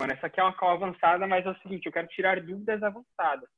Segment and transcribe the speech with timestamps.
[0.00, 2.82] mano, essa aqui é uma call avançada, mas é o seguinte, eu quero tirar dúvidas
[2.82, 3.48] avançadas.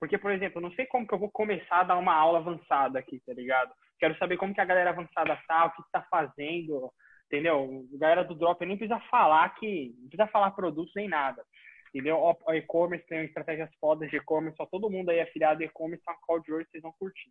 [0.00, 2.38] Porque, por exemplo, eu não sei como que eu vou começar a dar uma aula
[2.38, 3.72] avançada aqui, tá ligado?
[3.98, 6.92] Quero saber como que a galera avançada tá, o que tá fazendo,
[7.26, 7.84] entendeu?
[7.94, 11.44] A galera do Drop nem precisa falar que, não precisa falar produtos nem nada,
[11.92, 12.16] entendeu?
[12.16, 16.40] O e-commerce tem estratégias fodas de e-commerce, só todo mundo aí afiliado e-commerce, uma call
[16.40, 17.30] de hoje vocês vão curtir.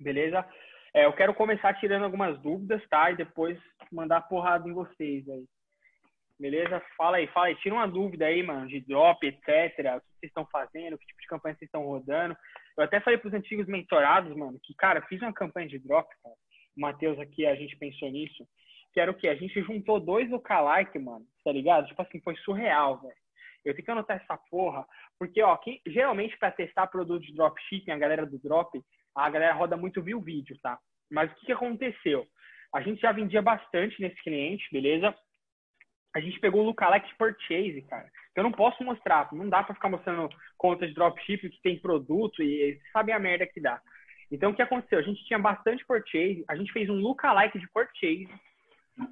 [0.00, 0.48] Beleza?
[0.94, 3.10] É, eu quero começar tirando algumas dúvidas, tá?
[3.10, 3.58] E depois
[3.90, 5.46] mandar porrada em vocês aí.
[6.38, 6.82] Beleza?
[6.96, 7.54] Fala aí, fala aí.
[7.56, 9.42] Tira uma dúvida aí, mano, de drop, etc.
[9.42, 12.36] O que vocês estão fazendo, que tipo de campanha vocês estão rodando.
[12.76, 16.34] Eu até falei pros antigos mentorados, mano, que, cara, fiz uma campanha de drop, cara.
[16.76, 18.46] O Matheus aqui, a gente pensou nisso.
[18.92, 19.28] Que era o quê?
[19.28, 21.86] A gente juntou dois lookalike, mano, tá ligado?
[21.86, 23.14] Tipo assim, foi surreal, velho.
[23.64, 24.84] Eu tenho que anotar essa porra,
[25.18, 28.80] porque, ó, quem, geralmente para testar produto de dropshipping, a galera do drop,
[29.14, 30.78] a galera roda muito view vídeo, tá?
[31.10, 32.26] Mas o que, que aconteceu?
[32.74, 35.14] A gente já vendia bastante nesse cliente, beleza?
[36.14, 38.10] A gente pegou o lookalike purchase, cara.
[38.34, 42.42] Eu não posso mostrar, não dá para ficar mostrando conta de dropship que tem produto
[42.42, 43.80] e sabem a merda que dá.
[44.30, 44.98] Então, o que aconteceu?
[44.98, 48.28] A gente tinha bastante purchase, a gente fez um lookalike de purchase.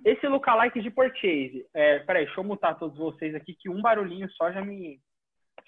[0.04, 4.30] Esse lookalike de purchase, é, peraí, deixa eu mutar todos vocês aqui, que um barulhinho
[4.32, 5.00] só já me,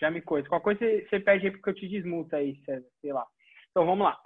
[0.00, 0.48] já me coisa.
[0.48, 2.58] Qual coisa você, você pede aí porque eu te desmuta aí,
[3.00, 3.27] sei lá.
[3.70, 4.19] Então, vamos lá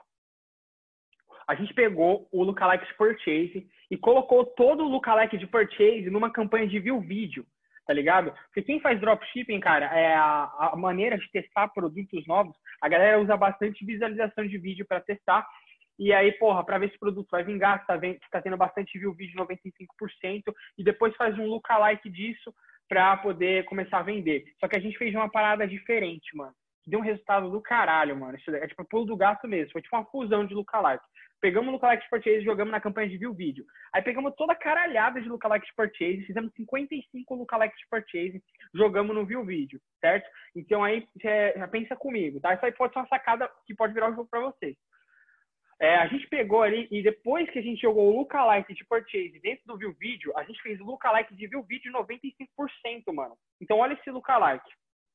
[1.47, 6.31] a gente pegou o lookalike de purchase e colocou todo o lookalike de purchase numa
[6.31, 7.47] campanha de view vídeo,
[7.87, 8.33] tá ligado?
[8.47, 13.21] Porque quem faz dropshipping, cara, é a, a maneira de testar produtos novos, a galera
[13.21, 15.47] usa bastante visualização de vídeo para testar.
[15.99, 18.99] E aí, porra, para ver se o produto vai vingar, tá, vendo, tá tendo bastante
[18.99, 20.43] view vídeo 95%,
[20.77, 22.53] e depois faz um lookalike disso
[22.89, 24.45] para poder começar a vender.
[24.61, 26.53] Só que a gente fez uma parada diferente, mano.
[26.87, 28.37] Deu um resultado do caralho, mano.
[28.37, 29.73] Isso é tipo pulo do gato mesmo.
[29.73, 31.05] Foi tipo uma fusão de lookalike.
[31.41, 33.65] Pegamos o Lookalike Purchase e jogamos na campanha de View Vídeo.
[33.93, 38.43] Aí pegamos toda a caralhada de Lookalike Purchase, fizemos 55 Lookalike Purchase,
[38.75, 40.29] jogamos no View Vídeo, certo?
[40.55, 41.07] Então aí
[41.57, 42.55] já pensa comigo, tá?
[42.55, 44.77] Isso aí pode ser uma sacada que pode virar um jogo para vocês.
[45.79, 49.39] É, a gente pegou ali e depois que a gente jogou o lookalike de purchase
[49.43, 53.37] dentro do view vídeo, a gente fez o lookalike de view vídeo 95%, mano.
[53.61, 54.71] Então olha esse lookalike.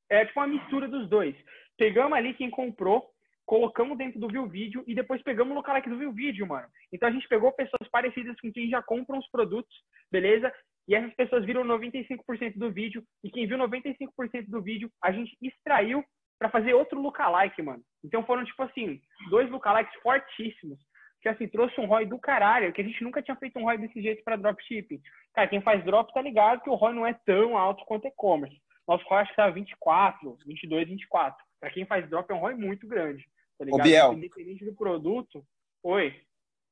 [0.07, 1.35] É tipo uma mistura dos dois.
[1.78, 3.09] Pegamos ali quem comprou,
[3.46, 6.68] colocamos dentro do Viu Vídeo e depois pegamos no lookalike do Viu Vídeo, mano.
[6.91, 9.74] Então a gente pegou pessoas parecidas com quem já compram os produtos,
[10.12, 10.52] beleza?
[10.88, 15.35] E essas pessoas viram 95% do vídeo e quem viu 95% do vídeo, a gente
[15.41, 16.03] extraiu
[16.40, 17.84] para fazer outro lookalike, mano.
[18.03, 20.79] Então foram tipo assim, dois lookalikes fortíssimos.
[21.22, 23.78] Que assim, trouxe um ROI do caralho, que a gente nunca tinha feito um ROI
[23.78, 25.00] desse jeito para dropshipping.
[25.35, 28.59] Cara, quem faz drop tá ligado que o ROI não é tão alto quanto e-commerce.
[28.91, 31.46] Nosso ROI acho que tá 24, 22, 24.
[31.62, 33.25] Para quem faz drop é um ROI muito grande.
[33.57, 33.79] Tá ligado?
[33.79, 34.13] Ô, Biel.
[34.13, 35.47] Independente do produto.
[35.81, 36.22] Oi.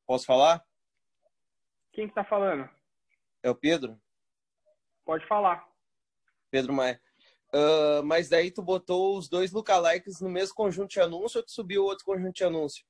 [0.05, 0.61] Posso falar?
[1.93, 2.69] Quem que tá falando?
[3.41, 3.97] É o Pedro.
[5.05, 5.65] Pode falar.
[6.51, 6.99] Pedro Maia.
[7.53, 11.51] Uh, mas daí tu botou os dois lookalikes no mesmo conjunto de anúncio ou tu
[11.51, 12.85] subiu outro conjunto de anúncio?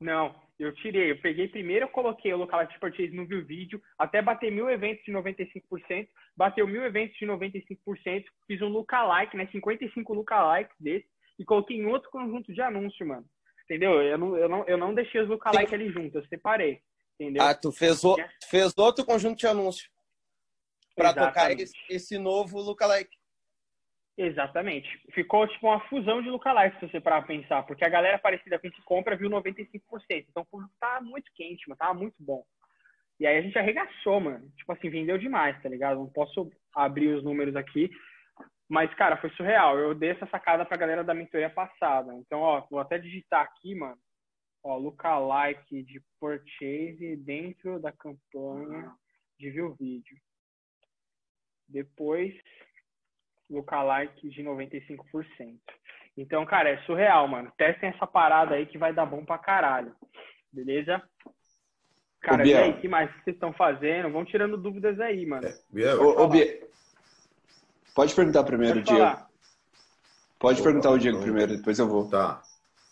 [0.00, 1.10] Não, eu tirei.
[1.10, 4.68] Eu peguei primeiro, eu coloquei o lookalike de purchase no View Vídeo, até bater mil
[4.70, 11.06] eventos de 95%, bateu mil eventos de 95%, fiz um lookalike, né, 55 lookalikes desse,
[11.38, 13.26] e coloquei em outro conjunto de anúncio, mano.
[13.64, 14.00] Entendeu?
[14.00, 16.80] Eu não, eu não, eu não deixei os lookalike ali junto, eu separei.
[17.18, 17.42] Entendeu?
[17.42, 19.88] Ah, tu fez, o, tu fez outro conjunto de anúncio
[20.94, 23.15] para tocar esse, esse novo lookalike.
[24.16, 24.88] Exatamente.
[25.12, 28.58] Ficou tipo uma fusão de lookalike, se você parar pra pensar, porque a galera parecida
[28.58, 29.80] com que compra viu 95%.
[30.28, 32.42] Então o público tá muito quente, mano, tava muito bom.
[33.20, 34.50] E aí a gente arregaçou, mano.
[34.56, 35.98] Tipo assim, vendeu demais, tá ligado?
[35.98, 37.90] Não posso abrir os números aqui,
[38.68, 39.78] mas, cara, foi surreal.
[39.78, 42.14] Eu dei essa sacada pra galera da mentoria passada.
[42.14, 43.98] Então, ó, vou até digitar aqui, mano.
[44.62, 48.92] Ó, lookalike de purchase dentro da campanha
[49.38, 50.16] de view vídeo.
[51.68, 52.34] Depois,
[53.50, 55.58] lookalike de 95%.
[56.16, 57.52] Então, cara, é surreal, mano.
[57.56, 59.94] Testem essa parada aí que vai dar bom pra caralho.
[60.52, 61.02] Beleza?
[62.20, 64.10] Cara, e aí, o que mais vocês estão fazendo?
[64.10, 65.46] Vão tirando dúvidas aí, mano.
[65.46, 66.66] É, Biel, ô, ô, Biel,
[67.96, 69.26] Pode perguntar primeiro, Pode Diego.
[70.38, 72.08] Pode perguntar o Diego primeiro, depois eu vou.
[72.10, 72.42] Tá,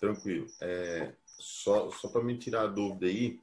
[0.00, 0.46] tranquilo.
[0.62, 3.38] É, só só para me tirar a dúvida aí,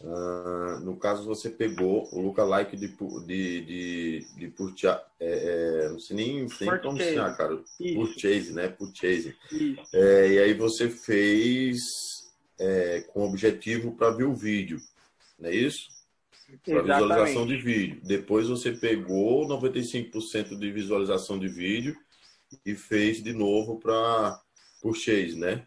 [0.00, 5.98] uh, no caso você pegou o lookalike de, de, de, de Purchase, é, é, não
[5.98, 7.60] sei nem, nem pronunciar, cara.
[7.80, 7.94] Isso.
[7.94, 8.68] Purchase, né?
[8.68, 9.36] Purchase.
[9.92, 11.78] É, e aí você fez
[12.58, 14.80] é, com objetivo para ver o vídeo,
[15.38, 15.96] não é isso?
[16.64, 18.00] para visualização de vídeo.
[18.04, 21.96] Depois você pegou 95% de visualização de vídeo
[22.64, 24.40] e fez de novo para
[24.80, 25.66] purchase, né?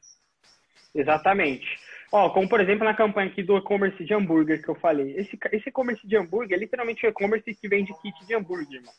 [0.95, 1.67] Exatamente.
[2.11, 5.15] Ó, como por exemplo na campanha aqui do e-commerce de hambúrguer que eu falei.
[5.15, 8.97] Esse, e-commerce de hambúrguer é literalmente o e-commerce que vende kit de hambúrguer, mano.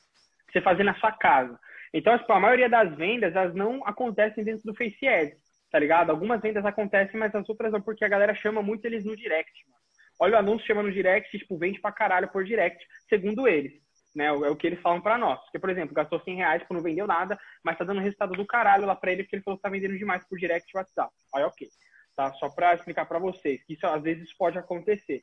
[0.51, 1.59] você fazer na sua casa.
[1.93, 5.37] Então, tipo, a maioria das vendas, elas não acontecem dentro do Face Ads,
[5.73, 6.11] tá ligado?
[6.11, 9.53] Algumas vendas acontecem, mas as outras não, porque a galera chama muito eles no direct,
[9.69, 9.81] mano.
[10.21, 13.73] Olha o anúncio, chama no direct, tipo, vende pra caralho por direct, segundo eles.
[14.15, 15.41] Né, é o que eles falam para nós.
[15.41, 18.47] Porque, por exemplo, gastou 100 reais, tipo, não vendeu nada, mas tá dando resultado do
[18.47, 21.13] caralho lá pra ele, porque ele falou que tá vendendo demais por direct e WhatsApp.
[21.35, 21.69] Aí, ok.
[22.21, 22.35] Tá?
[22.35, 25.23] Só pra explicar para vocês, que isso às vezes pode acontecer.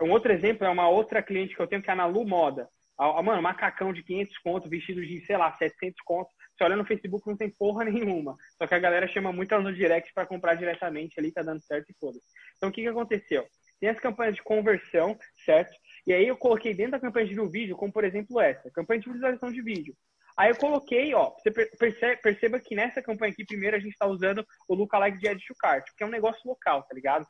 [0.00, 2.68] Um outro exemplo é uma outra cliente que eu tenho, que é a Nalu Moda.
[2.96, 6.30] Mano, macacão de 500 conto, vestido de, sei lá, 700 conto.
[6.56, 8.36] Você olha no Facebook, não tem porra nenhuma.
[8.56, 11.90] Só que a galera chama muito no direct para comprar diretamente ali, tá dando certo
[11.90, 12.20] e foda
[12.56, 13.44] Então, o que que aconteceu?
[13.80, 15.76] Tem as campanhas de conversão, certo?
[16.06, 19.10] E aí eu coloquei dentro da campanha de vídeo, como por exemplo essa, campanha de
[19.10, 19.92] visualização de vídeo.
[20.36, 24.06] Aí eu coloquei, ó, você perceba, perceba que nessa campanha aqui, primeiro a gente está
[24.06, 27.26] usando o Lookalike de Add to Cart, que é um negócio local, tá ligado?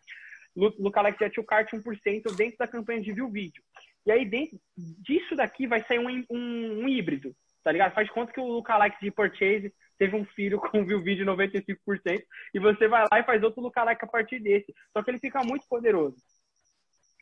[0.54, 3.62] Lookalike de Add to Cart 1% dentro da campanha de view vídeo.
[4.06, 7.94] E aí dentro disso daqui vai sair um, um, um híbrido, tá ligado?
[7.94, 12.22] Faz conta que o Lookalike de Purchase teve um filho com view vídeo 95%
[12.54, 14.74] e você vai lá e faz outro Lookalike a partir desse.
[14.92, 16.16] Só que ele fica muito poderoso.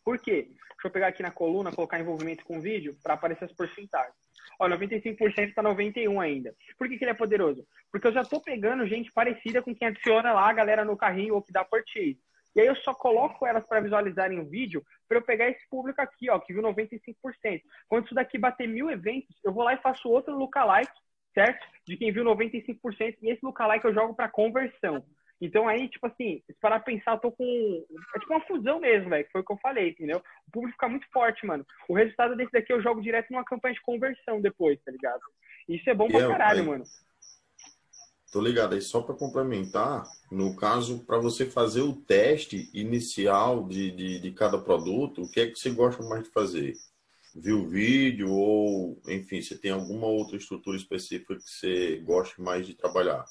[0.05, 0.49] Por quê?
[0.49, 4.15] Deixa eu pegar aqui na coluna, colocar envolvimento com vídeo para aparecer as porcentagens.
[4.61, 6.55] Ó, 95% está 91 ainda.
[6.77, 7.67] Por que, que ele é poderoso?
[7.91, 11.35] Porque eu já estou pegando gente parecida com quem adiciona lá a galera no carrinho
[11.35, 12.21] ou que dá purchase.
[12.55, 16.03] E aí eu só coloco elas para visualizarem o vídeo para eu pegar esse público
[16.03, 17.62] aqui, ó, que viu 95%.
[17.89, 20.93] Quando isso daqui bater mil eventos, eu vou lá e faço outro lookalike,
[21.33, 21.67] certo?
[21.87, 23.17] De quem viu 95%.
[23.23, 25.03] E esse lookalike eu jogo para conversão.
[25.41, 27.85] Então aí, tipo assim, se parar pra pensar, eu tô com.
[28.15, 30.23] É tipo uma fusão mesmo, velho, que foi o que eu falei, entendeu?
[30.47, 31.65] O público fica muito forte, mano.
[31.89, 35.23] O resultado desse daqui eu jogo direto numa campanha de conversão depois, tá ligado?
[35.67, 36.85] Isso é bom pra caralho, mano.
[38.31, 38.75] Tô ligado.
[38.75, 44.31] Aí só para complementar, no caso, para você fazer o teste inicial de, de, de,
[44.33, 46.77] cada produto, o que é que você gosta mais de fazer?
[47.35, 52.67] Viu o vídeo ou, enfim, você tem alguma outra estrutura específica que você gosta mais
[52.67, 53.25] de trabalhar?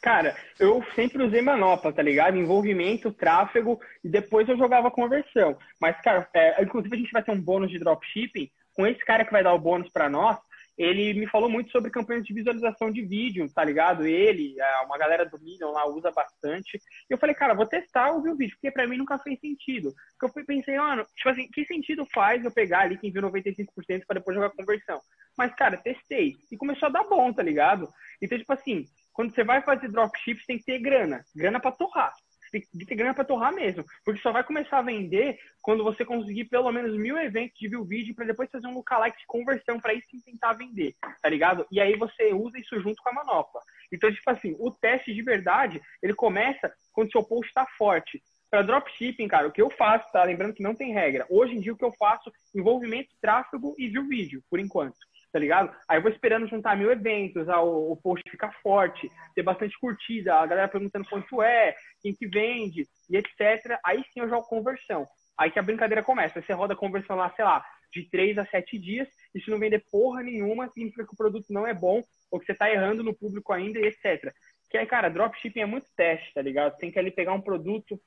[0.00, 2.36] Cara, eu sempre usei manopla, tá ligado?
[2.36, 5.58] Envolvimento, tráfego e depois eu jogava conversão.
[5.78, 8.50] Mas, cara, é, inclusive a gente vai ter um bônus de dropshipping.
[8.74, 10.38] Com esse cara que vai dar o bônus para nós,
[10.78, 14.06] ele me falou muito sobre campanhas de visualização de vídeo, tá ligado?
[14.06, 16.78] Ele, é, uma galera do Minion lá usa bastante.
[16.78, 19.92] E eu falei, cara, vou testar ouvir o vídeo, porque pra mim nunca fez sentido.
[20.18, 24.06] Porque eu pensei, mano, tipo assim, que sentido faz eu pegar ali quem viu 95%
[24.06, 24.98] para depois jogar conversão?
[25.36, 26.36] Mas, cara, testei.
[26.50, 27.86] E começou a dar bom, tá ligado?
[28.22, 31.24] Então, tipo assim, quando você vai fazer dropship, você tem que ter grana.
[31.34, 32.12] Grana para torrar.
[32.50, 33.84] Tem que ter grana para torrar mesmo.
[34.04, 37.84] Porque só vai começar a vender quando você conseguir pelo menos mil eventos de view
[37.84, 41.66] vídeo para depois fazer um lookalike de conversão para isso tentar vender, tá ligado?
[41.70, 43.60] E aí você usa isso junto com a manopla.
[43.92, 48.20] Então, tipo assim, o teste de verdade, ele começa quando seu post está forte.
[48.50, 50.24] Para dropshipping, cara, o que eu faço, tá?
[50.24, 51.24] Lembrando que não tem regra.
[51.30, 54.96] Hoje em dia, o que eu faço, envolvimento, tráfego e view vídeo, por enquanto
[55.32, 55.74] tá ligado?
[55.88, 60.34] Aí eu vou esperando juntar mil eventos, ah, o, post ficar forte, ter bastante curtida,
[60.34, 63.78] a galera perguntando quanto é, quem que vende e etc.
[63.84, 65.06] Aí sim eu jogo conversão.
[65.38, 66.42] Aí que a brincadeira começa.
[66.42, 69.58] Você roda a conversão lá, sei lá, de 3 a 7 dias, e se não
[69.58, 73.02] vender porra nenhuma, significa que o produto não é bom, ou que você tá errando
[73.02, 74.32] no público ainda e etc.
[74.68, 76.76] Que aí, cara, dropshipping é muito teste, tá ligado?
[76.76, 78.00] Tem que ali pegar um produto,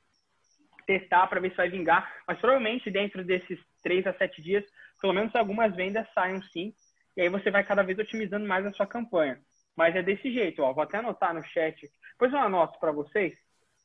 [0.85, 4.63] testar para ver se vai vingar, mas provavelmente dentro desses 3 a 7 dias,
[5.01, 6.73] pelo menos algumas vendas saiam sim,
[7.15, 9.39] e aí você vai cada vez otimizando mais a sua campanha.
[9.75, 10.73] Mas é desse jeito, ó.
[10.73, 11.89] Vou até anotar no chat.
[12.11, 13.33] Depois eu anoto para vocês.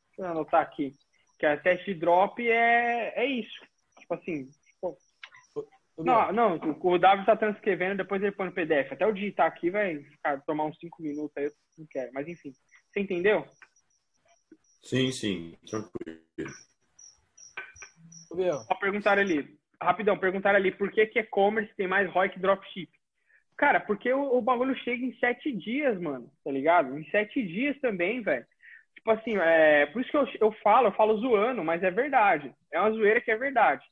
[0.08, 0.94] Deixa eu anotar aqui.
[1.38, 3.60] Que a teste drop é, é isso.
[3.98, 4.48] Tipo assim.
[4.80, 4.96] Pô.
[5.96, 8.92] Não, não, o Davi está transcrevendo, depois ele põe no PDF.
[8.92, 12.12] Até eu digitar aqui vai ficar, tomar uns 5 minutos aí, eu não quero.
[12.12, 12.52] Mas enfim.
[12.92, 13.44] Você entendeu?
[14.82, 15.58] Sim, sim.
[15.68, 16.20] Tranquilo.
[18.66, 19.58] Só perguntaram ali.
[19.80, 22.90] Rapidão, perguntaram ali por que que e-commerce tem mais ROI que dropship.
[23.58, 26.96] Cara, porque o, o, bagulho chega em sete dias, mano, tá ligado?
[26.96, 28.46] Em sete dias também, velho.
[28.94, 32.54] Tipo assim, é, por isso que eu, eu falo, eu falo zoando, mas é verdade.
[32.72, 33.84] É uma zoeira que é verdade.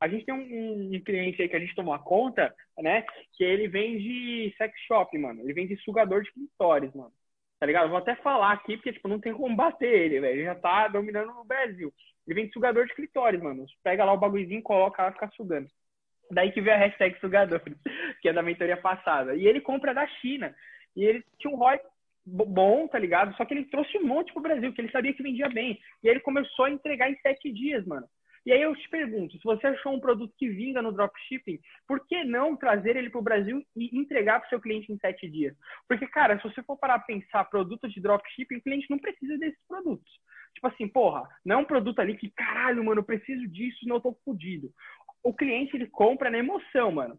[0.00, 3.04] A gente tem um, um cliente aí que a gente tomou conta, né?
[3.36, 5.42] Que ele vende sex shop, mano.
[5.42, 7.12] Ele vende sugador de clitóris, mano.
[7.58, 7.86] Tá ligado?
[7.86, 10.34] Eu vou até falar aqui, porque, tipo, não tem como bater ele, velho.
[10.34, 11.92] Ele já tá dominando no Brasil.
[12.24, 13.66] Ele vende sugador de clitóris, mano.
[13.82, 15.68] Pega lá o bagulhozinho, coloca lá fica sugando.
[16.30, 17.76] Daí que veio a hashtag sugadores,
[18.20, 19.34] que é da mentoria passada.
[19.34, 20.54] E ele compra da China.
[20.94, 21.78] E ele tinha um ROI
[22.26, 23.34] bom, tá ligado?
[23.36, 25.78] Só que ele trouxe um monte pro Brasil, que ele sabia que vendia bem.
[26.02, 28.06] E aí ele começou a entregar em sete dias, mano.
[28.46, 32.06] E aí eu te pergunto, se você achou um produto que vinga no dropshipping, por
[32.06, 35.28] que não trazer ele para o Brasil e entregar para o seu cliente em sete
[35.28, 35.54] dias?
[35.86, 39.36] Porque, cara, se você for parar a pensar produto de dropshipping, o cliente não precisa
[39.36, 40.10] desses produtos.
[40.54, 43.96] Tipo assim, porra, não é um produto ali que, caralho, mano, eu preciso disso, não
[43.96, 44.72] eu tô fodido
[45.22, 47.18] o cliente ele compra na emoção, mano.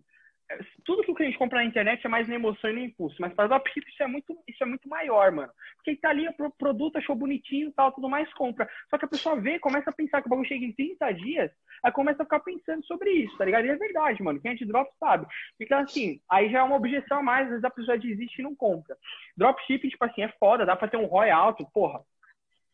[0.84, 3.34] tudo que o cliente compra na internet é mais na emoção e no impulso, mas
[3.34, 5.52] para dropship isso é muito isso é muito maior, mano.
[5.76, 8.68] Porque tá ali, o produto achou bonitinho, tal, tudo mais compra.
[8.90, 11.52] Só que a pessoa vê, começa a pensar que o bagulho chega em 30 dias,
[11.84, 13.66] aí começa a ficar pensando sobre isso, tá ligado?
[13.66, 14.42] E é verdade, mano.
[14.42, 15.28] Quem é de drop sabe.
[15.60, 18.44] Então assim, aí já é uma objeção a mais, às vezes a pessoa desiste e
[18.44, 18.98] não compra.
[19.38, 22.02] Dropship, tipo assim, é foda, dá para ter um ROI alto, porra.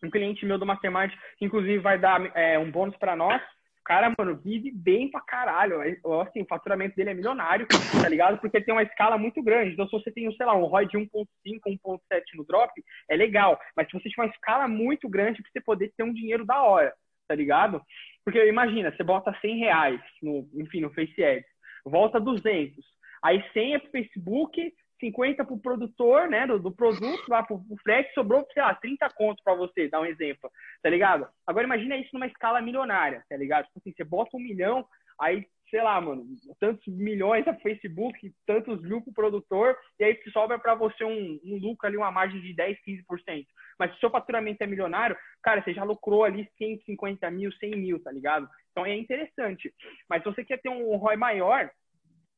[0.04, 3.42] Um cliente meu do Mastermind, inclusive vai dar é, um bônus para nós,
[3.86, 5.80] cara, mano, vive bem pra caralho.
[6.22, 7.68] Assim, o faturamento dele é milionário,
[8.02, 8.40] tá ligado?
[8.40, 9.74] Porque tem uma escala muito grande.
[9.74, 12.00] Então, se você tem, sei lá, um ROI de 1.5, 1.7
[12.36, 12.72] no drop,
[13.10, 13.60] é legal.
[13.76, 16.64] Mas se você tiver uma escala muito grande, pra você poder ter um dinheiro da
[16.64, 16.94] hora,
[17.28, 17.82] tá ligado?
[18.24, 21.46] Porque imagina, você bota 100 reais, no, enfim, no Face Ads,
[21.86, 22.84] volta 200.
[23.24, 27.56] Aí 100 é pro Facebook, 50 para o produtor, né, do, do produto, lá para
[27.56, 30.50] o frete, sobrou, sei lá, 30 contos para você, dar um exemplo,
[30.82, 31.28] tá ligado?
[31.46, 33.66] Agora imagina isso numa escala milionária, tá ligado?
[33.66, 34.86] Tipo assim, você bota um milhão,
[35.20, 36.26] aí, sei lá, mano,
[36.60, 41.40] tantos milhões a Facebook, tantos mil para o produtor, e aí sobra para você um,
[41.44, 43.46] um, lucro ali, uma margem de 10, 15%.
[43.78, 47.72] Mas se o seu faturamento é milionário, cara, você já lucrou ali 150 mil, 100
[47.72, 48.48] mil, tá ligado?
[48.72, 49.74] Então é interessante.
[50.10, 51.70] Mas se você quer ter um ROI maior,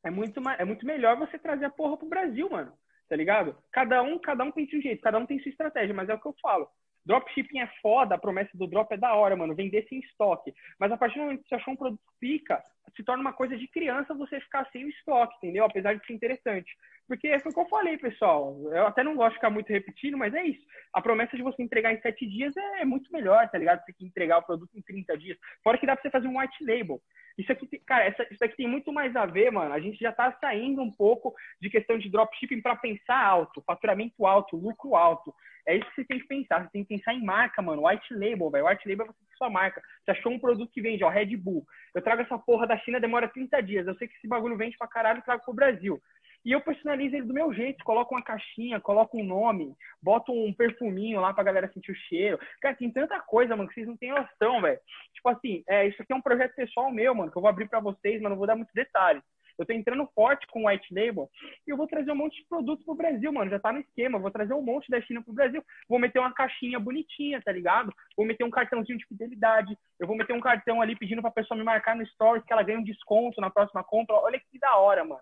[0.04, 2.72] é muito, é muito melhor você trazer a porra pro Brasil, mano.
[3.08, 3.56] Tá ligado?
[3.72, 6.20] Cada um, cada um tem seu jeito, cada um tem sua estratégia, mas é o
[6.20, 6.68] que eu falo.
[7.06, 9.54] Dropshipping é foda, a promessa do drop é da hora, mano.
[9.54, 10.52] Vender sem estoque.
[10.78, 12.62] Mas a partir do momento que você achou um produto pica,
[12.94, 15.64] se torna uma coisa de criança você ficar sem o estoque, entendeu?
[15.64, 16.70] Apesar de ser interessante.
[17.06, 18.60] Porque foi o que eu falei, pessoal.
[18.70, 20.66] Eu até não gosto de ficar muito repetindo, mas é isso.
[20.92, 23.82] A promessa de você entregar em sete dias é, muito melhor, tá ligado?
[23.84, 25.38] Você que entregar o produto em 30 dias.
[25.64, 27.00] Fora que dá pra você fazer um white label.
[27.38, 29.72] Isso aqui, cara, essa, isso aqui tem muito mais a ver, mano.
[29.72, 34.26] A gente já tá saindo um pouco de questão de dropshipping para pensar alto, faturamento
[34.26, 35.32] alto, lucro alto.
[35.64, 36.64] É isso que você tem que pensar.
[36.64, 37.86] Você tem que pensar em marca, mano.
[37.86, 38.66] White label, velho.
[38.66, 39.80] White label é você ter sua marca.
[40.02, 41.64] Você achou um produto que vende, ó, Red Bull.
[41.94, 43.86] Eu trago essa porra da China, demora 30 dias.
[43.86, 46.00] Eu sei que esse bagulho vende pra caralho e trago pro Brasil.
[46.48, 50.50] E eu personalizo ele do meu jeito, coloco uma caixinha, coloco um nome, boto um
[50.50, 52.40] perfuminho lá pra galera sentir o cheiro.
[52.62, 54.80] Cara, tem tanta coisa, mano, que vocês não têm noção, velho.
[55.12, 57.68] Tipo assim, é, isso aqui é um projeto pessoal meu, mano, que eu vou abrir
[57.68, 59.22] para vocês, mas não vou dar muitos detalhes.
[59.58, 61.28] Eu tô entrando forte com o white label
[61.66, 63.50] e eu vou trazer um monte de produtos pro Brasil, mano.
[63.50, 64.18] Já tá no esquema.
[64.18, 65.62] vou trazer um monte da China pro Brasil.
[65.86, 67.92] Vou meter uma caixinha bonitinha, tá ligado?
[68.16, 69.76] Vou meter um cartãozinho de fidelidade.
[70.00, 72.62] Eu vou meter um cartão ali pedindo pra pessoa me marcar no Stories que ela
[72.62, 74.16] ganha um desconto na próxima compra.
[74.16, 75.20] Olha que da hora, mano.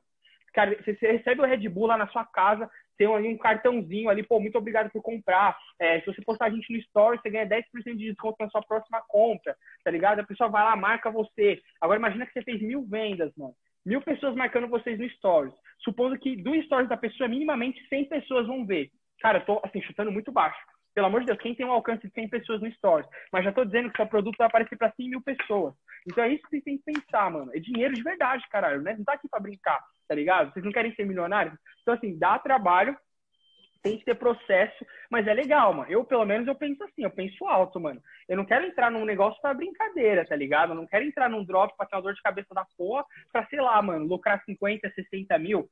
[0.56, 4.22] Cara, você recebe o Red Bull lá na sua casa, tem ali um cartãozinho ali,
[4.22, 5.54] pô, muito obrigado por comprar.
[5.78, 7.62] É, se você postar a gente no Story, você ganha 10%
[7.94, 10.20] de desconto na sua próxima compra, tá ligado?
[10.20, 11.60] A pessoa vai lá, marca você.
[11.78, 13.52] Agora imagina que você fez mil vendas, mano.
[13.84, 15.52] Mil pessoas marcando vocês no Stories.
[15.84, 18.90] Supondo que do Stories da pessoa, minimamente 100 pessoas vão ver.
[19.20, 20.58] Cara, eu tô, assim, chutando muito baixo.
[20.94, 23.06] Pelo amor de Deus, quem tem um alcance de 100 pessoas no Stories?
[23.30, 25.74] Mas já tô dizendo que seu produto vai aparecer para 100 mil pessoas.
[26.06, 27.50] Então é isso que você tem que pensar, mano.
[27.54, 28.94] É dinheiro de verdade, caralho, né?
[28.96, 30.52] Não tá aqui pra brincar tá ligado?
[30.52, 31.54] Vocês não querem ser milionários?
[31.82, 32.96] Então, assim, dá trabalho,
[33.82, 35.90] tem que ter processo, mas é legal, mano.
[35.90, 38.00] Eu, pelo menos, eu penso assim, eu penso alto, mano.
[38.28, 40.70] Eu não quero entrar num negócio pra brincadeira, tá ligado?
[40.70, 43.46] Eu não quero entrar num drop pra ter uma dor de cabeça da porra pra,
[43.46, 45.68] sei lá, mano, lucrar 50, 60 mil.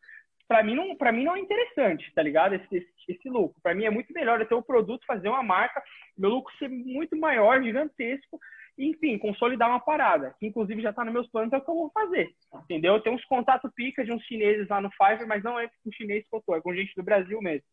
[0.46, 2.54] Pra mim, não, pra mim não é interessante, tá ligado?
[2.54, 3.60] Esse, esse, esse lucro.
[3.62, 5.82] Pra mim é muito melhor eu ter o um produto, fazer uma marca,
[6.16, 8.38] meu lucro ser muito maior, gigantesco,
[8.76, 11.74] enfim, consolidar uma parada, que inclusive já está nos meus planos, é o que eu
[11.74, 12.94] vou fazer, entendeu?
[12.94, 15.92] Eu tenho uns contatos pica de uns chineses lá no Fiverr, mas não é com
[15.92, 17.64] chinês que eu tô, é com gente do Brasil mesmo.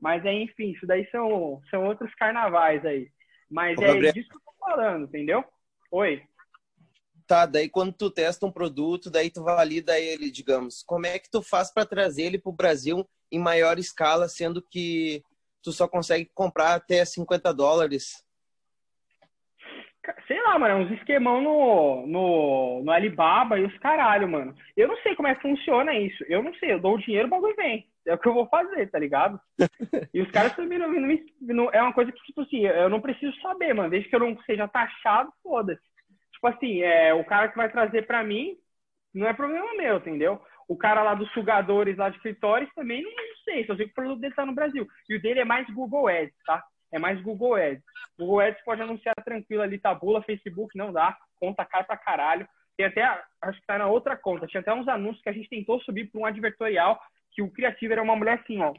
[0.00, 3.08] Mas é, enfim, isso daí são, são outros carnavais aí.
[3.50, 4.12] Mas Ô, é Gabriel...
[4.12, 5.44] disso que eu tô falando, entendeu?
[5.90, 6.22] Oi.
[7.26, 10.82] Tá, daí quando tu testa um produto, daí tu valida ele, digamos.
[10.84, 14.62] Como é que tu faz para trazer ele para o Brasil em maior escala, sendo
[14.62, 15.22] que
[15.62, 18.24] tu só consegue comprar até 50 dólares?
[20.26, 24.54] Sei lá, mano, uns esquemão no, no, no Alibaba e os caralho, mano.
[24.76, 26.24] Eu não sei como é que funciona isso.
[26.28, 27.86] Eu não sei, eu dou o dinheiro, o bagulho vem.
[28.06, 29.40] É o que eu vou fazer, tá ligado?
[30.14, 33.00] e os caras também não, não, não, É uma coisa que, tipo assim, eu não
[33.00, 33.90] preciso saber, mano.
[33.90, 35.82] Desde que eu não seja taxado, foda-se.
[36.32, 38.56] Tipo assim, é, o cara que vai trazer pra mim
[39.14, 40.40] não é problema meu, entendeu?
[40.68, 43.66] O cara lá dos sugadores lá de escritórios também não, não sei.
[43.66, 44.86] Só sei que o produto dele tá no Brasil.
[45.08, 46.62] E o dele é mais Google Ads, tá?
[46.92, 47.82] É mais Google Ads.
[48.18, 52.48] Google Ads pode anunciar tranquilo ali, tabula, Facebook não dá, conta cai pra caralho.
[52.76, 53.02] Tem até,
[53.42, 56.10] acho que tá na outra conta, tinha até uns anúncios que a gente tentou subir
[56.10, 57.00] para um advertorial,
[57.32, 58.74] que o criativo era uma mulher assim, ó,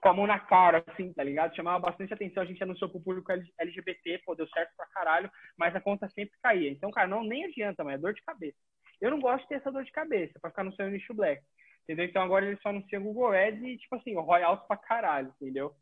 [0.00, 1.54] com a mão na cara, assim, tá ligado?
[1.54, 5.74] Chamava bastante atenção, a gente anunciou pro público LGBT, pô, deu certo pra caralho, mas
[5.74, 6.70] a conta sempre caía.
[6.70, 8.56] Então, cara, não nem adianta, mas é dor de cabeça.
[9.00, 11.42] Eu não gosto de ter essa dor de cabeça pra ficar no seu nicho black.
[11.84, 12.04] Entendeu?
[12.04, 15.74] Então agora ele só anuncia Google Ads e, tipo assim, o Royal pra caralho, entendeu?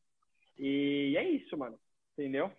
[0.59, 1.79] E é isso, mano.
[2.19, 2.51] Entendeu?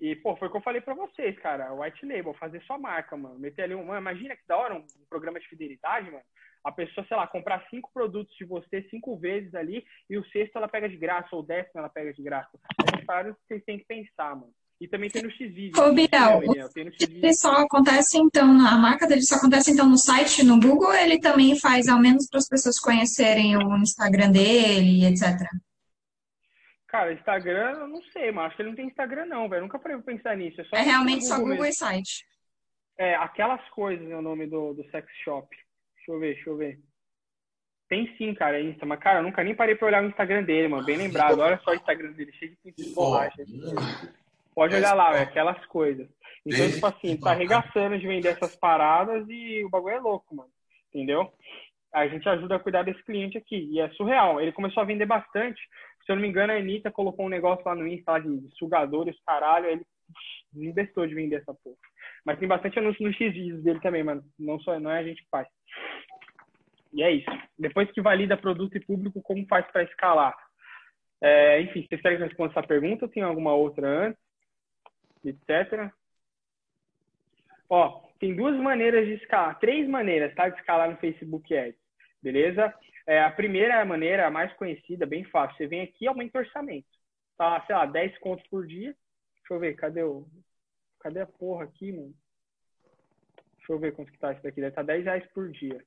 [0.00, 1.72] E, pô, foi o que eu falei pra vocês, cara.
[1.72, 3.38] White Label, fazer sua marca, mano.
[3.38, 3.96] Meter ali um.
[3.96, 6.24] Imagina que da hora um, programa de fidelidade, mano.
[6.64, 10.56] A pessoa, sei lá, comprar cinco produtos de você cinco vezes ali e o sexto
[10.56, 12.50] ela pega de graça, ou o décimo ela pega de graça.
[12.84, 14.52] Essas paradas que vocês têm que pensar, mano.
[14.80, 15.80] E também tem no X-Video.
[15.80, 16.42] Ô, Biel,
[16.98, 21.20] ele só acontece então, a marca dele só acontece então no site, no Google, ele
[21.20, 25.48] também faz, ao menos para as pessoas conhecerem o Instagram dele, etc.
[26.92, 29.62] Cara, Instagram, eu não sei, mas acho que ele não tem Instagram não, velho.
[29.62, 30.60] Nunca parei pra pensar nisso.
[30.60, 31.64] É, é realmente só Google mesmo.
[31.64, 32.26] e site.
[32.98, 35.48] É, aquelas coisas é o nome do, do sex shop.
[35.96, 36.78] Deixa eu ver, deixa eu ver.
[37.88, 38.84] Tem sim, cara, Insta.
[38.84, 40.84] Mas, cara, eu nunca nem parei pra olhar o Instagram dele, mano.
[40.84, 41.38] Bem lembrado.
[41.40, 43.42] Olha só o Instagram dele, cheio de borracha.
[44.54, 46.06] Pode olhar lá, é aquelas coisas.
[46.44, 50.50] Então, tipo assim, tá arregaçando de vender essas paradas e o bagulho é louco, mano.
[50.92, 51.32] Entendeu?
[51.90, 53.66] A gente ajuda a cuidar desse cliente aqui.
[53.72, 54.38] E é surreal.
[54.42, 55.58] Ele começou a vender bastante.
[56.04, 59.16] Se eu não me engano, a Anitta colocou um negócio lá no Insta de sugadores,
[59.24, 59.66] caralho.
[59.66, 59.86] Ele
[60.54, 61.76] investou de vender essa porra.
[62.24, 64.22] Mas tem bastante anúncio no X dele também, mano.
[64.38, 65.48] Não, só, não é a gente que faz.
[66.92, 67.30] E é isso.
[67.58, 70.34] Depois que valida produto e público, como faz para escalar?
[71.20, 74.20] É, enfim, vocês querem que eu responda essa pergunta tem alguma outra antes?
[75.24, 75.90] etc.
[77.68, 81.78] Ó, tem duas maneiras de escalar, três maneiras, tá, de escalar no Facebook Ads,
[82.22, 82.74] beleza?
[83.06, 86.40] É, a primeira maneira, a mais conhecida, bem fácil, você vem aqui e aumenta o
[86.40, 86.86] orçamento.
[87.36, 88.94] Tá, sei lá, 10 contos por dia.
[89.36, 90.26] Deixa eu ver, cadê o...
[91.00, 92.14] Cadê a porra aqui, mano?
[93.56, 94.60] Deixa eu ver quanto que tá isso daqui.
[94.60, 95.84] Deve tá 10 reais por dia.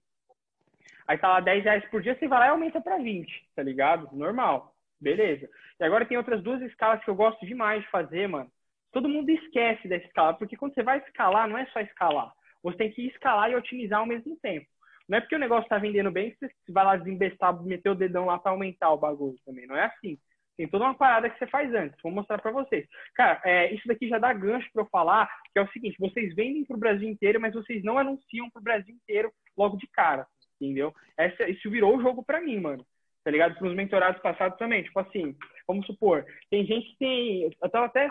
[1.07, 3.63] Aí tá lá 10 reais por dia, você vai lá e aumenta para 20, tá
[3.63, 4.13] ligado?
[4.15, 4.75] Normal.
[4.99, 5.49] Beleza.
[5.79, 8.51] E agora tem outras duas escalas que eu gosto demais de fazer, mano
[8.95, 12.31] todo mundo esquece dessa escala, porque quando você vai escalar, não é só escalar.
[12.63, 14.65] Você tem que escalar e otimizar ao mesmo tempo.
[15.07, 17.95] Não é porque o negócio está vendendo bem que você vai lá desembestar, meter o
[17.95, 19.67] dedão lá para aumentar o bagulho também.
[19.67, 20.17] Não é assim.
[20.57, 21.99] Tem toda uma parada que você faz antes.
[22.01, 22.87] Vou mostrar para vocês.
[23.13, 26.33] Cara, é, isso daqui já dá gancho para eu falar, que é o seguinte: vocês
[26.33, 29.87] vendem para o Brasil inteiro, mas vocês não anunciam para o Brasil inteiro logo de
[29.87, 30.25] cara.
[30.59, 30.93] Entendeu?
[31.17, 32.85] Essa, isso virou o jogo para mim, mano.
[33.23, 33.55] Tá ligado?
[33.55, 34.83] Para os mentorados passados também.
[34.83, 35.35] Tipo assim,
[35.67, 37.51] vamos supor, tem gente que tem.
[37.61, 38.09] Eu tava até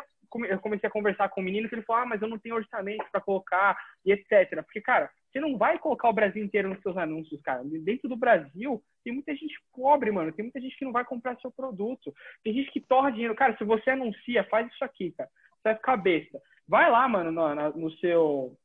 [0.48, 2.56] eu comecei a conversar com o menino que ele falou, ah, mas eu não tenho
[2.56, 4.62] orçamento para colocar e etc.
[4.64, 7.60] Porque, cara, você não vai colocar o Brasil inteiro nos seus anúncios, cara.
[7.64, 10.30] Dentro do Brasil, tem muita gente pobre, mano.
[10.30, 12.14] Tem muita gente que não vai comprar seu produto.
[12.44, 13.34] Tem gente que torra dinheiro.
[13.34, 15.28] Cara, se você anuncia, faz isso aqui, cara.
[15.56, 16.40] Você vai ficar besta.
[16.68, 18.56] Vai lá, mano, no, no seu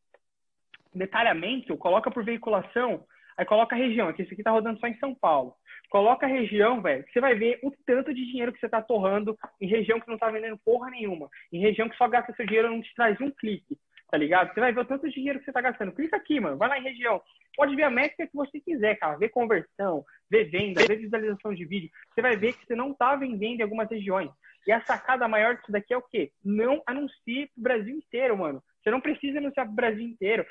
[0.93, 3.03] detalhamento, coloca por veiculação,
[3.35, 4.07] aí coloca a região.
[4.07, 5.55] Aqui, esse aqui tá rodando só em São Paulo.
[5.89, 9.35] Coloca a região, velho, você vai ver o tanto de dinheiro que você tá torrando
[9.59, 11.27] em região que não tá vendendo porra nenhuma.
[11.51, 13.75] Em região que só gasta seu dinheiro não te traz um clique,
[14.09, 14.53] tá ligado?
[14.53, 15.91] Você vai ver o tanto de dinheiro que você tá gastando.
[15.91, 17.21] Clica aqui, mano, vai lá em região.
[17.55, 19.17] Pode ver a métrica que você quiser, cara.
[19.17, 21.89] Ver conversão, ver venda, ver visualização de vídeo.
[22.13, 24.31] Você vai ver que você não tá vendendo em algumas regiões.
[24.65, 26.31] E a sacada maior disso daqui é o quê?
[26.43, 28.63] Não anuncie pro Brasil inteiro, mano.
[28.81, 30.45] Você não precisa anunciar pro Brasil inteiro.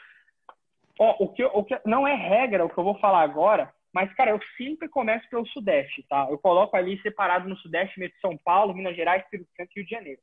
[0.98, 4.12] Ó, o que, o que não é regra o que eu vou falar agora, mas,
[4.14, 6.26] cara, eu sempre começo pelo Sudeste, tá?
[6.30, 9.74] Eu coloco ali separado no Sudeste, meio de São Paulo, Minas Gerais, Espírito Santo e
[9.76, 10.20] Rio de Janeiro.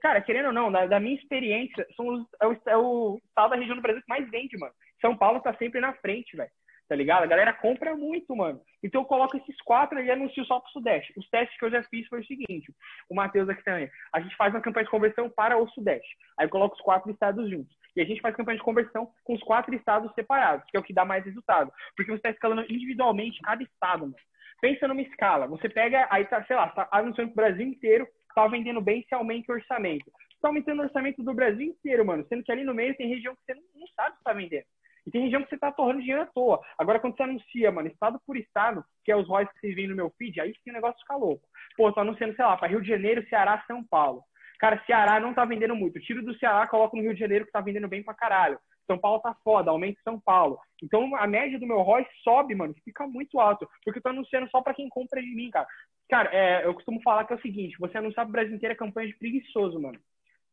[0.00, 3.50] Cara, querendo ou não, da, da minha experiência, são os, é, o, é o estado
[3.50, 4.72] da região do Brasil que mais vende, mano.
[5.00, 6.50] São Paulo tá sempre na frente, velho.
[6.88, 7.22] Tá ligado?
[7.22, 8.62] A galera compra muito, mano.
[8.82, 11.12] Então eu coloco esses quatro e anuncio só pro Sudeste.
[11.18, 12.72] Os testes que eu já fiz foi o seguinte:
[13.10, 13.90] o Matheus aqui também.
[14.10, 16.08] A gente faz uma campanha de conversão para o Sudeste.
[16.38, 17.76] Aí eu coloco os quatro estados juntos.
[17.94, 20.82] E a gente faz campanha de conversão com os quatro estados separados, que é o
[20.82, 21.70] que dá mais resultado.
[21.94, 24.16] Porque você está escalando individualmente cada estado, mano.
[24.60, 25.46] Pensa numa escala.
[25.46, 28.08] Você pega, aí tá, sei lá, tá anunciando pro Brasil inteiro,
[28.42, 30.04] tá vendendo bem, se aumenta o orçamento.
[30.04, 32.24] Você tá aumentando o orçamento do Brasil inteiro, mano.
[32.28, 34.64] Sendo que ali no meio tem região que você não, sabe se tá vendendo.
[35.06, 36.60] E tem região que você tá torrando dinheiro à toa.
[36.78, 39.88] Agora, quando você anuncia, mano, estado por estado, que é os ROIs que vocês veem
[39.88, 41.42] no meu feed, aí sim o negócio fica louco.
[41.76, 44.22] Pô, tô anunciando, sei lá, para Rio de Janeiro, Ceará, São Paulo.
[44.60, 46.00] Cara, Ceará não tá vendendo muito.
[46.00, 48.58] Tiro do Ceará, coloco no Rio de Janeiro, que tá vendendo bem pra caralho.
[48.88, 50.58] São Paulo tá foda, aumenta São Paulo.
[50.82, 53.68] Então a média do meu ROI sobe, mano, fica muito alto.
[53.84, 55.66] Porque eu tô anunciando só pra quem compra de mim, cara.
[56.08, 58.76] Cara, é, eu costumo falar que é o seguinte: você anunciar pro Brasil inteiro é
[58.76, 60.00] campanha de preguiçoso, mano.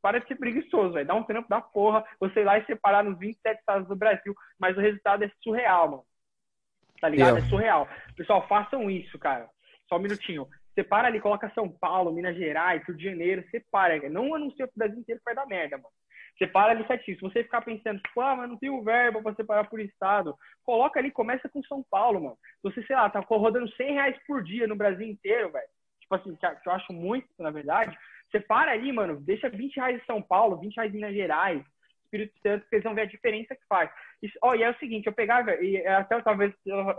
[0.01, 1.07] Para de ser preguiçoso, velho.
[1.07, 4.35] Dá um trampo da porra você ir lá e separar nos 27 estados do Brasil.
[4.59, 6.03] Mas o resultado é surreal, mano.
[6.99, 7.37] Tá ligado?
[7.37, 7.87] É surreal.
[8.15, 9.49] Pessoal, façam isso, cara.
[9.87, 10.47] Só um minutinho.
[10.75, 14.09] Separa ali, coloca São Paulo, Minas Gerais, Rio de Janeiro, separa.
[14.09, 15.89] Não anuncia pro Brasil inteiro que vai dar merda, mano.
[16.37, 17.17] Separa ali certinho.
[17.17, 20.35] Se você ficar pensando, tipo, ah, mas não tem o verbo para separar por estado,
[20.63, 22.37] coloca ali, começa com São Paulo, mano.
[22.63, 25.67] Você, sei lá, tá rodando 100 reais por dia no Brasil inteiro, velho.
[26.01, 27.97] Tipo assim, que eu acho muito, na verdade.
[28.31, 31.63] Separa ali, mano, deixa 20 reais em São Paulo, 20 reais em Minas Gerais,
[32.05, 33.89] Espírito Santo, porque eles vão ver a diferença que faz.
[34.23, 36.53] E, oh, e é o seguinte, eu pegava, e é até talvez,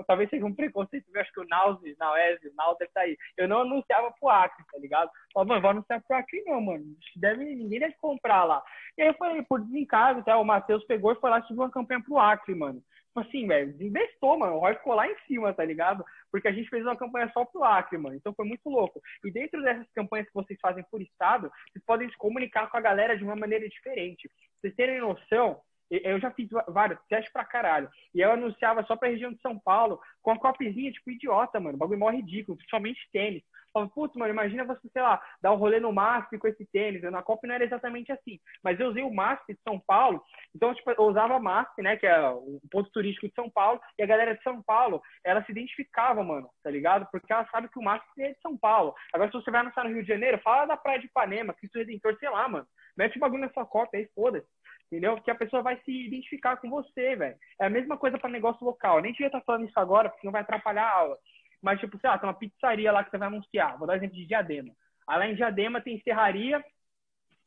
[0.07, 3.16] talvez seja um preconceito, eu acho que o Nauzi, Nauese, o deve estar aí.
[3.37, 5.11] Eu não anunciava pro Acre, tá ligado?
[5.33, 6.85] Falei, mano, vou anunciar pro Acre não, mano.
[7.16, 8.62] Deve, ninguém deve comprar lá.
[8.99, 10.38] E aí eu falei, por desencargo, tá?
[10.38, 12.83] o Matheus pegou e foi lá e subiu uma campanha pro Acre, mano.
[13.17, 14.57] Tipo assim, velho, investou, mano.
[14.57, 16.05] O Roy ficou lá em cima, tá ligado?
[16.31, 18.17] Porque a gente fez uma campanha só pro Acre, mano.
[18.17, 19.01] Então foi muito louco.
[19.25, 22.81] E dentro dessas campanhas que vocês fazem por estado, vocês podem se comunicar com a
[22.81, 24.31] galera de uma maneira diferente.
[24.61, 27.89] Vocês terem noção, eu já fiz vários testes pra caralho.
[28.15, 31.77] E eu anunciava só pra região de São Paulo, com a copizinha, tipo, idiota, mano.
[31.77, 33.43] O bagulho mó ridículo, principalmente tênis.
[33.77, 37.03] Falei, putz, mano, imagina você, sei lá, dar um rolê no MASP com esse tênis.
[37.03, 38.41] Na Copa não era exatamente assim.
[38.65, 40.25] Mas eu usei o MASP de São Paulo.
[40.55, 41.95] Então, tipo, eu usava MASP, né?
[41.95, 43.79] Que é o ponto turístico de São Paulo.
[43.99, 47.07] E a galera de São Paulo, ela se identificava, mano, tá ligado?
[47.12, 48.95] Porque ela sabe que o MASP é de São Paulo.
[49.12, 51.79] Agora, se você vai anunciar no Rio de Janeiro, fala da Praia de Ipanema, Cristo
[51.79, 52.67] Redentor, sei lá, mano.
[52.97, 54.49] Mete o bagulho na sua cópia aí, foda-se
[54.87, 55.21] entendeu?
[55.21, 57.37] Que a pessoa vai se identificar com você, velho.
[57.61, 59.01] É a mesma coisa para negócio local.
[59.01, 61.19] Nem devia estar tá falando isso agora, porque não vai atrapalhar a aula.
[61.62, 63.79] Mas, tipo, sei lá, tem uma pizzaria lá que você vai anunciar.
[63.79, 64.73] Vou dar exemplo de Diadema.
[65.07, 66.64] Além de Diadema, tem Serraria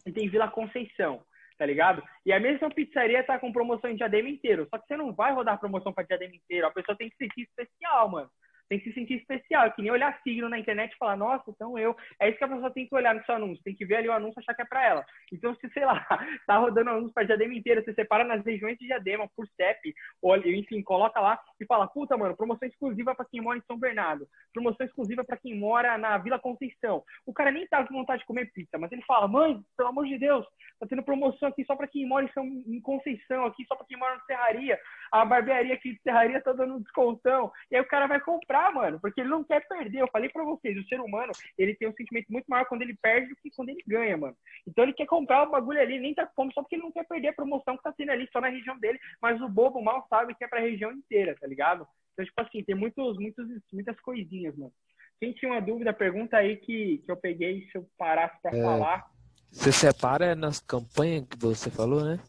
[0.05, 1.21] e tem Vila Conceição,
[1.57, 2.03] tá ligado?
[2.25, 4.67] E a mesma pizzaria tá com promoção em Diadema inteiro.
[4.69, 6.67] Só que você não vai rodar promoção para Diadema inteiro.
[6.67, 8.29] A pessoa tem que ser especial, mano
[8.69, 9.65] tem que se sentir especial.
[9.65, 11.95] É que nem olhar signo na internet e falar, nossa, então eu.
[12.19, 13.63] É isso que a pessoa tem que olhar no seu anúncio.
[13.63, 15.05] Tem que ver ali o anúncio e achar que é pra ela.
[15.33, 16.05] Então, se, sei lá,
[16.45, 20.37] tá rodando anúncio pra diadema inteira, você separa nas regiões de diadema por CEP, ou
[20.37, 24.27] enfim, coloca lá e fala, puta, mano, promoção exclusiva pra quem mora em São Bernardo.
[24.53, 27.03] Promoção exclusiva pra quem mora na Vila Conceição.
[27.25, 30.05] O cara nem tá com vontade de comer pizza, mas ele fala, mãe, pelo amor
[30.05, 30.45] de Deus,
[30.79, 33.85] tá tendo promoção aqui só pra quem mora em, São, em Conceição, aqui só pra
[33.85, 34.79] quem mora na Serraria.
[35.11, 37.51] A barbearia aqui de Serraria tá dando um descontão.
[37.71, 40.01] E aí o cara vai comprar, mano, porque ele não quer perder.
[40.01, 42.97] Eu falei para vocês, o ser humano, ele tem um sentimento muito maior quando ele
[43.01, 44.35] perde do que quando ele ganha, mano.
[44.67, 46.91] Então ele quer comprar o bagulho ali, nem tá com fome, só porque ele não
[46.91, 49.81] quer perder a promoção que tá tendo ali só na região dele, mas o bobo
[49.81, 51.87] mal sabe que é pra região inteira, tá ligado?
[52.13, 54.73] Então, tipo assim, tem muitos, muitos, muitas coisinhas, mano.
[55.19, 58.63] Quem tinha uma dúvida, pergunta aí que, que eu peguei se eu parasse para é,
[58.63, 59.05] falar.
[59.51, 62.19] Você separa nas campanhas que você falou, né?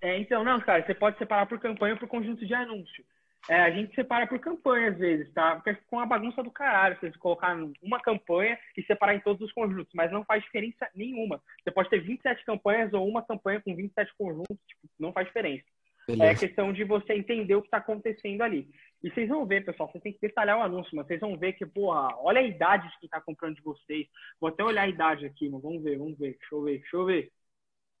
[0.00, 3.04] É, então, não, cara, você pode separar por campanha ou por conjunto de anúncio.
[3.48, 5.54] É, a gente separa por campanha às vezes, tá?
[5.56, 9.52] Porque fica uma bagunça do caralho você colocar uma campanha e separar em todos os
[9.52, 11.40] conjuntos, mas não faz diferença nenhuma.
[11.62, 15.64] Você pode ter 27 campanhas ou uma campanha com 27 conjuntos, tipo, não faz diferença.
[16.08, 16.30] É Beleza.
[16.30, 18.68] É questão de você entender o que está acontecendo ali.
[19.02, 21.52] E vocês vão ver, pessoal, vocês têm que detalhar o anúncio, mas vocês vão ver
[21.52, 24.06] que, porra, olha a idade de quem está comprando de vocês.
[24.40, 26.36] Vou até olhar a idade aqui, mas vamos ver, vamos ver.
[26.38, 27.32] Deixa eu ver, deixa eu ver.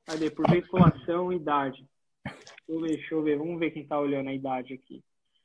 [0.08, 0.30] Cadê?
[0.30, 1.86] Por veiculação, idade.
[2.24, 3.36] Deixa eu ver, deixa eu ver.
[3.36, 5.02] Vamos ver quem está olhando a idade aqui.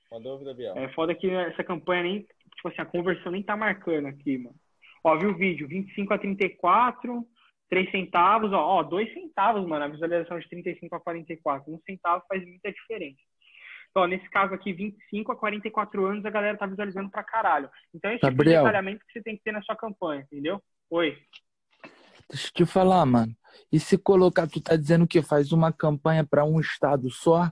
[0.10, 0.74] Uma dúvida, Biel.
[0.78, 4.56] É foda que essa campanha nem, tipo assim, a conversão nem tá marcando aqui, mano.
[5.04, 5.68] Ó, viu o vídeo?
[5.68, 7.28] 25 a 34,
[7.70, 11.74] 3 centavos, ó, ó, 2 centavos, mano, a visualização de 35 a 44.
[11.74, 13.20] Um centavo faz muita diferença.
[13.90, 17.70] Então, nesse caso aqui, 25 a 44 anos, a galera tá visualizando pra caralho.
[17.94, 20.62] Então, esse tipo de detalhamento que você tem que ter na sua campanha, entendeu?
[20.90, 21.18] Oi.
[22.30, 23.36] Deixa eu te falar, mano.
[23.72, 27.52] E se colocar, tu tá dizendo que faz uma campanha para um estado só?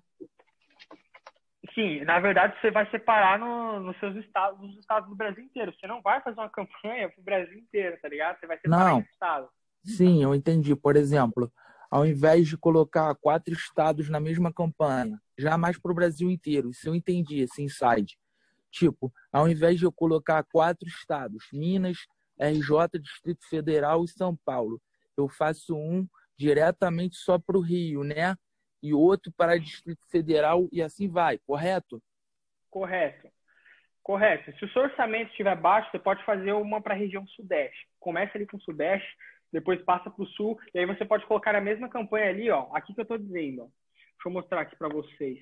[1.73, 5.73] Sim, na verdade você vai separar no, nos seus estados, nos estados do Brasil inteiro.
[5.73, 8.39] Você não vai fazer uma campanha pro Brasil inteiro, tá ligado?
[8.39, 8.99] Você vai separar não.
[8.99, 9.49] em estado.
[9.84, 10.75] Sim, eu entendi.
[10.75, 11.51] Por exemplo,
[11.89, 16.71] ao invés de colocar quatro estados na mesma campanha, já mais pro Brasil inteiro.
[16.71, 18.17] Isso eu entendi, esse inside.
[18.69, 22.07] Tipo, ao invés de eu colocar quatro estados, Minas,
[22.41, 24.82] RJ, Distrito Federal e São Paulo,
[25.15, 28.36] eu faço um diretamente só para o Rio, né?
[28.82, 32.01] e outro para Distrito Federal e assim vai, correto?
[32.69, 33.30] Correto.
[34.01, 34.51] Correto.
[34.58, 37.88] Se o seu orçamento estiver baixo, você pode fazer uma para a região Sudeste.
[37.99, 39.08] Começa ali com o Sudeste,
[39.54, 42.67] depois passa para o Sul, e aí você pode colocar a mesma campanha ali, ó.
[42.73, 43.65] Aqui que eu estou dizendo, ó.
[43.65, 45.39] Deixa eu mostrar aqui para vocês.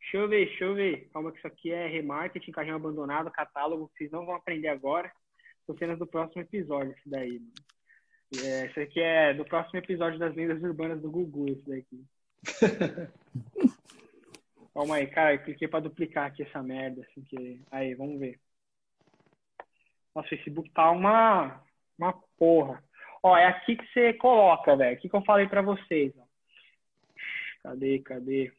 [0.00, 1.08] Deixa eu ver, deixa eu ver.
[1.12, 5.10] Calma que isso aqui é remarketing, carrinho abandonado, catálogo, vocês não vão aprender agora.
[5.68, 7.42] São cenas do próximo episódio, isso daí.
[8.42, 12.06] É, isso aqui é do próximo episódio das lendas urbanas do Google, isso daqui.
[14.72, 17.60] Calma aí, cara, eu cliquei pra duplicar aqui essa merda, assim que.
[17.70, 18.40] Aí, vamos ver.
[20.14, 21.62] Nossa, o Facebook tá uma,
[21.98, 22.82] uma porra.
[23.22, 24.96] Ó, é aqui que você coloca, velho.
[24.96, 26.24] Aqui que eu falei pra vocês, ó.
[27.62, 28.50] Cadê, cadê?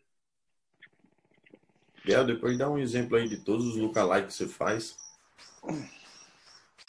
[2.06, 4.96] Biel, depois dá um exemplo aí de todos os lookalikes que você faz.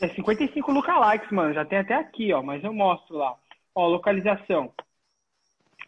[0.01, 1.55] É 55 lookalikes, mano.
[1.55, 2.43] Já tem até aqui, ó.
[2.43, 3.37] Mas eu mostro lá.
[3.75, 4.73] Ó, localização.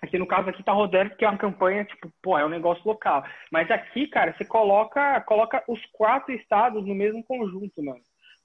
[0.03, 2.83] Aqui no caso aqui tá rodando porque é uma campanha, tipo, pô, é um negócio
[2.85, 3.25] local.
[3.53, 8.01] Mas aqui, cara, você coloca, coloca os quatro estados no mesmo conjunto, mano.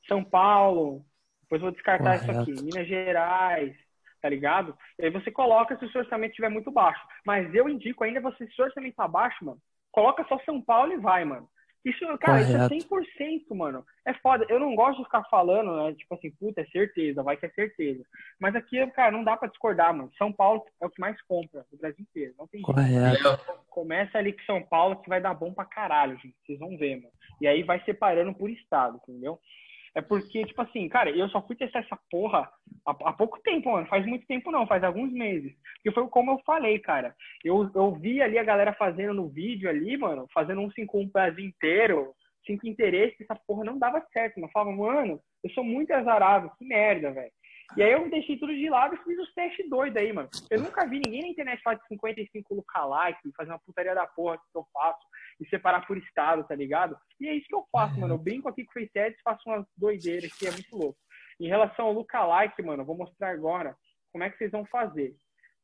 [0.07, 1.03] São Paulo,
[1.41, 2.31] depois vou descartar Correto.
[2.31, 3.75] isso aqui, Minas Gerais,
[4.21, 4.77] tá ligado?
[4.99, 7.01] E aí você coloca se o seu orçamento estiver muito baixo.
[7.25, 9.59] Mas eu indico ainda você, se o orçamento tá baixo, mano,
[9.91, 11.49] coloca só São Paulo e vai, mano.
[11.87, 12.75] Isso, cara, Correto.
[12.75, 13.85] isso é 100%, mano.
[14.05, 14.45] É foda.
[14.49, 15.93] Eu não gosto de ficar falando, né?
[15.93, 18.03] Tipo assim, puta, é certeza, vai que é certeza.
[18.39, 20.11] Mas aqui, cara, não dá pra discordar, mano.
[20.17, 22.33] São Paulo é o que mais compra do Brasil inteiro.
[22.37, 23.39] Não tem Correto.
[23.69, 26.35] Começa ali com São Paulo que vai dar bom pra caralho, gente.
[26.45, 27.13] Vocês vão ver, mano.
[27.39, 29.39] E aí vai separando por estado, entendeu?
[29.97, 32.47] É porque, tipo assim, cara, eu só fui testar essa porra
[32.85, 33.87] há, há, pouco tempo, mano.
[33.87, 35.51] Faz muito tempo não, faz alguns meses.
[35.77, 37.15] Porque foi como eu falei, cara.
[37.43, 41.09] Eu, eu vi ali a galera fazendo no vídeo ali, mano, fazendo um 5 um
[41.09, 42.13] Brasil inteiro,
[42.45, 44.39] cinco interesses, essa porra não dava certo.
[44.39, 47.31] Mas eu falava, mano, eu sou muito azarado, que merda, velho.
[47.75, 50.29] E aí eu deixei tudo de lado e fiz os testes doidos aí, mano.
[50.51, 54.37] Eu nunca vi ninguém na internet falar de 55 lookalike, fazer uma putaria da porra
[54.37, 55.05] que eu faço
[55.39, 56.97] e separar por estado, tá ligado?
[57.19, 58.15] E é isso que eu faço, mano.
[58.15, 60.99] Eu brinco aqui com o Face Ads, faço umas doideiras que é muito louco.
[61.39, 63.75] Em relação ao lookalike, mano, eu vou mostrar agora
[64.11, 65.15] como é que vocês vão fazer,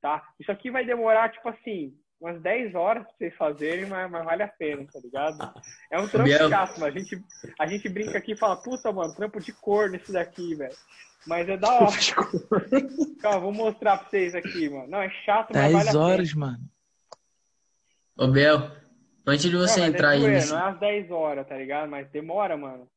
[0.01, 0.23] tá?
[0.39, 4.43] Isso aqui vai demorar, tipo assim, umas 10 horas pra vocês fazerem, mas, mas vale
[4.43, 5.53] a pena, tá ligado?
[5.91, 7.23] É um trampo chato, mas a gente,
[7.59, 10.75] a gente brinca aqui e fala, puta, mano, trampo de cor nesse daqui, velho.
[11.25, 11.91] Mas é da hora.
[13.21, 14.87] Calma, vou mostrar pra vocês aqui, mano.
[14.87, 16.59] Não, é chato, mas 10 vale horas, mano.
[18.17, 18.71] Ô, Bel,
[19.25, 20.21] antes de você é, entrar é aí...
[20.21, 21.89] Não é às 10 horas, tá ligado?
[21.89, 22.87] Mas demora, mano.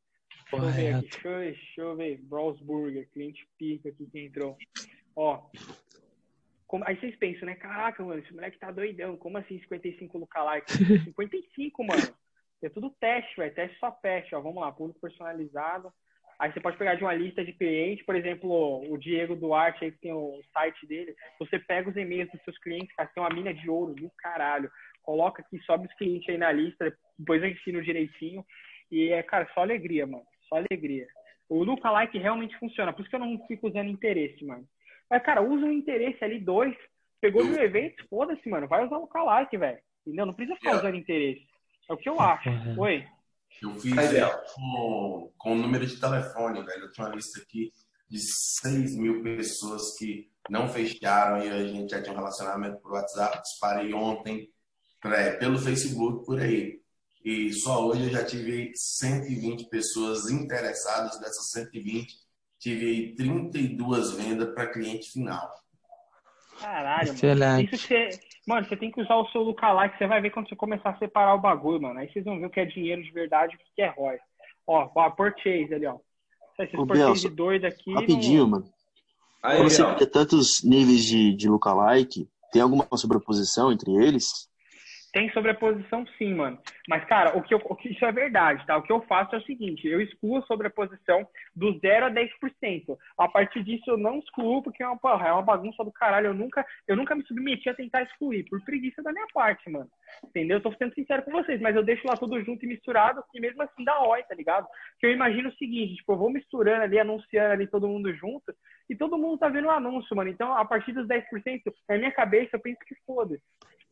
[0.51, 1.09] Deixa eu ver aqui.
[1.11, 2.21] Deixa eu ver, deixa eu ver.
[2.23, 4.57] Bros Burger, cliente pica aqui que entrou.
[5.15, 5.43] Ó.
[6.67, 6.85] Como...
[6.87, 7.55] Aí vocês pensam, né?
[7.55, 9.17] Caraca, mano, esse moleque tá doidão.
[9.17, 10.73] Como assim 55 lookalike?
[11.05, 12.15] 55, mano.
[12.63, 13.55] É tudo teste, velho.
[13.55, 14.41] Teste só teste, ó.
[14.41, 15.93] Vamos lá, público personalizado.
[16.39, 19.91] Aí você pode pegar de uma lista de clientes, por exemplo, o Diego Duarte, aí
[19.91, 21.15] que tem o site dele.
[21.39, 24.71] Você pega os e-mails dos seus clientes, cara, tem uma mina de ouro do caralho.
[25.07, 28.45] Coloca aqui, sobe os clientes aí na lista, depois eu ensino direitinho.
[28.91, 30.25] E é, cara, só alegria, mano.
[30.49, 31.07] Só alegria.
[31.49, 34.67] O Lookalike realmente funciona, por isso que eu não fico usando interesse, mano.
[35.09, 36.77] Mas, cara, usa um interesse ali, dois.
[37.21, 38.67] Pegou mil eventos, foda-se, mano.
[38.67, 39.79] Vai usar o Lookalike, velho.
[40.05, 40.27] Entendeu?
[40.27, 41.47] Não precisa ficar usando interesse.
[41.89, 42.51] É o que eu acho.
[42.77, 43.07] Oi.
[43.63, 46.83] Eu fiz é, com, com o número de telefone, velho.
[46.83, 47.71] Eu tinha uma lista aqui
[48.09, 52.93] de 6 mil pessoas que não fecharam e a gente já tinha um relacionamento por
[52.93, 53.41] WhatsApp.
[53.41, 54.56] Disparei ontem é,
[55.39, 56.81] pelo Facebook, por aí.
[57.25, 61.19] E só hoje eu já tive 120 pessoas interessadas.
[61.19, 62.15] Dessas 120,
[62.59, 65.51] tive 32 vendas para cliente final.
[66.61, 67.61] Caralho, mano.
[67.61, 68.09] Isso você,
[68.47, 70.99] mano, você tem que usar o seu lookalike, você vai ver quando você começar a
[70.99, 71.99] separar o bagulho, mano.
[71.99, 74.19] Aí vocês vão ver o que é dinheiro de verdade e o que é ROI.
[74.67, 75.99] Ó, ó, purchase ali, ó.
[76.59, 77.93] Esses Ô, purchase de dois aqui.
[77.93, 78.51] Rapidinho, não...
[78.51, 78.73] mano.
[79.43, 84.49] Aí, você tem tantos níveis de, de lookalike, tem alguma sobreposição entre eles?
[85.17, 86.59] Tem sobreposição sim, mano.
[86.87, 88.77] Mas, cara, o que, eu, o que isso é verdade, tá?
[88.77, 92.29] O que eu faço é o seguinte, eu excluo a sobreposição do 0 a 10%.
[93.17, 96.27] A partir disso eu não excluo, porque é uma, porra, é uma bagunça do caralho.
[96.27, 99.89] Eu nunca, eu nunca me submeti a tentar excluir, por preguiça da minha parte, mano.
[100.23, 100.59] Entendeu?
[100.59, 103.41] Eu tô sendo sincero com vocês, mas eu deixo lá tudo junto e misturado, e
[103.41, 104.67] mesmo assim dá oi, tá ligado?
[105.01, 108.55] Que eu imagino o seguinte, tipo, eu vou misturando ali, anunciando ali todo mundo junto,
[108.91, 110.29] e todo mundo tá vendo o anúncio, mano.
[110.29, 111.25] Então, a partir dos 10%,
[111.89, 113.41] na minha cabeça, eu penso que foda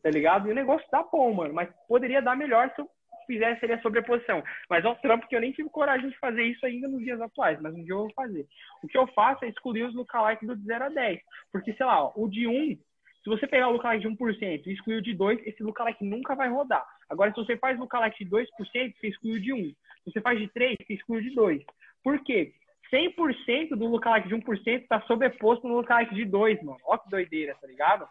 [0.05, 0.47] tá ligado?
[0.47, 2.87] E o negócio tá bom, mano, mas poderia dar melhor se eu
[3.25, 4.43] fizesse ali a sobreposição.
[4.69, 7.19] Mas é um trampo que eu nem tive coragem de fazer isso ainda nos dias
[7.19, 8.45] atuais, mas um dia eu vou fazer.
[8.83, 11.19] O que eu faço é excluir os lookalike do de 0 a 10.
[11.51, 12.79] Porque, sei lá, ó, o de 1, se
[13.25, 16.49] você pegar o lookalike de 1% e excluir o de 2, esse lookalike nunca vai
[16.49, 16.85] rodar.
[17.09, 19.57] Agora, se você faz lookalike de 2%, você exclui o de 1.
[19.57, 21.63] Se você faz de 3, você exclui o de 2.
[22.03, 22.53] Por quê?
[22.93, 26.77] 100% do lookalike de 1% está sobreposto no lookalike de 2, mano.
[26.85, 28.07] Ó que doideira, tá ligado?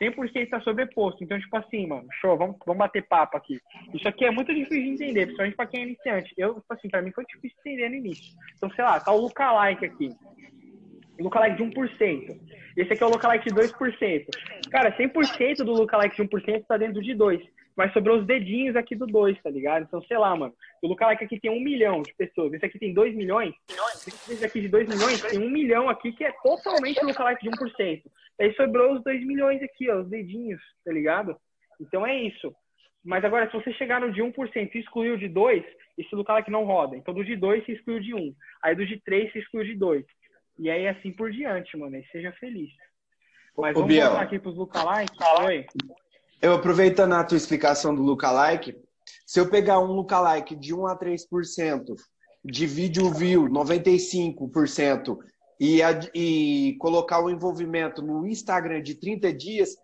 [0.00, 1.22] 100% está sobreposto.
[1.22, 3.60] Então, tipo assim, mano, show, vamos, vamos bater papo aqui.
[3.92, 6.34] Isso aqui é muito difícil de entender, principalmente para quem é iniciante.
[6.36, 8.34] Eu, tipo assim, para mim foi difícil de entender no início.
[8.56, 10.10] Então, sei lá, tá o lookalike aqui.
[11.18, 12.40] Lookalike de 1%.
[12.76, 14.24] Esse aqui é o lookalike de 2%.
[14.70, 18.96] Cara, 100% do lookalike de 1% está dentro de 2 mas sobrou os dedinhos aqui
[18.96, 19.84] do 2, tá ligado?
[19.84, 20.52] Então, sei lá, mano.
[20.82, 22.52] O lookalike aqui tem um milhão de pessoas.
[22.52, 23.54] Esse aqui tem 2 milhões.
[24.28, 28.02] Esse aqui de 2 milhões tem um milhão aqui que é totalmente lookalike de 1%.
[28.40, 31.36] Aí sobrou os 2 milhões aqui, ó, os dedinhos, tá ligado?
[31.80, 32.52] Então é isso.
[33.04, 35.64] Mas agora, se você chegar no de 1% e excluir o de 2,
[35.98, 36.96] esse lookalike não roda.
[36.96, 38.34] Então, do de 2 se exclui o de 1.
[38.60, 40.04] Aí do de 3 se exclui o de 2.
[40.58, 41.94] E aí assim por diante, mano.
[41.94, 42.72] Aí seja feliz.
[43.56, 44.08] Mas Ô, vamos Biel.
[44.08, 45.16] voltar aqui pros lookalike.
[45.44, 45.64] Oi.
[46.40, 48.76] Eu aproveitando a tua explicação do lookalike,
[49.26, 51.96] se eu pegar um lookalike de 1 a 3%,
[52.44, 55.18] divide o view 95%
[55.60, 55.80] e,
[56.14, 59.76] e colocar o envolvimento no Instagram de 30 dias,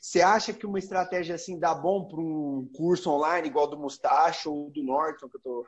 [0.00, 4.48] você acha que uma estratégia assim dá bom para um curso online igual do Mustache
[4.48, 5.66] ou do Norton que eu tô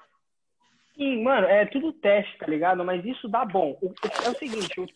[0.96, 2.84] Sim, mano, é tudo teste, tá ligado?
[2.84, 3.78] Mas isso dá bom.
[4.24, 4.86] É o seguinte, o, o,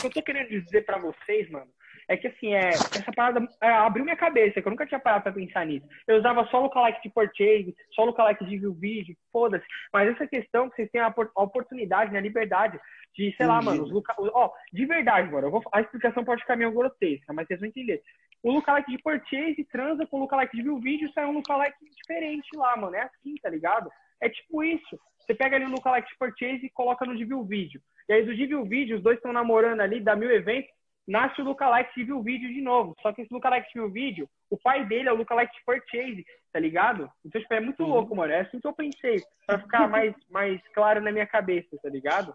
[0.00, 1.70] que eu tô querendo dizer para vocês, mano,
[2.08, 5.24] é que assim, é, essa parada é, abriu minha cabeça, que eu nunca tinha parado
[5.24, 5.86] pra pensar nisso.
[6.06, 9.64] Eu usava só lookalike de purchase, só lookalike de view vídeo, foda-se.
[9.92, 12.80] Mas essa questão que vocês têm a, a oportunidade, né, a liberdade
[13.14, 14.06] de, sei lá, mano, os look...
[14.18, 15.62] ó, de verdade, agora, eu vou...
[15.72, 18.02] a explicação pode ficar meio grotesca, mas vocês vão entender.
[18.42, 22.48] O lookalike de purchase transa com o lookalike de view vídeo, sai um lookalike diferente
[22.56, 22.94] lá, mano.
[22.96, 23.90] É assim, tá ligado?
[24.20, 24.98] É tipo isso.
[25.18, 27.80] Você pega ali o lookalike de purchase e coloca no de view vídeo.
[28.08, 30.70] E aí do de view vídeo, os dois estão namorando ali, dá mil eventos,
[31.08, 32.94] nasce o lookalike de view vídeo de novo.
[33.00, 36.60] Só que esse lookalike de view vídeo, o pai dele é o lookalike purchase, tá
[36.60, 37.10] ligado?
[37.24, 37.88] Então, tipo, é muito uhum.
[37.88, 38.32] louco, mano.
[38.32, 42.34] É assim que eu pensei, pra ficar mais, mais claro na minha cabeça, tá ligado?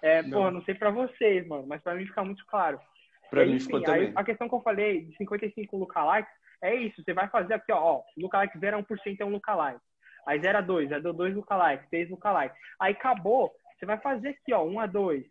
[0.00, 0.30] É, não.
[0.30, 2.80] porra, não sei pra vocês, mano, mas pra mim fica muito claro.
[3.28, 4.12] Pra mim ficou também.
[4.14, 6.32] A questão que eu falei de 55 lookalikes
[6.62, 7.02] é isso.
[7.02, 9.80] Você vai fazer aqui, ó, ó lookalike 0 a 1% é um lookalike.
[10.26, 12.54] Aí 0 a 2, aí deu 2 lookalike, 3 lookalike.
[12.78, 15.24] Aí acabou, você vai fazer aqui, ó, 1 a 2.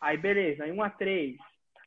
[0.00, 1.36] Aí beleza, aí 1 a 3.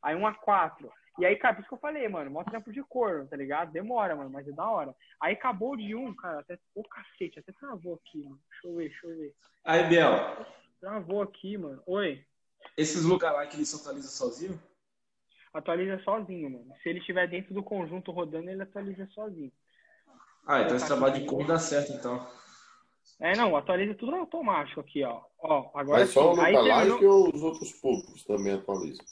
[0.04, 0.92] Aí 1 a 4.
[1.20, 3.72] E aí, cara, por isso que eu falei, mano, mostra tempo de cor, tá ligado?
[3.72, 4.96] Demora, mano, mas é da hora.
[5.22, 6.56] Aí acabou de 1, cara, até.
[6.76, 8.39] Ô oh, cacete, até travou aqui, mano.
[8.50, 9.36] Deixa eu ver, deixa eu ver.
[9.63, 10.12] Aí, Biel.
[10.80, 11.82] Travou aqui, mano.
[11.86, 12.26] Oi.
[12.76, 14.60] Esses lookalike, eles se atualizam sozinho?
[15.54, 16.74] atualiza sozinho, mano.
[16.82, 19.52] Se ele estiver dentro do conjunto rodando, ele atualiza sozinho.
[20.46, 22.28] Ah, então esse trabalho de cor dá certo, então.
[23.20, 25.22] É, não, atualiza tudo automático aqui, ó.
[25.39, 27.04] Ó, agora Mas só o lookalike terminou...
[27.04, 29.06] ou os outros públicos também atualizam?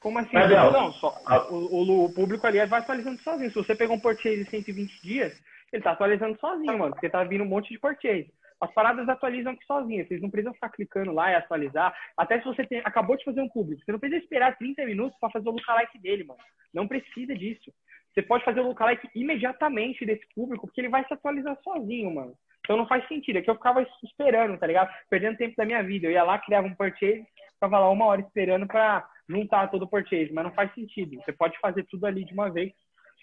[0.00, 0.32] Como assim?
[0.32, 1.12] não, não só,
[1.50, 3.50] o, o, o, público ali vai atualizando sozinho.
[3.50, 6.92] Se você pegar um purchase de 120 dias, ele tá atualizando sozinho, mano.
[6.92, 8.32] Porque tá vindo um monte de purchase.
[8.60, 10.06] As paradas atualizam aqui sozinhas.
[10.06, 11.94] Vocês não precisam ficar clicando lá e atualizar.
[12.16, 13.82] Até se você tem, acabou de fazer um público.
[13.84, 16.40] Você não precisa esperar 30 minutos para fazer o lookalike dele, mano.
[16.72, 17.72] Não precisa disso.
[18.12, 22.34] Você pode fazer o lookalike imediatamente desse público, porque ele vai se atualizar sozinho, mano.
[22.60, 23.38] Então não faz sentido.
[23.38, 24.92] É que eu ficava esperando, tá ligado?
[25.08, 26.06] Perdendo tempo da minha vida.
[26.06, 29.88] Eu ia lá, criava um purchase, ficava lá uma hora esperando para juntar todo o
[29.88, 30.32] purchase.
[30.32, 31.16] Mas não faz sentido.
[31.16, 32.72] Você pode fazer tudo ali de uma vez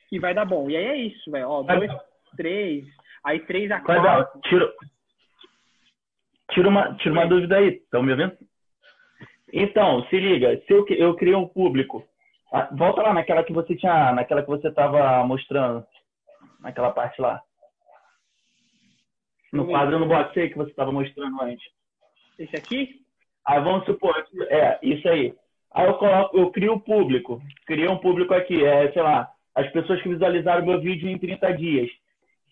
[0.10, 0.70] que vai dar bom.
[0.70, 1.50] E aí é isso, velho.
[1.50, 1.91] Ó, dois,
[2.38, 2.86] três,
[3.24, 4.39] aí três a quatro.
[4.41, 4.72] Tira,
[6.52, 8.38] Tira uma, uma dúvida aí, estão me ouvindo?
[9.52, 12.06] Então, se liga, se eu, eu criei um público,
[12.52, 15.86] ah, volta lá naquela que você tinha, naquela que você estava mostrando,
[16.60, 17.41] naquela parte lá.
[19.52, 21.65] No quadro no box aí que você estava mostrando antes.
[22.38, 23.02] Esse aqui?
[23.46, 24.15] Aí vamos supor,
[24.50, 25.34] é, isso aí.
[25.73, 27.41] Aí eu coloco, eu crio o público.
[27.65, 31.54] Criei um público aqui, é, sei lá, as pessoas que visualizaram meu vídeo em 30
[31.54, 31.89] dias.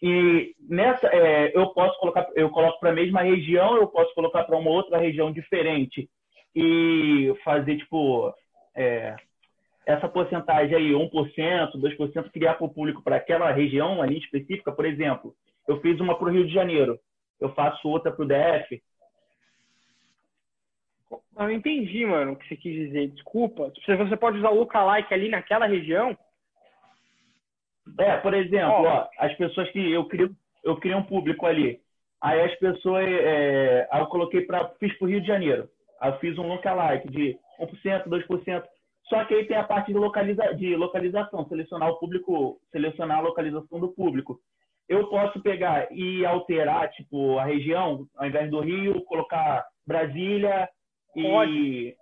[0.02, 4.44] E nessa, é, eu posso colocar, eu coloco para a mesma região, eu posso colocar
[4.44, 6.10] para uma outra região diferente
[6.54, 8.34] e fazer tipo
[8.76, 9.16] é,
[9.86, 11.10] essa porcentagem aí, 1%,
[11.76, 15.34] 2%, criar para o público para aquela região ali específica, por exemplo,
[15.68, 17.00] eu fiz uma para o Rio de Janeiro,
[17.40, 18.82] eu faço outra para o DF.
[21.38, 23.08] Eu não entendi, mano, o que você quis dizer.
[23.10, 23.72] Desculpa.
[23.86, 26.18] Você pode usar o lookalike ali naquela região
[27.98, 28.88] é, por exemplo, oh.
[28.88, 30.32] ó, as pessoas que eu crio,
[30.64, 31.80] eu crio um público ali.
[32.22, 35.70] Aí as pessoas, é, aí eu coloquei para fiz para o Rio de Janeiro.
[36.00, 38.64] Aí eu fiz um lookalike de 1%, 2%.
[39.10, 43.22] Só que aí tem a parte de, localiza, de localização, selecionar o público, selecionar a
[43.22, 44.40] localização do público.
[44.88, 50.70] Eu posso pegar e alterar, tipo, a região, ao invés do Rio, colocar Brasília
[51.16, 51.96] e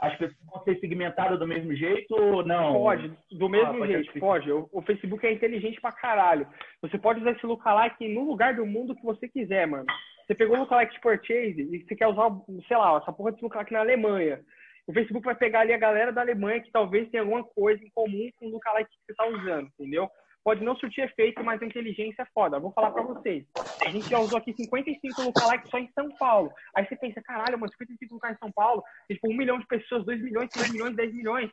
[0.00, 2.72] as pessoas vão ser segmentadas do mesmo jeito ou não?
[2.72, 4.50] Pode, do mesmo ah, jeito, pode.
[4.50, 6.46] O, o, Facebook é inteligente pra caralho.
[6.80, 9.86] Você pode usar esse lookalike no lugar do mundo que você quiser, mano.
[10.26, 12.30] Você pegou o lookalike de purchase e você quer usar,
[12.66, 14.40] sei lá, essa porra de lookalike na Alemanha.
[14.86, 17.90] O Facebook vai pegar ali a galera da Alemanha que talvez tenha alguma coisa em
[17.90, 20.08] comum com o lookalike que você tá usando, entendeu?
[20.44, 22.58] Pode não surtir efeito, mas a inteligência é foda.
[22.58, 23.44] vou falar para vocês.
[23.84, 26.50] A gente já usou aqui 55 lookalikes só em São Paulo.
[26.74, 29.66] Aí você pensa, caralho, mano, 55 lookalikes em São Paulo, tem tipo um milhão de
[29.66, 31.50] pessoas, 2 milhões, 3 milhões, 10 milhões.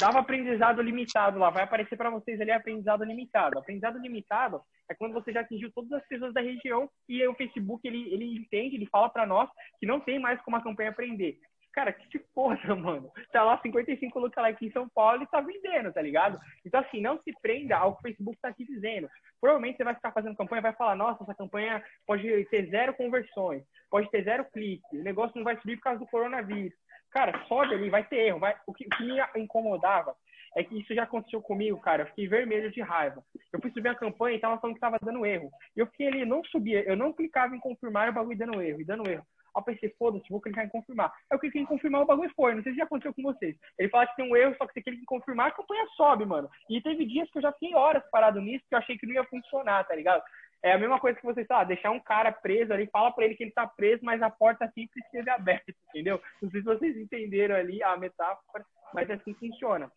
[0.00, 1.50] Dava aprendizado limitado lá.
[1.50, 3.58] Vai aparecer para vocês ali aprendizado limitado.
[3.58, 7.86] Aprendizado limitado é quando você já atingiu todas as pessoas da região e o Facebook
[7.86, 11.38] ele, ele entende, ele fala para nós que não tem mais como a campanha aprender.
[11.72, 13.10] Cara, que foda, mano.
[13.32, 16.38] Tá lá 55 lookalike em São Paulo e tá vendendo, tá ligado?
[16.64, 19.08] Então, assim, não se prenda ao que o Facebook tá te dizendo.
[19.40, 23.62] Provavelmente você vai ficar fazendo campanha vai falar, nossa, essa campanha pode ter zero conversões,
[23.90, 26.76] pode ter zero cliques, o negócio não vai subir por causa do coronavírus.
[27.10, 28.38] Cara, sobe ali, vai ter erro.
[28.38, 28.56] Vai...
[28.66, 30.14] O, que, o que me incomodava
[30.56, 32.02] é que isso já aconteceu comigo, cara.
[32.02, 33.22] Eu fiquei vermelho de raiva.
[33.52, 35.50] Eu fui subir a campanha e tava falando que tava dando erro.
[35.76, 38.80] E eu fiquei ali, não subia, eu não clicava em confirmar o bagulho dando erro,
[38.80, 39.24] e dando erro.
[39.58, 41.12] Eu pensei, foda-se, vou clicar em confirmar.
[41.30, 42.54] Aí eu cliquei em confirmar, o bagulho foi.
[42.54, 43.56] Não sei se já aconteceu com vocês.
[43.78, 46.24] Ele fala que tem um erro, só que você clica em confirmar, a campanha sobe,
[46.24, 46.48] mano.
[46.68, 49.14] E teve dias que eu já fiquei horas parado nisso, que eu achei que não
[49.14, 50.22] ia funcionar, tá ligado?
[50.62, 53.24] É a mesma coisa que você, sei lá, deixar um cara preso ali, fala pra
[53.24, 56.20] ele que ele tá preso, mas a porta sempre esteve aberta, entendeu?
[56.42, 59.90] Não sei se vocês entenderam ali a metáfora, mas é assim funciona.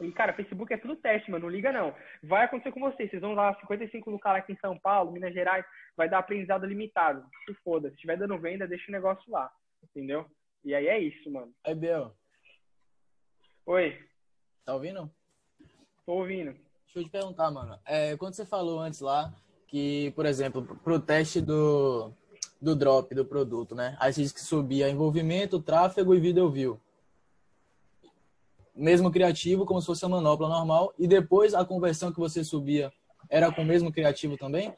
[0.00, 1.44] E, cara, Facebook é tudo teste, mano.
[1.44, 1.94] Não liga, não.
[2.22, 3.10] Vai acontecer com vocês.
[3.10, 5.64] Vocês vão lá 55 no cara aqui em São Paulo, Minas Gerais,
[5.96, 7.24] vai dar aprendizado limitado.
[7.44, 7.88] Se foda.
[7.88, 9.50] Se estiver dando venda, deixa o negócio lá.
[9.82, 10.26] Entendeu?
[10.64, 11.52] E aí é isso, mano.
[11.64, 12.14] Aí, Bel.
[13.66, 13.98] Oi.
[14.64, 15.10] Tá ouvindo?
[16.06, 16.52] Tô ouvindo.
[16.84, 17.78] Deixa eu te perguntar, mano.
[17.86, 19.32] É, quando você falou antes lá
[19.66, 22.12] que, por exemplo, pro teste do,
[22.60, 23.96] do drop do produto, né?
[23.98, 26.80] Aí você disse que subia envolvimento, tráfego e video view
[28.74, 32.92] mesmo criativo, como se fosse uma manopla normal, e depois a conversão que você subia
[33.30, 34.72] era com o mesmo criativo também?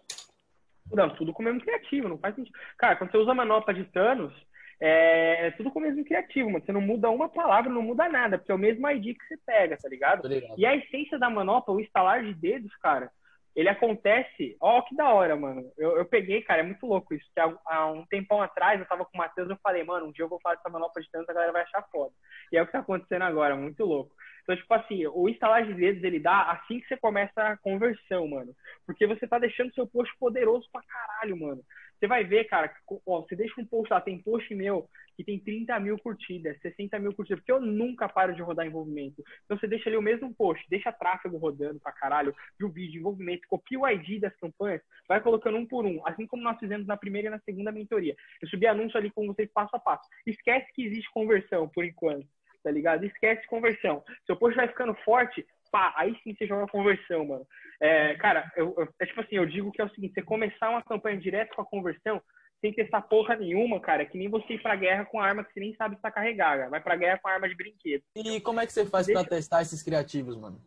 [0.92, 2.56] Não, tudo com o mesmo criativo, não faz sentido.
[2.76, 4.32] Cara, quando você usa manopla de Thanos,
[4.80, 6.64] é, é, tudo com o mesmo criativo, mano.
[6.64, 9.38] Você não muda uma palavra, não muda nada, porque é o mesmo ID que você
[9.46, 10.26] pega, tá ligado?
[10.28, 10.58] ligado.
[10.58, 13.10] E a essência da manopla, o instalar de dedos, cara,
[13.54, 14.56] ele acontece.
[14.60, 15.70] Ó, que da hora, mano.
[15.78, 17.24] Eu, eu peguei, cara, é muito louco isso.
[17.32, 20.12] Que há, há, um tempão atrás eu tava com o Matheus eu falei, mano, um
[20.12, 22.12] dia eu vou fazer essa manopla de tanto, a galera vai achar foda.
[22.52, 24.14] E é o que tá acontecendo agora, muito louco.
[24.42, 28.28] Então, tipo assim, o instalar de dedos ele dá assim que você começa a conversão,
[28.28, 28.54] mano.
[28.86, 31.62] Porque você tá deixando seu post poderoso pra caralho, mano.
[32.04, 32.70] Você vai ver, cara,
[33.06, 34.86] ó, você deixa um post lá, tem post meu
[35.16, 39.24] que tem 30 mil curtidas, 60 mil curtidas, porque eu nunca paro de rodar envolvimento.
[39.42, 43.48] Então você deixa ali o mesmo post, deixa tráfego rodando pra caralho, viu vídeo, envolvimento,
[43.48, 46.94] copia o ID das campanhas, vai colocando um por um, assim como nós fizemos na
[46.94, 48.14] primeira e na segunda mentoria.
[48.42, 50.06] Eu subi anúncio ali com vocês passo a passo.
[50.26, 52.28] Esquece que existe conversão por enquanto,
[52.62, 53.06] tá ligado?
[53.06, 54.04] Esquece conversão.
[54.26, 57.44] Seu post vai ficando forte, pá, aí sim você joga conversão, mano.
[57.80, 60.70] É, cara, eu, eu, é tipo assim, eu digo que é o seguinte, você começar
[60.70, 62.22] uma campanha direto com a conversão,
[62.60, 65.52] sem testar porra nenhuma, cara, é que nem você ir pra guerra com arma que
[65.52, 66.70] você nem sabe se tá carregada.
[66.70, 68.04] Vai pra guerra com arma de brinquedo.
[68.14, 69.20] E como é que você faz deixa...
[69.20, 70.60] pra testar esses criativos, mano?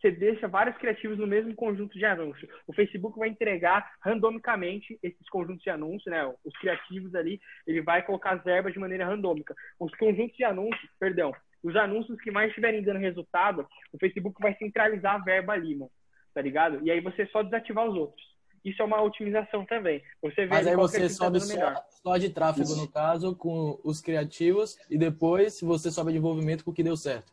[0.00, 2.50] Você deixa vários criativos no mesmo conjunto de anúncios.
[2.66, 6.26] O Facebook vai entregar randomicamente esses conjuntos de anúncios, né?
[6.44, 9.54] Os criativos ali, ele vai colocar as verbas de maneira randômica.
[9.78, 11.32] Os conjuntos de anúncios, perdão,
[11.64, 15.90] os anúncios que mais estiverem dando resultado, o Facebook vai centralizar a verba ali, mano.
[16.34, 16.80] Tá ligado?
[16.84, 18.22] E aí você só desativar os outros.
[18.64, 20.02] Isso é uma otimização também.
[20.22, 22.80] Você vê Mas aí você sobe só, só, de tráfego, Isso.
[22.80, 26.96] no caso, com os criativos, e depois você sobe de envolvimento com o que deu
[26.96, 27.32] certo.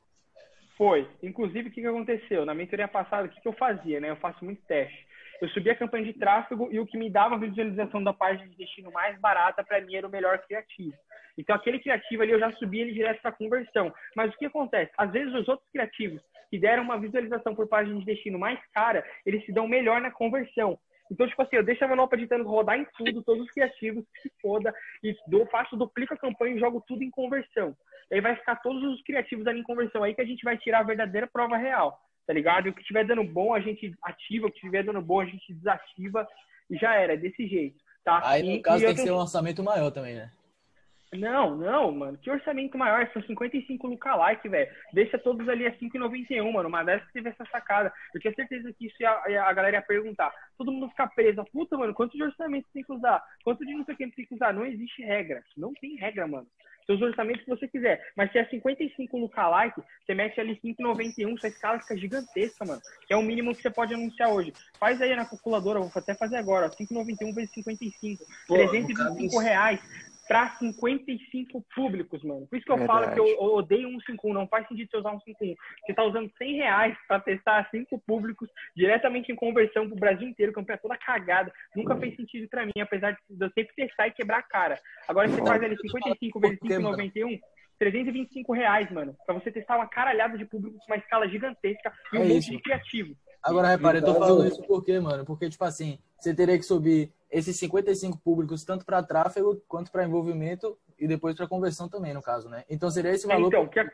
[0.78, 1.08] Foi.
[1.24, 2.46] Inclusive, o que, que aconteceu?
[2.46, 4.10] Na mentoria passada, o que, que eu fazia, né?
[4.10, 5.08] Eu faço muito teste.
[5.42, 8.48] Eu subia a campanha de tráfego e o que me dava a visualização da página
[8.48, 10.96] de destino mais barata, para mim, era o melhor criativo.
[11.42, 13.92] Então, aquele criativo ali, eu já subia ele direto para conversão.
[14.16, 14.92] Mas o que acontece?
[14.96, 16.22] Às vezes, os outros criativos
[16.52, 20.12] que deram uma visualização por página de destino mais cara, eles se dão melhor na
[20.12, 20.78] conversão.
[21.10, 24.06] Então, tipo assim, eu deixo a manopla de Thanos rodar em tudo, todos os criativos,
[24.14, 24.74] que se foda,
[25.04, 27.76] e dou, faço, duplico a campanha e jogo tudo em conversão.
[28.12, 30.04] E aí vai ficar todos os criativos ali em conversão.
[30.04, 32.68] Aí que a gente vai tirar a verdadeira prova real, tá ligado?
[32.68, 35.26] E o que estiver dando bom, a gente ativa, o que estiver dando bom, a
[35.26, 36.28] gente desativa,
[36.70, 38.22] e já era, desse jeito, tá?
[38.24, 40.32] Aí, no e, caso, e tem que ser um orçamento maior também, né?
[41.14, 42.18] Não, não, mano.
[42.18, 43.10] Que orçamento maior?
[43.12, 44.72] São 55 lookalike, velho.
[44.94, 46.70] Deixa todos ali a 5,91, mano.
[46.70, 47.92] Uma dessas que teve essa sacada.
[48.14, 50.34] Eu tinha certeza que isso ia, a galera ia perguntar.
[50.58, 51.44] Todo mundo fica preso.
[51.52, 53.22] Puta, mano, quanto de orçamento tem que usar?
[53.44, 54.54] Quanto de não sei o que tem que usar?
[54.54, 55.44] Não existe regra.
[55.58, 56.48] Não tem regra, mano
[56.86, 58.02] seus orçamentos que você quiser.
[58.16, 62.82] Mas se é 55 no Kalike, você mete ali 5,91, sua escala fica gigantesca, mano.
[63.08, 64.52] Que é o mínimo que você pode anunciar hoje.
[64.80, 68.24] Faz aí na calculadora, vou até fazer agora, 5,91 vezes 55.
[68.48, 69.80] Pô, 325 reais
[70.32, 72.48] para 55 públicos, mano.
[72.48, 73.04] Por isso que eu Verdade.
[73.04, 75.56] falo que eu, eu odeio 151, não faz sentido você usar 151.
[75.86, 80.54] Você tá usando 100 reais para testar cinco públicos diretamente em conversão pro Brasil inteiro,
[80.54, 81.52] campanha toda cagada.
[81.76, 84.80] Nunca fez sentido para mim, apesar de eu sempre testar e quebrar a cara.
[85.06, 87.38] Agora você faz ali 55 vezes 5,91,
[87.78, 92.18] 325 reais, mano, pra você testar uma caralhada de público com uma escala gigantesca e
[92.18, 93.18] um é monte de criativo.
[93.44, 95.26] Agora, repare, eu tô falando isso por quê, mano?
[95.26, 100.04] Porque, tipo assim, você teria que subir esses 55 públicos tanto para tráfego quanto para
[100.04, 102.64] envolvimento e depois para conversão também, no caso, né?
[102.70, 103.48] Então seria esse valor.
[103.48, 103.90] Então, pra...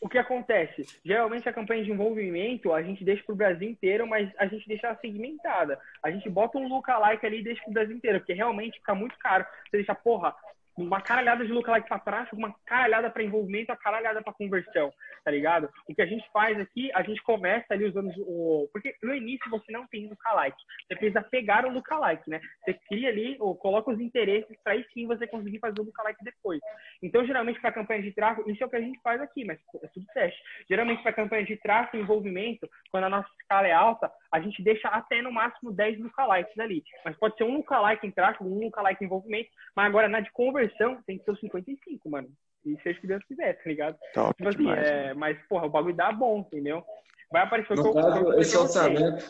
[0.00, 0.84] o que acontece?
[1.04, 4.66] Geralmente a campanha de envolvimento a gente deixa para o Brasil inteiro, mas a gente
[4.66, 5.78] deixa ela segmentada.
[6.02, 8.94] A gente bota um lookalike ali e deixa para o Brasil inteiro, porque realmente fica
[8.94, 9.46] muito caro.
[9.70, 10.34] Você deixa, porra,
[10.76, 14.92] uma caralhada de lookalike para tráfego, uma caralhada para envolvimento, uma caralhada para conversão,
[15.24, 15.70] tá ligado?
[15.88, 18.68] O que a gente faz aqui, a gente começa ali usando o.
[18.72, 20.56] Porque no início você não tem lookalike.
[20.86, 22.40] Você precisa pegar o lookalike, né?
[22.64, 26.24] Você cria ali, ou coloca os interesses para aí sim você conseguir fazer o lookalike
[26.24, 26.60] depois.
[27.02, 29.58] Então, geralmente, para campanha de tráfego, isso é o que a gente faz aqui, mas
[29.82, 30.40] é tudo teste.
[30.68, 34.62] Geralmente, para campanha de tráfego e envolvimento, quando a nossa escala é alta, a gente
[34.62, 36.82] deixa até no máximo 10 lookalikes ali.
[37.04, 40.30] Mas pode ser um lookalike em tráfego, um lookalike em envolvimento, mas agora na de
[40.32, 40.63] conversão
[41.06, 42.28] tem que ser o 55, mano.
[42.64, 43.98] E seja que Deus quiser, tá ligado?
[44.14, 46.82] Top tipo assim, é, mas, porra, o bagulho dá bom, entendeu?
[47.30, 49.24] Vai aparecer no caso, esse orçamento,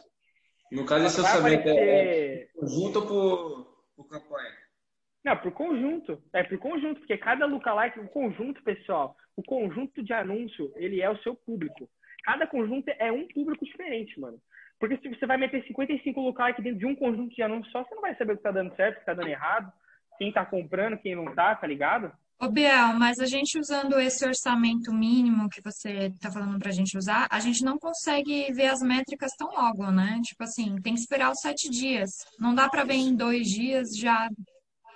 [0.70, 2.48] No caso, esse orçamento aparecer...
[2.48, 4.52] é conjunto ou por, por campanha?
[5.24, 6.22] Não, por conjunto.
[6.32, 11.10] É por conjunto, porque cada lookalike, o conjunto, pessoal, o conjunto de anúncio, ele é
[11.10, 11.88] o seu público.
[12.24, 14.38] Cada conjunto é um público diferente, mano.
[14.78, 17.94] Porque se você vai meter 55 lookalike dentro de um conjunto de anúncios só, você
[17.94, 19.72] não vai saber o que tá dando certo, o que tá dando errado,
[20.18, 22.12] quem tá comprando, quem não tá, tá ligado?
[22.40, 26.74] Ô, Biel, mas a gente usando esse orçamento mínimo que você está falando para a
[26.74, 30.20] gente usar, a gente não consegue ver as métricas tão logo, né?
[30.22, 32.10] Tipo assim, tem que esperar os sete dias.
[32.38, 34.28] Não dá para ver em dois dias já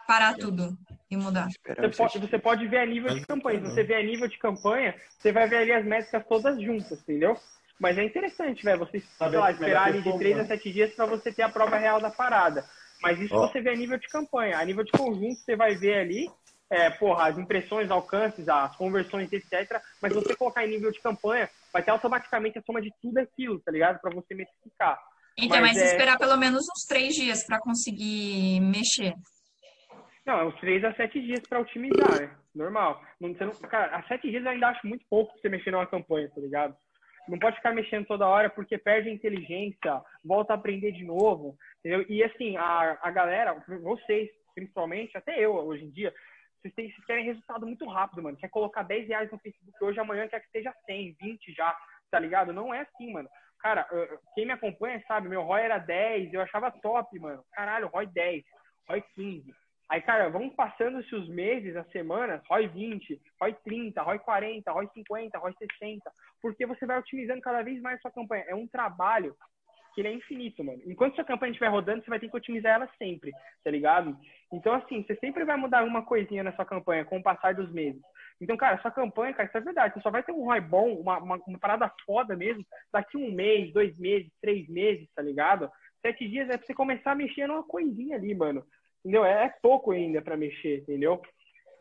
[0.06, 0.76] parar tudo
[1.10, 1.48] e mudar.
[1.64, 3.60] Você pode, você pode ver a nível de campanha.
[3.60, 7.00] Se você vê a nível de campanha, você vai ver ali as métricas todas juntas,
[7.00, 7.36] entendeu?
[7.78, 11.06] Mas é interessante, velho, você sei lá, esperar ali de três a sete dias para
[11.06, 12.64] você ter a prova real da parada.
[13.02, 13.46] Mas isso oh.
[13.46, 14.58] você vê a nível de campanha.
[14.58, 16.28] A nível de conjunto, você vai ver ali
[16.70, 19.80] é, porra, as impressões, alcances, as conversões, etc.
[20.02, 23.58] Mas você colocar em nível de campanha, vai ter automaticamente a soma de tudo aquilo,
[23.60, 24.00] tá ligado?
[24.00, 25.00] Para você metrificar.
[25.38, 25.84] Então, mas, mas é...
[25.86, 29.14] esperar pelo menos uns três dias para conseguir mexer.
[30.26, 32.30] Não, é uns três a sete dias para otimizar, né?
[32.54, 33.02] Normal.
[33.18, 35.70] Não, você não, cara, a sete dias eu ainda acho muito pouco pra você mexer
[35.70, 36.76] numa campanha, tá ligado?
[37.28, 41.56] Não pode ficar mexendo toda hora porque perde a inteligência, volta a aprender de novo,
[41.78, 42.04] entendeu?
[42.08, 46.12] E assim, a, a galera, vocês, principalmente, até eu hoje em dia,
[46.60, 48.36] vocês, têm, vocês querem resultado muito rápido, mano.
[48.36, 51.76] Quer colocar 10 reais no Facebook hoje, amanhã quer que esteja 100, 20 já,
[52.10, 52.52] tá ligado?
[52.52, 53.28] Não é assim, mano.
[53.60, 53.86] Cara,
[54.34, 57.44] quem me acompanha sabe, meu ROI era 10, eu achava top, mano.
[57.52, 58.44] Caralho, ROI 10,
[58.88, 59.54] ROI 15.
[59.90, 64.88] Aí, cara, vamos passando-se os meses, as semanas, ROI 20, ROI 30, ROI 40, ROI
[64.92, 66.12] 50, ROI 60,
[66.42, 68.44] porque você vai otimizando cada vez mais a sua campanha.
[68.48, 69.34] É um trabalho
[69.94, 70.80] que ele é infinito, mano.
[70.84, 73.32] Enquanto sua campanha estiver rodando, você vai ter que otimizar ela sempre,
[73.64, 74.16] tá ligado?
[74.52, 77.72] Então, assim, você sempre vai mudar uma coisinha na sua campanha com o passar dos
[77.72, 78.00] meses.
[78.40, 79.94] Então, cara, sua campanha, cara, isso é verdade.
[79.94, 82.62] Você só vai ter um ROI bom, uma, uma, uma parada foda mesmo,
[82.92, 85.70] daqui um mês, dois meses, três meses, tá ligado?
[86.00, 88.64] Sete dias é pra você começar a mexer numa coisinha ali, mano.
[89.00, 89.24] Entendeu?
[89.24, 91.20] É, é pouco ainda para mexer, entendeu?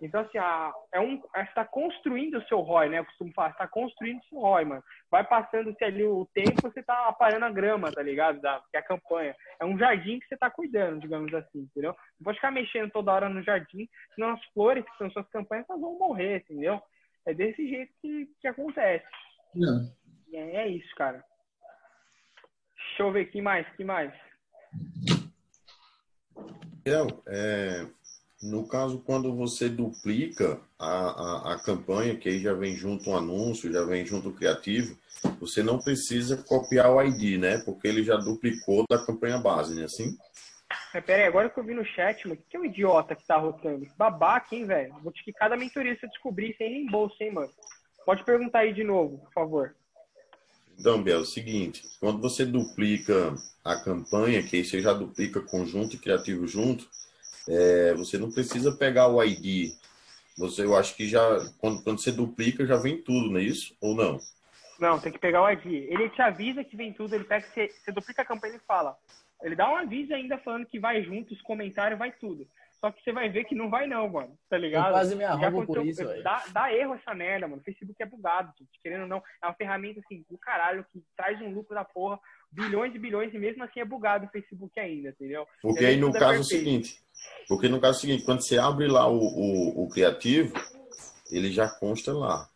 [0.02, 3.00] Então, assim, a, é um, está construindo o seu ROI, né?
[3.00, 4.84] Eu costumo falar, está construindo o seu ROI, mano.
[5.10, 8.40] Vai passando-se ali o tempo, você tá aparando a grama, tá ligado?
[8.40, 9.36] Da, que é a campanha.
[9.60, 11.96] É um jardim que você tá cuidando, digamos assim, entendeu?
[12.20, 15.66] Não pode ficar mexendo toda hora no jardim, senão as flores, que são suas campanhas,
[15.68, 16.80] elas vão morrer, entendeu?
[17.26, 19.06] É desse jeito que, que acontece.
[19.56, 19.92] Não.
[20.32, 21.24] É, é isso, cara.
[22.90, 24.14] Deixa eu ver, que mais, que mais?
[27.26, 27.86] É,
[28.42, 33.18] no caso, quando você duplica a, a, a, campanha, que aí já vem junto um
[33.18, 34.98] anúncio, já vem junto o criativo,
[35.40, 37.58] você não precisa copiar o ID, né?
[37.60, 39.86] Porque ele já duplicou da campanha base, né?
[39.86, 40.16] Assim?
[41.08, 43.88] É, agora que eu vi no chat, mano, que é o idiota que tá rotando?
[43.98, 44.94] Babaca, hein, velho?
[45.02, 47.52] Vou te que cada mentoria você descobrir sem nem bolsa, hein, mano?
[48.06, 49.76] Pode perguntar aí de novo, por favor.
[50.80, 53.34] Então, Bel, é o seguinte, quando você duplica
[53.66, 56.88] a campanha, que aí você já duplica conjunto e criativo junto,
[57.50, 59.74] é, você não precisa pegar o ID.
[60.38, 61.20] Você, eu acho que já,
[61.60, 63.76] quando, quando você duplica, já vem tudo, não é isso?
[63.82, 64.20] Ou não?
[64.80, 65.66] Não, tem que pegar o ID.
[65.66, 68.96] Ele te avisa que vem tudo, ele pega, você, você duplica a campanha e fala.
[69.42, 72.48] Ele dá um aviso ainda falando que vai junto, os comentários, vai tudo.
[72.88, 74.38] Só que você vai ver que não vai não, mano.
[74.50, 74.88] Tá ligado?
[74.88, 77.62] Eu quase me arrumo por isso, dá, dá, erro essa merda, mano.
[77.62, 78.70] O Facebook é bugado, gente.
[78.82, 82.18] Querendo ou não, é uma ferramenta, assim, do caralho, que traz um lucro da porra.
[82.50, 85.46] Bilhões e bilhões, e mesmo assim é bugado o Facebook ainda, entendeu?
[85.62, 86.98] Porque aí no caso é o seguinte,
[87.46, 90.54] porque no caso é o seguinte, quando você abre lá o, o, o criativo,
[91.30, 92.48] ele já consta lá.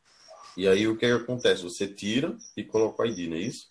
[0.56, 1.64] E aí o que, é que acontece?
[1.64, 3.68] Você tira e coloca o ID, não é isso?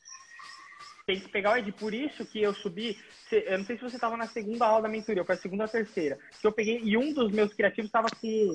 [1.11, 1.72] Tem que pegar o ID.
[1.74, 2.96] Por isso que eu subi.
[3.32, 5.68] Eu não sei se você estava na segunda aula da mentoria, foi a segunda ou
[5.68, 6.16] a terceira.
[6.40, 6.80] Que eu peguei.
[6.84, 8.54] E um dos meus criativos estava com,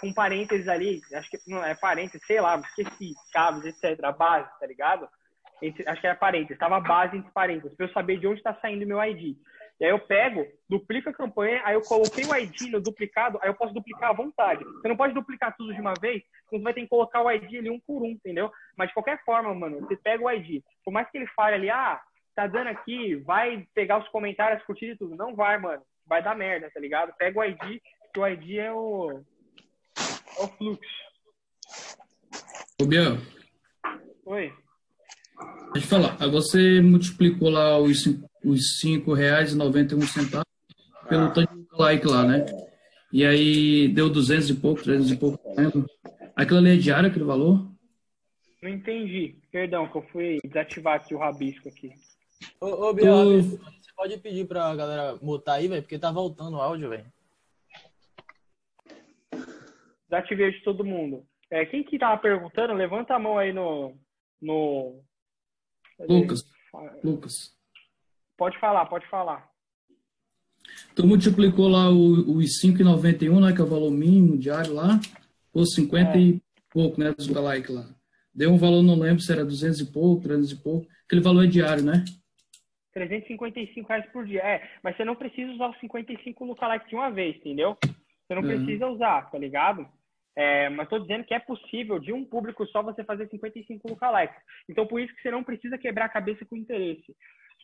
[0.00, 1.00] com parênteses ali.
[1.12, 3.14] Acho que não é parênteses, sei lá, esqueci.
[3.32, 3.98] Chaves, etc.
[4.04, 5.08] A base, tá ligado?
[5.88, 6.52] Acho que era parênteses.
[6.52, 7.76] Estava a base entre parênteses.
[7.76, 9.36] Para eu saber de onde está saindo meu ID.
[9.80, 13.48] E aí eu pego, duplico a campanha, aí eu coloquei o ID no duplicado, aí
[13.48, 14.64] eu posso duplicar à vontade.
[14.64, 17.58] Você não pode duplicar tudo de uma vez, você vai ter que colocar o ID
[17.58, 18.50] ali um por um, entendeu?
[18.76, 20.62] Mas de qualquer forma, mano, você pega o ID.
[20.84, 22.00] Por mais que ele fale ali, ah,
[22.34, 25.14] tá dando aqui, vai pegar os comentários, curtir e tudo.
[25.14, 25.82] Não vai, mano.
[26.06, 27.12] Vai dar merda, tá ligado?
[27.16, 27.80] Pega o ID,
[28.12, 29.22] que o ID é o,
[30.38, 31.08] é o fluxo.
[32.80, 33.18] Ô, Biel.
[34.24, 34.52] Oi.
[35.72, 36.16] Deixa eu falar.
[36.28, 38.04] Você multiplicou lá os
[38.50, 40.46] os cinco reais e noventa e um centavos
[41.08, 41.30] pelo ah.
[41.30, 42.46] tanto de like lá, né?
[43.12, 45.86] E aí deu duzentos e pouco, trezentos e pouco, lembro.
[46.36, 47.66] Aquilo ali é diário, aquele valor?
[48.62, 49.36] Não entendi.
[49.50, 51.92] Perdão, que eu fui desativar aqui o rabisco aqui.
[52.60, 53.58] Ô, ô Biel, você
[53.96, 55.82] pode pedir pra galera mutar aí, velho?
[55.82, 57.06] Porque tá voltando o áudio, velho.
[60.08, 61.26] Desativei de todo mundo.
[61.50, 63.96] É, quem que tava perguntando, levanta a mão aí no...
[64.40, 65.02] no...
[66.08, 66.44] Lucas.
[67.02, 67.57] Lucas.
[68.38, 69.50] Pode falar, pode falar.
[70.94, 75.00] Tu multiplicou lá o- os 5,91, né, que é o valor mínimo diário lá,
[75.52, 76.20] por 50 É.
[76.20, 77.84] e pouco, né, dos like lá.
[78.32, 80.86] Deu um valor, não lembro se era 200 e pouco, 300 e pouco.
[81.04, 82.04] Aquele valor é diário, né?
[82.94, 84.40] 355 reais por dia.
[84.40, 87.76] É, mas você não precisa usar os 55 lookalike de uma vez, entendeu?
[87.82, 88.48] Você não Uhum.
[88.48, 89.86] precisa usar, tá ligado?
[90.36, 94.36] É, mas tô dizendo que é possível, de um público só, você fazer 55 lookalikes.
[94.68, 97.16] Então, por isso que você não precisa quebrar a cabeça com interesse.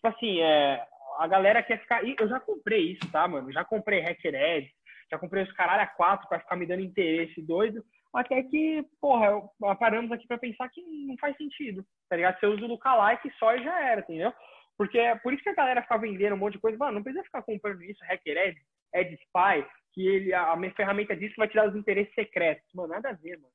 [0.04, 0.84] Tipo assim, é,
[1.18, 2.02] a galera quer ficar...
[2.04, 3.50] Eu já comprei isso, tá, mano?
[3.50, 4.70] Já comprei Hacker Ads,
[5.10, 7.82] já comprei os caralho a quatro pra ficar me dando interesse doido.
[8.12, 12.38] Até que, porra, eu, paramos aqui pra pensar que não faz sentido, tá ligado?
[12.38, 14.30] Você usa o lookalike só e já era, entendeu?
[14.76, 16.76] Porque é por isso que a galera fica vendendo um monte de coisa.
[16.76, 18.62] Mano, não precisa ficar comprando isso, Hacker Ads,
[18.94, 22.68] Ad Spy, que ele, a minha ferramenta disso vai te dar os interesses secretos.
[22.74, 23.54] Mano, nada a ver, mano.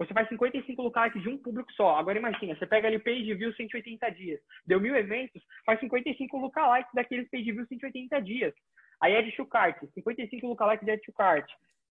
[0.00, 1.96] Você faz 55 lookalikes de um público só.
[1.96, 4.40] Agora imagina, você pega ali page view 180 dias.
[4.66, 8.54] Deu mil eventos, faz 55 lookalikes daqueles page view 180 dias.
[9.02, 11.46] Aí add to cart, 55 lookalikes de add to cart.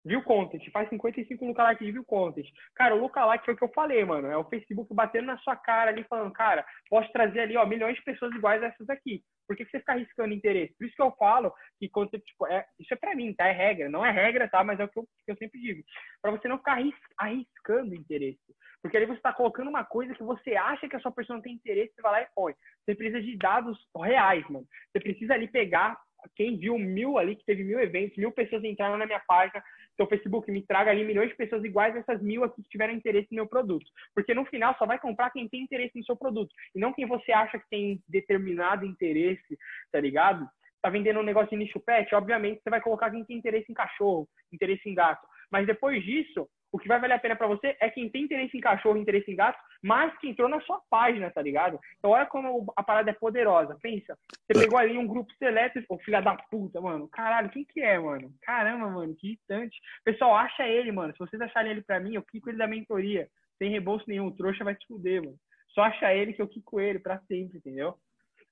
[0.09, 2.47] View content, faz 55 lookalikes de view content.
[2.73, 4.27] Cara, o lookalike foi o que eu falei, mano.
[4.27, 7.95] É o Facebook batendo na sua cara ali, falando, cara, posso trazer ali, ó, milhões
[7.95, 9.21] de pessoas iguais a essas aqui.
[9.47, 10.73] Por que, que você fica arriscando interesse?
[10.75, 13.47] Por isso que eu falo que quando você, tipo, é, isso é pra mim, tá?
[13.47, 13.87] É regra.
[13.87, 14.63] Não é regra, tá?
[14.63, 15.83] Mas é o que eu, que eu sempre digo.
[16.23, 18.39] Pra você não ficar arris, arriscando interesse.
[18.81, 21.43] Porque ali você tá colocando uma coisa que você acha que a sua pessoa não
[21.43, 22.55] tem interesse, você vai lá e põe.
[22.83, 24.65] Você precisa de dados reais, mano.
[24.91, 25.99] Você precisa ali pegar
[26.35, 29.63] quem viu mil ali, que teve mil eventos, mil pessoas entraram na minha página,
[29.99, 32.93] seu Facebook me traga ali milhões de pessoas iguais a essas mil aqui que tiveram
[32.93, 33.85] interesse no meu produto.
[34.15, 36.55] Porque no final só vai comprar quem tem interesse no seu produto.
[36.73, 39.57] E não quem você acha que tem determinado interesse,
[39.91, 40.47] tá ligado?
[40.81, 43.75] Tá vendendo um negócio de nicho pet, obviamente você vai colocar quem tem interesse em
[43.75, 45.27] cachorro, interesse em gato.
[45.51, 48.55] Mas depois disso, o que vai valer a pena para você é quem tem interesse
[48.55, 51.79] em cachorro, interesse em gato, mas que entrou na sua página, tá ligado?
[51.97, 53.77] Então olha como a parada é poderosa.
[53.81, 57.07] Pensa, você pegou ali um grupo seleto, ô filha da puta, mano.
[57.07, 58.31] Caralho, quem que é, mano?
[58.41, 59.77] Caramba, mano, que irritante.
[60.03, 61.13] Pessoal, acha ele, mano.
[61.13, 63.27] Se vocês acharem ele pra mim, eu quico ele da mentoria.
[63.57, 65.37] Sem reembolso nenhum, o trouxa vai te fuder, mano.
[65.73, 67.95] Só acha ele que eu quico ele pra sempre, entendeu?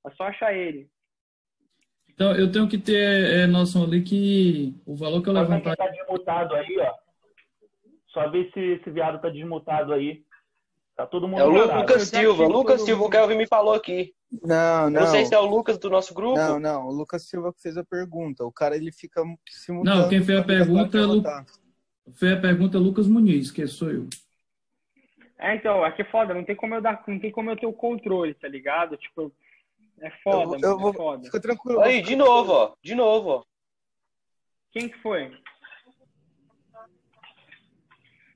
[0.06, 0.88] É só achar ele.
[2.10, 5.76] Então, eu tenho que ter é, noção ali que o valor que eu levantar.
[5.76, 7.07] tá desmutado aí, ó.
[8.18, 10.24] Só ver se esse viado tá desmutado aí.
[10.96, 11.80] Tá todo mundo É o.
[11.80, 12.48] Lucas Silva.
[12.48, 14.16] Lucas Silva, o Kelvin me falou aqui.
[14.42, 15.02] Não, não.
[15.02, 16.36] Não sei se é o Lucas do nosso grupo.
[16.36, 16.88] Não, não.
[16.88, 18.44] O Lucas Silva que fez a pergunta.
[18.44, 20.02] O cara ele fica se mudando.
[20.02, 21.22] Não, quem fez a pergunta é Lu...
[22.16, 24.08] fez a pergunta é Lucas Muniz, que sou eu.
[25.38, 27.68] É, então, aqui é foda, não tem como eu dar, não tem como eu ter
[27.68, 28.98] o controle, tá ligado?
[28.98, 29.32] Tipo,
[30.02, 31.24] é foda, Eu- eu mano, vou- é foda.
[31.26, 31.82] Fica tranquilo.
[31.82, 32.74] Aí, de novo, ó.
[32.82, 33.44] De novo, ó.
[34.72, 35.32] Quem que foi?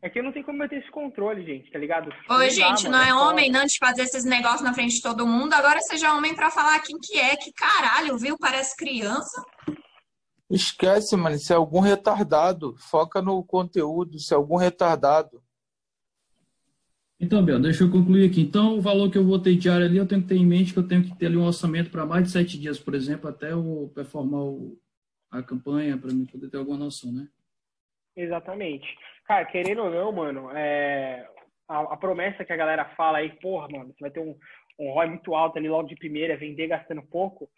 [0.04, 2.10] É que eu não tenho como eu ter esse controle, gente, tá ligado?
[2.30, 3.22] Oi, dá, gente, mano, não é foda.
[3.30, 5.54] homem, não de fazer esses negócios na frente de todo mundo.
[5.54, 8.36] Agora seja homem pra falar quem que é, que caralho, viu?
[8.40, 9.44] Parece criança.
[10.50, 11.38] Esquece, mano.
[11.38, 14.18] Se é algum retardado, foca no conteúdo.
[14.20, 15.42] Se é algum retardado.
[17.20, 18.42] Então, Bel, deixa eu concluir aqui.
[18.42, 20.74] Então, o valor que eu vou ter diário ali, eu tenho que ter em mente
[20.74, 23.30] que eu tenho que ter ali um orçamento para mais de sete dias, por exemplo,
[23.30, 24.76] até eu performar o-
[25.30, 27.28] a campanha, para mim poder ter alguma noção, né?
[28.18, 28.88] Exatamente.
[29.26, 31.28] Cara, querendo ou não, mano, é...
[31.68, 34.38] a, a promessa que a galera fala aí, porra, mano, você vai ter um,
[34.80, 37.50] um ROI muito alto ali logo de primeira, vender gastando pouco,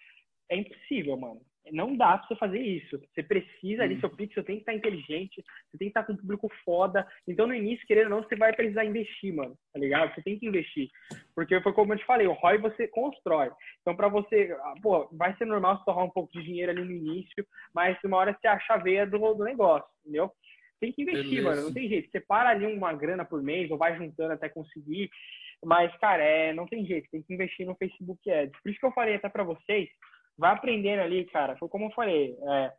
[0.50, 1.42] é impossível, mano.
[1.72, 3.00] Não dá pra você fazer isso.
[3.00, 5.42] Você precisa ali, seu pixel tem que estar inteligente,
[5.72, 7.08] você tem que estar com um público foda.
[7.26, 10.14] Então, no início, querendo ou não, você vai precisar investir, mano, tá ligado?
[10.14, 10.90] Você tem que investir.
[11.34, 13.50] Porque foi como eu te falei, o ROI você constrói.
[13.82, 16.84] Então, pra você, ah, pô, vai ser normal você torrar um pouco de dinheiro ali
[16.84, 20.32] no início, mas uma hora você acha a veia do, do negócio, entendeu?
[20.84, 21.50] Tem que investir, Beleza.
[21.50, 21.62] mano.
[21.62, 22.12] Não tem jeito.
[22.12, 25.10] Você para ali uma grana por mês ou vai juntando até conseguir.
[25.64, 27.08] Mas, cara, é, não tem jeito.
[27.10, 28.62] Tem que investir no Facebook Ads.
[28.62, 29.88] Por isso que eu falei até pra vocês,
[30.38, 31.56] vai aprendendo ali, cara.
[31.56, 32.36] Foi como eu falei.
[32.36, 32.74] É,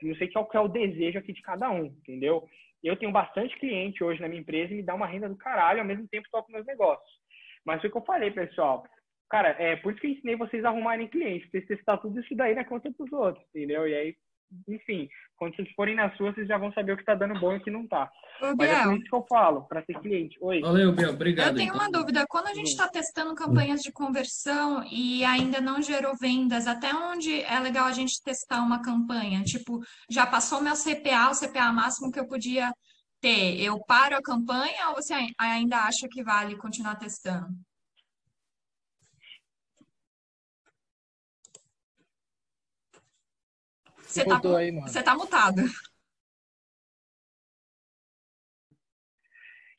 [0.00, 2.48] não sei qual que é o desejo aqui de cada um, entendeu?
[2.82, 5.80] Eu tenho bastante cliente hoje na minha empresa e me dá uma renda do caralho,
[5.80, 7.10] ao mesmo tempo toco meus negócios.
[7.66, 8.86] Mas foi o que eu falei, pessoal.
[9.28, 12.34] Cara, é por isso que eu ensinei vocês a arrumarem clientes, vocês testar tudo isso
[12.34, 13.86] daí na conta dos outros, entendeu?
[13.86, 14.16] E aí,
[14.66, 17.52] enfim, quando vocês forem na sua, vocês já vão saber o que tá dando bom
[17.52, 18.10] e o que não tá.
[18.40, 18.84] Ô, Mas é Biel.
[18.84, 20.36] por isso que eu falo, para ter cliente.
[20.40, 20.60] Oi.
[20.60, 21.48] Valeu, Bel, obrigado.
[21.48, 21.80] Eu tenho então.
[21.80, 22.24] uma dúvida.
[22.28, 27.42] Quando a gente está testando campanhas de conversão e ainda não gerou vendas, até onde
[27.42, 29.42] é legal a gente testar uma campanha?
[29.44, 29.80] Tipo,
[30.10, 32.72] já passou meu CPA, o CPA máximo que eu podia
[33.20, 33.60] ter.
[33.60, 37.48] Eu paro a campanha ou você ai- ainda acha que vale continuar testando?
[44.08, 44.88] Você tá, aí, mano.
[44.88, 45.60] você tá mutado.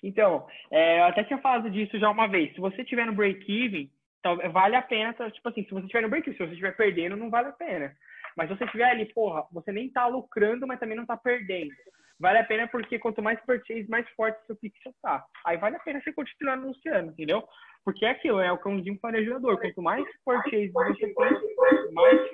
[0.04, 2.54] Então, é, eu até tinha falado disso já uma vez.
[2.54, 6.02] Se você tiver no break-even, Então, vale a pena, tá, tipo assim, se você estiver
[6.02, 7.94] no break, se você estiver perdendo, não vale a pena.
[8.38, 11.72] Mas se você estiver ali, porra, você nem tá lucrando, mas também não tá perdendo.
[12.20, 15.26] Vale a pena porque quanto mais purchase, mais forte seu pixel tá.
[15.46, 17.44] Aí vale a pena você continuar anunciando, entendeu?
[17.84, 19.60] Porque é aquilo, é o cãozinho farejador.
[19.60, 22.30] Quanto mais purchase você tem, mais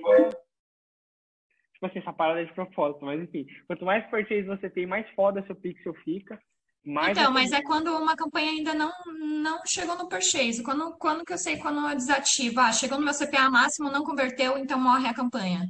[1.75, 3.45] Tipo assim, essa parada é de propósito, mas enfim.
[3.67, 6.39] Quanto mais purchase você tem, mais foda seu pixel fica.
[6.85, 10.63] Mais Então, mas é quando uma campanha ainda não, não chegou no purchase.
[10.63, 12.59] Quando, quando que eu sei quando eu desativo?
[12.59, 15.61] Ah, chegou no meu CPA máximo, não converteu, então morre a campanha.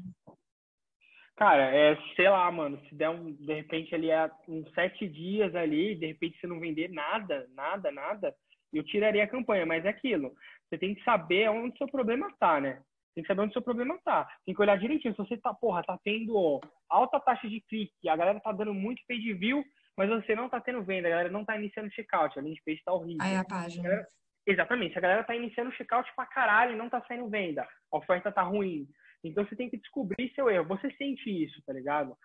[1.35, 5.53] Cara, é, sei lá, mano, se der um, de repente ali é uns sete dias
[5.55, 8.33] ali, de repente você não vender nada, nada, nada,
[8.71, 10.33] eu tiraria a campanha, mas é aquilo.
[10.69, 12.81] Você tem que saber onde o seu problema tá, né?
[13.15, 14.27] Tem que saber onde o seu problema tá.
[14.45, 15.13] Tem que olhar direitinho.
[15.15, 16.59] Se você tá, porra, tá tendo
[16.89, 19.63] alta taxa de clique, a galera tá dando muito page view,
[19.97, 22.83] mas você não tá tendo venda, a galera não tá iniciando checkout, a landing page
[22.83, 23.21] tá horrível.
[23.25, 23.83] Aí a página.
[23.83, 24.07] galera-
[24.47, 27.97] Exatamente, se a galera tá iniciando checkout pra caralho e não tá saindo venda, a
[27.97, 28.87] oferta tá ruim.
[29.23, 30.67] Então você tem que descobrir seu erro.
[30.67, 32.15] Você sente isso, tá ligado?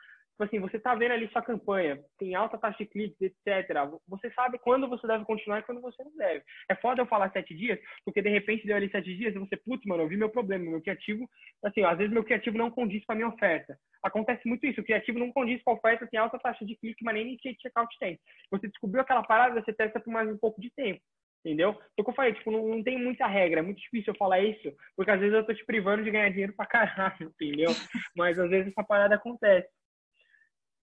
[0.40, 3.76] Tipo assim, você tá vendo ali sua campanha, tem alta taxa de cliques, etc.
[4.08, 6.42] Você sabe quando você deve continuar e quando você não deve.
[6.70, 9.54] É foda eu falar sete dias, porque de repente deu ali sete dias e você,
[9.58, 11.28] putz, mano, eu vi meu problema, meu criativo,
[11.62, 13.76] assim, às vezes meu criativo não condiz com a minha oferta.
[14.02, 17.04] Acontece muito isso, o criativo não condiz com a oferta, tem alta taxa de clique,
[17.04, 18.18] mas nem checkout tem.
[18.50, 21.02] Você descobriu aquela parada, você testa por mais um pouco de tempo.
[21.44, 21.70] Entendeu?
[21.92, 24.40] Então, como eu falei, tipo, não, não tem muita regra, é muito difícil eu falar
[24.40, 27.70] isso, porque às vezes eu tô te privando de ganhar dinheiro pra caralho, entendeu?
[28.14, 29.68] Mas às vezes essa parada acontece.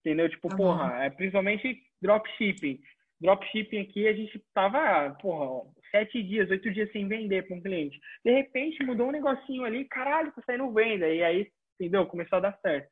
[0.08, 0.30] Entendeu?
[0.30, 2.80] Tipo, porra, é, principalmente dropshipping.
[3.20, 8.00] Dropshipping aqui a gente tava, porra, sete dias, oito dias sem vender para um cliente.
[8.24, 11.10] De repente mudou um negocinho ali, caralho, tá saindo venda.
[11.10, 12.06] E aí, entendeu?
[12.06, 12.90] Começou a dar certo.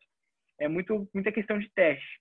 [0.59, 2.19] É muito, muita questão de teste.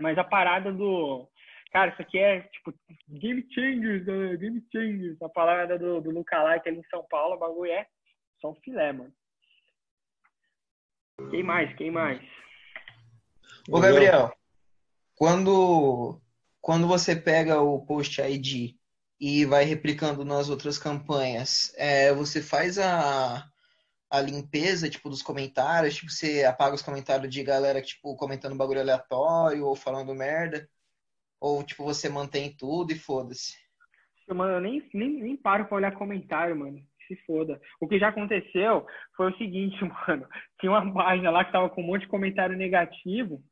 [0.00, 1.28] Mas a parada do.
[1.72, 2.72] Cara, isso aqui é tipo
[3.08, 4.36] game changers, né?
[4.36, 5.20] game changers.
[5.20, 7.88] A parada do, do Lookalike ali em São Paulo, o bagulho é
[8.40, 9.12] só um filé, mano.
[11.32, 11.74] Quem mais?
[11.74, 12.20] Quem mais?
[13.70, 14.32] Ô, Gabriel,
[15.14, 16.20] quando,
[16.60, 18.74] quando você pega o Post ID
[19.20, 23.44] e vai replicando nas outras campanhas, é, você faz a,
[24.10, 28.80] a limpeza, tipo, dos comentários, tipo, você apaga os comentários de galera, tipo, comentando bagulho
[28.80, 30.68] aleatório ou falando merda,
[31.40, 33.54] ou, tipo, você mantém tudo e foda-se.
[34.28, 36.80] Mano, eu nem, nem, nem paro pra olhar comentário, mano.
[37.06, 37.60] Se foda.
[37.80, 39.76] O que já aconteceu foi o seguinte,
[40.08, 40.26] mano.
[40.60, 43.42] Tinha uma página lá que tava com um monte de comentário negativo.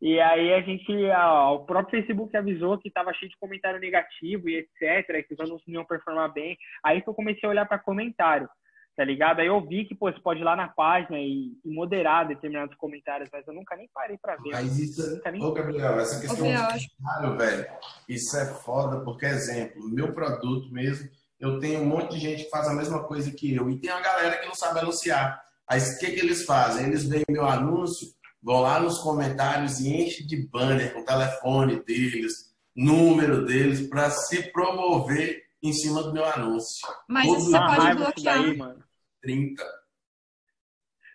[0.00, 4.48] E aí a gente, ó, o próprio Facebook avisou que tava cheio de comentário negativo
[4.48, 6.56] e etc, que os anúncios não iam performar bem.
[6.82, 8.48] Aí que eu comecei a olhar para comentário,
[8.96, 9.40] tá ligado?
[9.40, 12.74] Aí eu vi que, pô, você pode ir lá na página e, e moderar determinados
[12.76, 14.52] comentários, mas eu nunca nem parei para ver.
[14.52, 15.42] Mas isso, Nunca nem...
[15.42, 17.66] ô Gabriel, essa questão de comentário, velho,
[18.08, 22.50] isso é foda, porque, exemplo, meu produto mesmo, eu tenho um monte de gente que
[22.50, 25.42] faz a mesma coisa que eu, e tem uma galera que não sabe anunciar.
[25.68, 26.86] Aí o que, que eles fazem?
[26.86, 28.08] Eles veem meu anúncio,
[28.42, 34.10] vão lá nos comentários e enchem de banner com o telefone deles, número deles, para
[34.10, 36.88] se promover em cima do meu anúncio.
[37.08, 38.42] Mas Todo isso você pode bloquear.
[38.42, 38.82] daí, mano.
[39.22, 39.62] 30.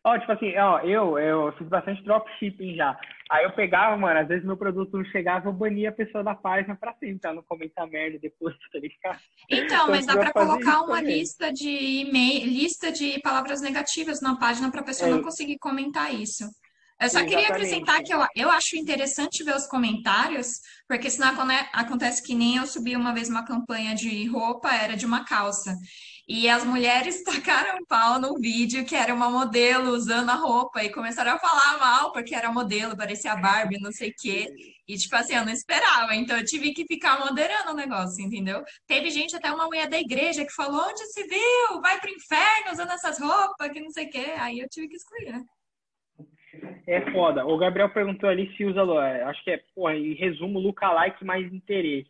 [0.07, 2.95] Ó, tipo assim, ó, eu, eu fiz bastante dropshipping já.
[3.31, 6.35] Aí eu pegava, mano, às vezes meu produto não chegava, eu bania a pessoa da
[6.35, 7.33] página pra sempre, tá?
[7.33, 9.19] Não comentar merda depois, tá ligado?
[9.49, 11.17] Então, mas dá para fazia colocar uma também.
[11.17, 15.13] lista de e-mail, lista de palavras negativas na página para a pessoa É.
[15.13, 16.43] não conseguir comentar isso.
[17.01, 17.51] Eu só queria Exatamente.
[17.51, 22.55] acrescentar que eu, eu acho interessante ver os comentários, porque senão acone- acontece que nem
[22.57, 25.75] eu subi uma vez uma campanha de roupa, era de uma calça.
[26.27, 30.91] E as mulheres tacaram pau no vídeo que era uma modelo usando a roupa e
[30.91, 34.47] começaram a falar mal porque era modelo, parecia a Barbie, não sei o quê.
[34.87, 38.63] E tipo assim, eu não esperava, então eu tive que ficar moderando o negócio, entendeu?
[38.87, 41.81] Teve gente, até uma mulher da igreja, que falou: onde se viu?
[41.81, 44.33] Vai pro inferno usando essas roupas, que não sei o quê.
[44.37, 45.43] Aí eu tive que excluir, né?
[46.87, 47.45] É foda.
[47.45, 48.81] O Gabriel perguntou ali se usa,
[49.27, 52.09] acho que é, porra, em resumo, lookalike mais interesse.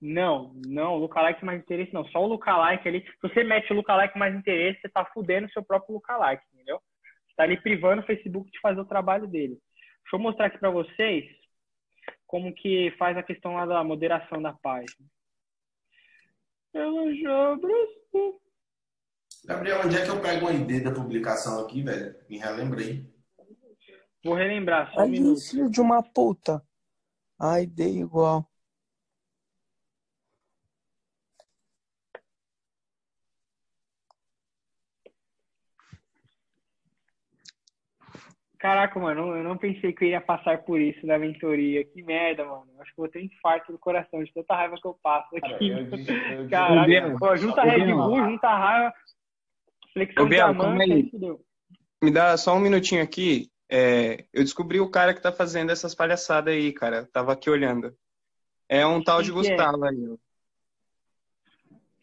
[0.00, 2.04] Não, não, lookalike mais interesse não.
[2.08, 3.00] Só o lookalike ali.
[3.00, 6.78] Se você mete o lookalike mais interesse, você tá fudendo o seu próprio lookalike, entendeu?
[7.26, 9.58] Você tá ali privando o Facebook de fazer o trabalho dele.
[10.02, 11.24] Deixa eu mostrar aqui pra vocês
[12.26, 15.06] como que faz a questão lá da moderação da página.
[16.74, 18.40] Ela já abraçou.
[19.46, 22.14] Gabriel, onde é que eu pego o ID da publicação aqui, velho?
[22.28, 23.15] Me relembrei.
[24.26, 25.40] Vou relembrar, só um Aí, minuto.
[25.40, 26.60] filho de uma puta.
[27.40, 28.44] Ai, dei igual.
[38.58, 41.84] Caraca, mano, eu não pensei que eu ia passar por isso na mentoria.
[41.84, 42.66] Que merda, mano.
[42.80, 45.36] Acho que eu vou ter um infarto do coração de tanta raiva que eu passo
[45.36, 45.68] aqui.
[45.68, 47.94] eu disse- eu Caraca, Biel, pô, junta Red.
[47.94, 48.92] Bull, junta raiva,
[49.92, 50.52] flexão de Biel.
[52.02, 53.48] Me dá só um minutinho aqui.
[53.68, 57.08] É, eu descobri o cara que tá fazendo essas palhaçadas aí, cara.
[57.12, 57.94] Tava aqui olhando.
[58.68, 59.56] É um tal de Quem é?
[59.56, 60.08] Gustavo aí.
[60.08, 60.16] ó.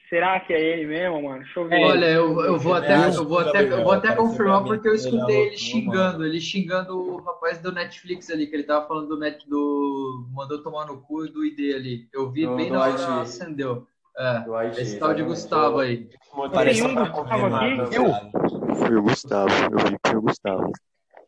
[0.09, 1.43] Será que é ele mesmo, mano?
[1.43, 1.83] Deixa eu ver.
[1.83, 4.95] Olha, eu, eu vou até, eu vou até, eu vou até confirmar porque eu é
[4.95, 9.17] escutei ele xingando, ele xingando o rapaz do Netflix ali, que ele tava falando do
[9.17, 12.07] net do mandou tomar no cu do ID ali.
[12.13, 13.87] Eu vi Do- bem do na hora acendeu.
[14.15, 15.23] É, IT, esse tal de.
[15.23, 16.07] Gustavo aí.
[16.53, 17.77] Tem um Gustavo aqui?
[17.77, 18.31] também.
[18.77, 20.71] Foi o Gustavo, eu vi que foi o Gustavo.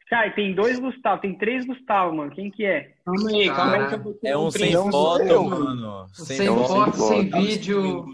[0.07, 2.31] Cara, tem dois Gustavo, tem três Gustavo, mano.
[2.31, 2.93] Quem que é?
[3.03, 5.43] Calma aí, calma aí que eu vou ter É um sem Não foto, eu.
[5.43, 6.07] mano.
[6.13, 7.41] Sem É um foto, sem foto.
[7.41, 8.05] vídeo.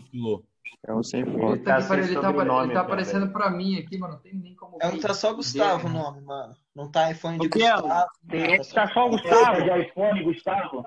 [0.88, 1.42] É um sem Ele foto.
[1.42, 2.78] tá, ele tá, apare- ele tá também.
[2.78, 4.14] aparecendo pra mim aqui, mano.
[4.14, 4.78] Não tem nem como.
[4.82, 6.56] É um tá só Gustavo o nome, mano.
[6.76, 8.08] Não tá iPhone de Biel, Gustavo.
[8.30, 9.62] tem- não, tá só o Gustavo?
[9.64, 10.86] de iPhone, Gustavo?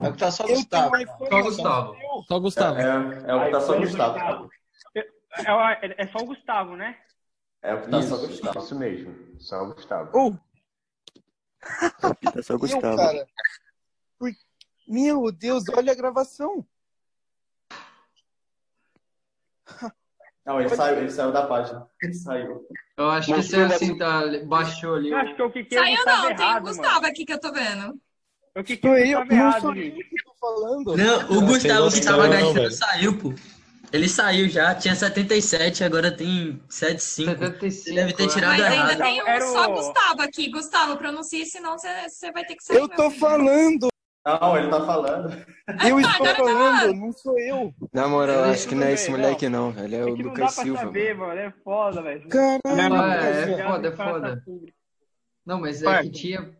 [0.00, 0.96] É o que tá só Gustavo.
[1.28, 1.94] Só Gustavo.
[2.28, 2.78] Só Gustavo.
[2.78, 4.48] É, é o que tá só Gustavo.
[4.94, 6.96] É, é só o Gustavo, né?
[7.62, 8.58] É o que tá só Isso, Gustavo.
[8.58, 9.36] isso mesmo.
[9.40, 10.40] Só o Gustavo.
[12.02, 12.96] Aqui tá só meu, Gustavo.
[12.96, 13.26] cara.
[14.18, 14.32] Por-
[14.86, 16.64] Meu Deus, olha a gravação.
[20.46, 21.86] Não, ele saiu, ele saiu da página.
[22.02, 22.66] Ele saiu.
[22.96, 25.10] Eu acho que você assim, tá, baixou ali.
[25.10, 27.06] Eu acho que eu cliquei o Saiu não, tem o errado, Gustavo mano.
[27.06, 28.00] aqui que eu tô vendo.
[28.54, 29.88] Eu cliquei Sou o eu, Gustavo não errado, sou ali.
[29.90, 30.96] eu que tô falando.
[30.96, 33.34] Não, o Gustavo que tava gastando saiu, pô.
[33.92, 37.30] Ele saiu já, tinha 77, agora tem 75.
[37.38, 37.70] 75.
[37.70, 38.28] Você deve ter é.
[38.28, 38.90] tirado Mas errado.
[38.90, 40.50] ainda tem um Era o- só Gustavo aqui.
[40.50, 42.76] Gustavo, pronuncie, senão você, vai ter que sair.
[42.76, 43.20] Eu tô filho.
[43.20, 43.88] falando.
[44.26, 45.30] Não, ele tá falando.
[45.88, 46.96] Eu estou Agora tá falando, falando.
[47.00, 47.74] não sou eu.
[47.94, 49.94] Na moral, acho que não é esse moleque não, velho.
[49.94, 50.80] É É o que não dá Lucas pra Silva.
[50.80, 51.40] saber, mano.
[51.40, 52.28] É foda, velho.
[52.28, 54.44] Caralho, Ah, é, é foda, é foda.
[55.46, 56.50] Não, mas é que tinha.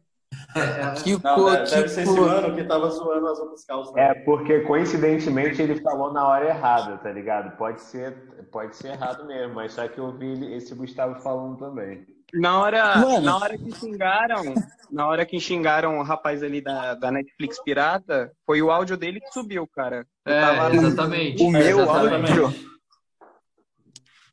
[0.55, 3.65] É, Que Não, cor, deve, deve ser que esse mano que tava zoando as outras
[3.65, 3.97] calças.
[3.97, 7.57] É, porque coincidentemente ele falou na hora errada, tá ligado?
[7.57, 8.13] Pode ser,
[8.51, 12.07] pode ser errado mesmo, mas só que eu vi esse Gustavo falando também.
[12.35, 13.21] Na hora, Mano.
[13.23, 14.43] na hora que xingaram,
[14.91, 19.19] na hora que xingaram o rapaz ali da, da Netflix pirata, foi o áudio dele
[19.19, 20.07] que subiu, cara.
[20.27, 21.43] Eu É, tava- exatamente.
[21.43, 22.31] O meu Exatamente.
[22.39, 22.69] áudio.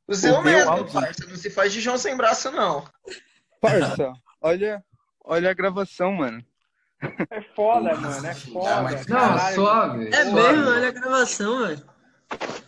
[0.08, 0.92] O seu O mesmo, áudio.
[0.94, 1.26] parça.
[1.26, 2.84] Não se faz de João sem braço, não.
[3.62, 4.84] Parça, olha,
[5.26, 6.44] olha a gravação, mano.
[7.30, 8.28] É foda, mano.
[8.28, 8.82] É foda.
[8.92, 9.56] Não, Caralho.
[9.56, 10.08] suave.
[10.10, 10.34] É suave.
[10.34, 11.86] mesmo, olha a gravação, velho.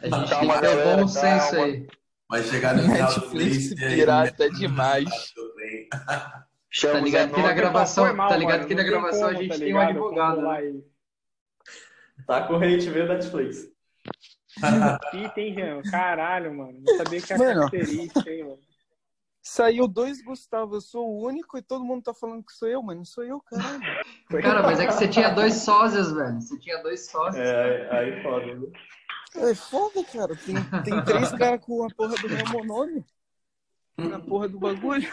[0.01, 0.39] A gente Calma, tem
[0.69, 1.65] que galera, bom senso calma.
[1.65, 1.87] aí.
[2.29, 4.55] Vai chegar no do Netflix e aí, pirata é né?
[4.55, 5.33] demais.
[5.89, 9.41] Tá Chama ligado que na gravação, mal, tá ligado mano, que na gravação a como,
[9.43, 10.65] gente tá tem um advogado, né?
[10.69, 10.83] isso.
[12.27, 13.67] Tá corrente, veio Netflix.
[15.13, 15.81] Ih, tem, Jean.
[15.83, 16.79] Caralho, mano.
[16.85, 17.71] Não sabia que era Mano.
[17.71, 18.59] característica, hein, mano.
[19.49, 22.83] Saiu dois Gustavo, eu sou o único e todo mundo tá falando que sou eu,
[22.83, 23.79] mas não sou eu, caralho.
[24.43, 26.41] Cara, mas é que você tinha dois sósias, velho.
[26.41, 27.47] Você tinha dois sósias.
[27.47, 28.53] É, aí, aí foda.
[28.53, 28.71] viu?
[29.37, 30.35] É foda, cara.
[30.35, 33.05] Tem, tem três caras com a porra do meu nome
[33.97, 35.09] na porra do bagulho.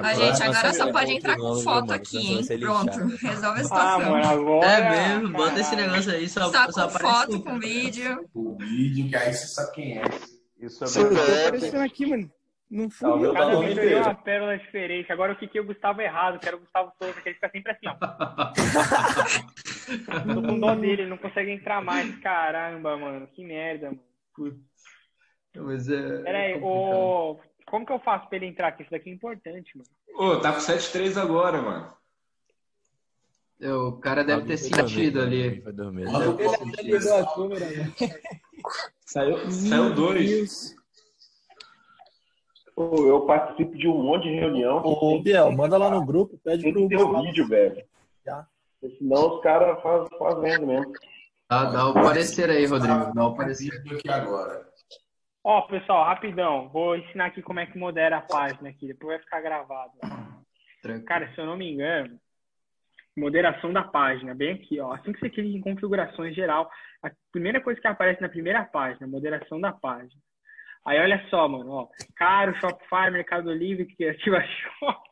[0.00, 2.44] A gente agora só pode é entrar com foto aqui, hein?
[2.58, 4.14] Pronto, resolve a Ah, situação.
[4.16, 4.66] agora.
[4.66, 8.28] É mesmo, bota esse negócio aí, só, Só só com foto, com- com vídeo.
[8.34, 10.02] O vídeo, que aí você sabe quem é.
[10.58, 12.32] Isso Sou eu, tô é aparecendo aqui, mano.
[12.70, 15.10] Não fui Não, Cada vez eu uma pérola diferente.
[15.10, 17.72] Agora eu cliquei o Gustavo errado, que era o Gustavo Souza, que ele fica sempre
[17.72, 17.94] assim, ó.
[20.34, 22.14] Tô com dó dele, ele não consegue entrar mais.
[22.20, 23.26] Caramba, mano.
[23.28, 24.02] Que merda, mano.
[25.56, 26.22] Mas é.
[26.22, 27.40] Pera aí, é ô...
[27.66, 28.82] Como que eu faço pra ele entrar aqui?
[28.82, 29.88] Isso daqui é importante, mano.
[30.14, 31.92] Ô, tá com 7-3 agora, mano.
[33.60, 35.60] O cara deve ter sentido ali.
[35.62, 36.02] foi dormir.
[36.02, 37.92] Ele até ligou a câmera, né?
[39.04, 40.77] Saiu, saiu dois.
[42.80, 44.78] Eu participo de um monte de reunião.
[44.84, 47.82] Ô, tem- Biel, manda lá no grupo, pede Tem pro ter o vídeo, velho.
[48.24, 48.46] Já.
[48.98, 50.92] Senão os caras fazem fazendo mesmo.
[51.50, 53.12] Dá, dá o parecer aí, Rodrigo.
[53.12, 53.72] Dá o parecer.
[53.74, 54.68] aqui agora.
[55.42, 56.68] Ó, pessoal, rapidão.
[56.68, 58.86] Vou ensinar aqui como é que modera a página aqui.
[58.86, 59.92] Depois vai ficar gravado.
[61.06, 62.18] Cara, se eu não me engano,
[63.16, 64.92] moderação da página, bem aqui, ó.
[64.92, 66.70] Assim que você clica em configurações geral,
[67.02, 70.20] a primeira coisa que aparece na primeira página, moderação da página.
[70.88, 71.88] Aí olha só, mano, ó.
[72.16, 75.10] Caro, Shopify, Mercado Livre, Criativa Shop.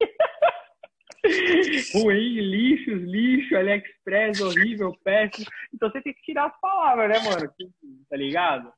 [1.92, 5.46] Ruim, lixos, lixo, AliExpress, horrível, péssimo.
[5.74, 7.52] Então você tem que tirar as palavras, né, mano?
[8.08, 8.72] Tá ligado?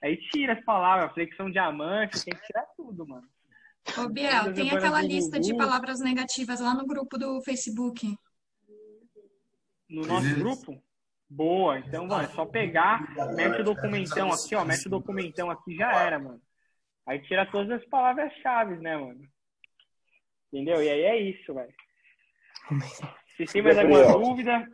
[0.00, 3.26] Aí tira as palavras, flexão diamante, tem que tirar tudo, mano.
[3.98, 8.16] Ô, Biel, tem aquela lista de palavras negativas lá no grupo do Facebook.
[9.90, 10.80] no nosso grupo?
[11.30, 15.76] Boa, então, mano, é só pegar, mete o documentão aqui, ó, mete o documentão aqui,
[15.76, 16.40] já era, mano.
[17.06, 19.20] Aí tira todas as palavras-chave, né, mano?
[20.52, 20.82] Entendeu?
[20.82, 21.72] E aí é isso, velho.
[23.36, 24.66] Se tem mais alguma dúvida,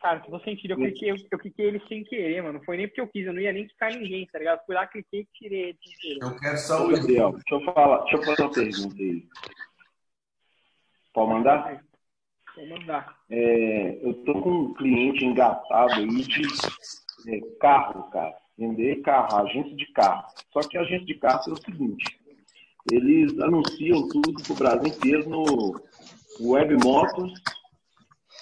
[0.00, 0.72] cara, tô sentindo.
[0.72, 2.58] Eu cliquei, eu, eu cliquei ele sem querer, mano.
[2.58, 4.64] Não foi nem porque eu quis, eu não ia nem quicar ninguém, tá ligado?
[4.66, 6.18] Fui lá, cliquei e tirei ele sem querer.
[6.22, 9.28] Eu quero só o Gabriel, deixa eu falar, deixa eu fazer uma pergunta aí.
[11.12, 11.84] Pode mandar?
[13.30, 16.42] É, eu tô com um cliente engatado aí de
[17.28, 18.34] é, carro, cara.
[18.58, 20.24] Vender carro, agência de carro.
[20.52, 22.20] Só que a agência de carro é o seguinte:
[22.92, 25.80] eles anunciam tudo pro Brasil inteiro no
[26.40, 26.76] Web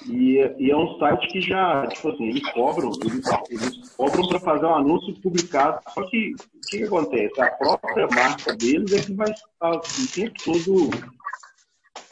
[0.06, 4.40] e, e é um site que já, tipo assim, eles cobram, eles, eles cobram para
[4.40, 5.80] fazer um anúncio publicado.
[5.92, 7.40] Só que o que, que acontece?
[7.40, 9.80] A própria marca deles é que vai estar o
[10.14, 10.90] tempo todo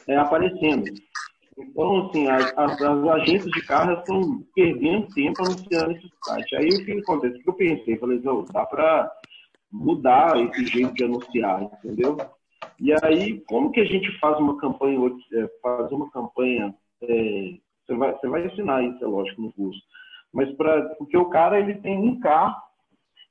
[0.09, 0.85] é, aparecendo.
[1.59, 6.57] Então, assim, as, as, as agências de carro estão perdendo tempo anunciando esse site.
[6.57, 7.39] Aí o que acontece?
[7.39, 7.97] O que eu pensei?
[7.97, 9.11] Falei, não, dá para
[9.73, 12.17] mudar esse jeito de anunciar, entendeu?
[12.79, 14.99] E aí, como que a gente faz uma campanha,
[15.33, 17.55] é, fazer uma campanha, é,
[17.87, 19.81] você, vai, você vai ensinar isso, é lógico, no curso.
[20.33, 22.55] Mas para porque o cara ele tem um carro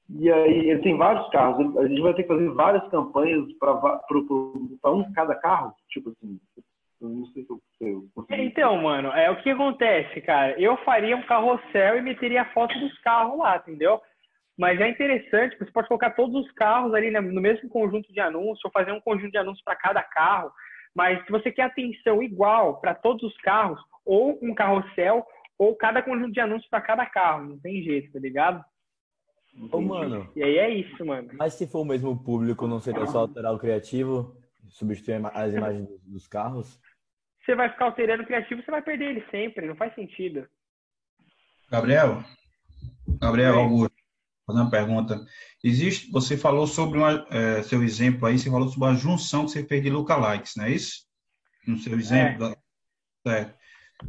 [0.09, 4.91] e aí ele tem vários carros, a gente vai ter que fazer várias campanhas para
[4.91, 6.39] um cada carro, tipo assim.
[7.05, 8.41] Eu não sei se eu, se eu consegui.
[8.41, 10.59] Então, mano, é o que acontece, cara.
[10.59, 14.01] Eu faria um carrossel e meteria a foto dos carros lá, entendeu?
[14.57, 18.11] Mas é interessante, porque você pode colocar todos os carros ali né, no mesmo conjunto
[18.11, 20.51] de anúncios, ou fazer um conjunto de anúncios para cada carro.
[20.95, 25.25] Mas se você quer atenção igual para todos os carros, ou um carrossel,
[25.57, 27.49] ou cada conjunto de anúncios para cada carro.
[27.49, 28.63] Não tem jeito, tá ligado?
[29.71, 30.29] Ô, mano.
[30.35, 31.29] E aí é isso, mano.
[31.33, 34.35] Mas se for o mesmo público, não seria só alterar o criativo?
[34.67, 36.79] Substituir as imagens dos carros?
[37.45, 39.67] Você vai ficar alterando o criativo, você vai perder ele sempre.
[39.67, 40.47] Não faz sentido.
[41.69, 42.23] Gabriel?
[43.21, 43.95] Gabriel Augusto,
[44.47, 45.25] fazer uma pergunta.
[45.63, 49.51] Existe, você falou sobre uma, eh, seu exemplo aí, você falou sobre a junção que
[49.51, 51.05] você fez de lookalikes, não é isso?
[51.67, 52.49] No seu exemplo.
[52.49, 52.57] da-
[53.27, 53.55] certo.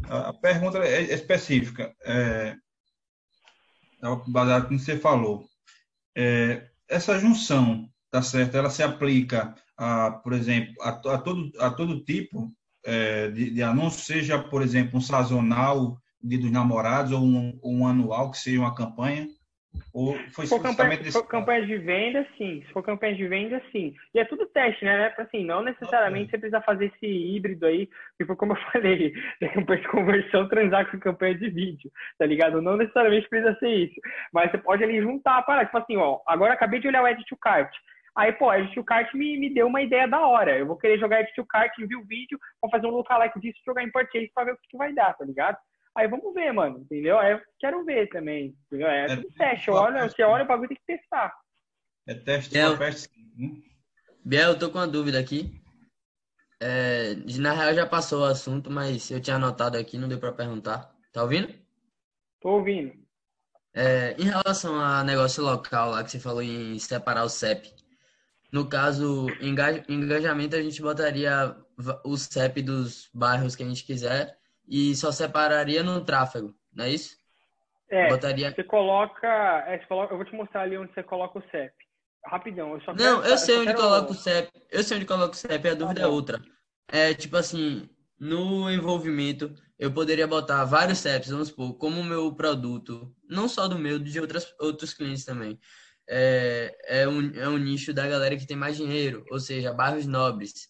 [0.08, 1.94] A a pergunta é é específica.
[2.04, 2.56] É,
[4.02, 5.46] é baseado no que você falou.
[6.16, 8.56] É, essa junção, tá certo?
[8.56, 12.52] Ela se aplica a, por exemplo, a, a todo a todo tipo
[12.86, 17.86] é, de, de anúncio, seja, por exemplo, um sazonal Dia dos Namorados ou um, um
[17.86, 19.28] anual que seja uma campanha?
[19.92, 22.62] Ou foi Se for, campanha, desse for campanha de venda, sim.
[22.66, 23.94] Se for campanha de venda, sim.
[24.14, 24.96] E é tudo teste, né?
[24.96, 25.14] né?
[25.18, 29.12] Assim, não necessariamente você precisa fazer esse híbrido aí, tipo como eu falei,
[29.54, 32.62] campanha de conversão transar com campanha de vídeo, tá ligado?
[32.62, 34.00] Não necessariamente precisa ser isso.
[34.32, 35.66] Mas você pode ali juntar a parada.
[35.66, 37.74] Tipo assim, ó, agora acabei de olhar o Edit to Cart.
[38.16, 40.58] Aí, pô, Edit to Cart me, me deu uma ideia da hora.
[40.58, 43.82] Eu vou querer jogar Edit Cart, envio o vídeo, vou fazer um lookalike disso, jogar
[43.82, 45.58] em Purchase pra ver o que, que vai dar, tá ligado?
[45.94, 47.18] Aí vamos ver, mano, entendeu?
[47.18, 48.88] Aí eu quero ver também, entendeu?
[48.88, 49.70] É tudo teste.
[49.70, 51.34] Olha, você olha o bagulho tem que testar.
[52.06, 53.10] É teste Biel, uma festa.
[53.36, 53.50] né?
[54.24, 55.62] Biel, eu tô com uma dúvida aqui.
[56.60, 60.32] É, na real já passou o assunto, mas eu tinha anotado aqui, não deu pra
[60.32, 60.90] perguntar.
[61.12, 61.52] Tá ouvindo?
[62.40, 62.92] Tô ouvindo.
[63.74, 67.75] É, em relação a negócio local lá que você falou em separar o CEP,
[68.52, 71.56] no caso, enga- engajamento a gente botaria
[72.04, 74.36] o CEP dos bairros que a gente quiser
[74.68, 77.16] e só separaria no tráfego, não é isso?
[77.88, 79.26] É, Botaria- você coloca,
[79.68, 80.12] é, você coloca.
[80.12, 81.72] Eu vou te mostrar ali onde você coloca o CEP.
[82.24, 84.50] Rapidão, eu só Não, quero- eu sei só onde quero- coloca o CEP.
[84.72, 86.10] Eu sei onde coloca o CEP, a dúvida é bom.
[86.12, 86.42] outra.
[86.88, 87.88] É tipo assim,
[88.18, 93.68] no envolvimento, eu poderia botar vários CEPs, vamos supor, como o meu produto, não só
[93.68, 95.56] do meu, de outras, outros clientes também.
[96.08, 100.06] É, é, um, é um nicho da galera que tem mais dinheiro, ou seja, bairros
[100.06, 100.68] nobres.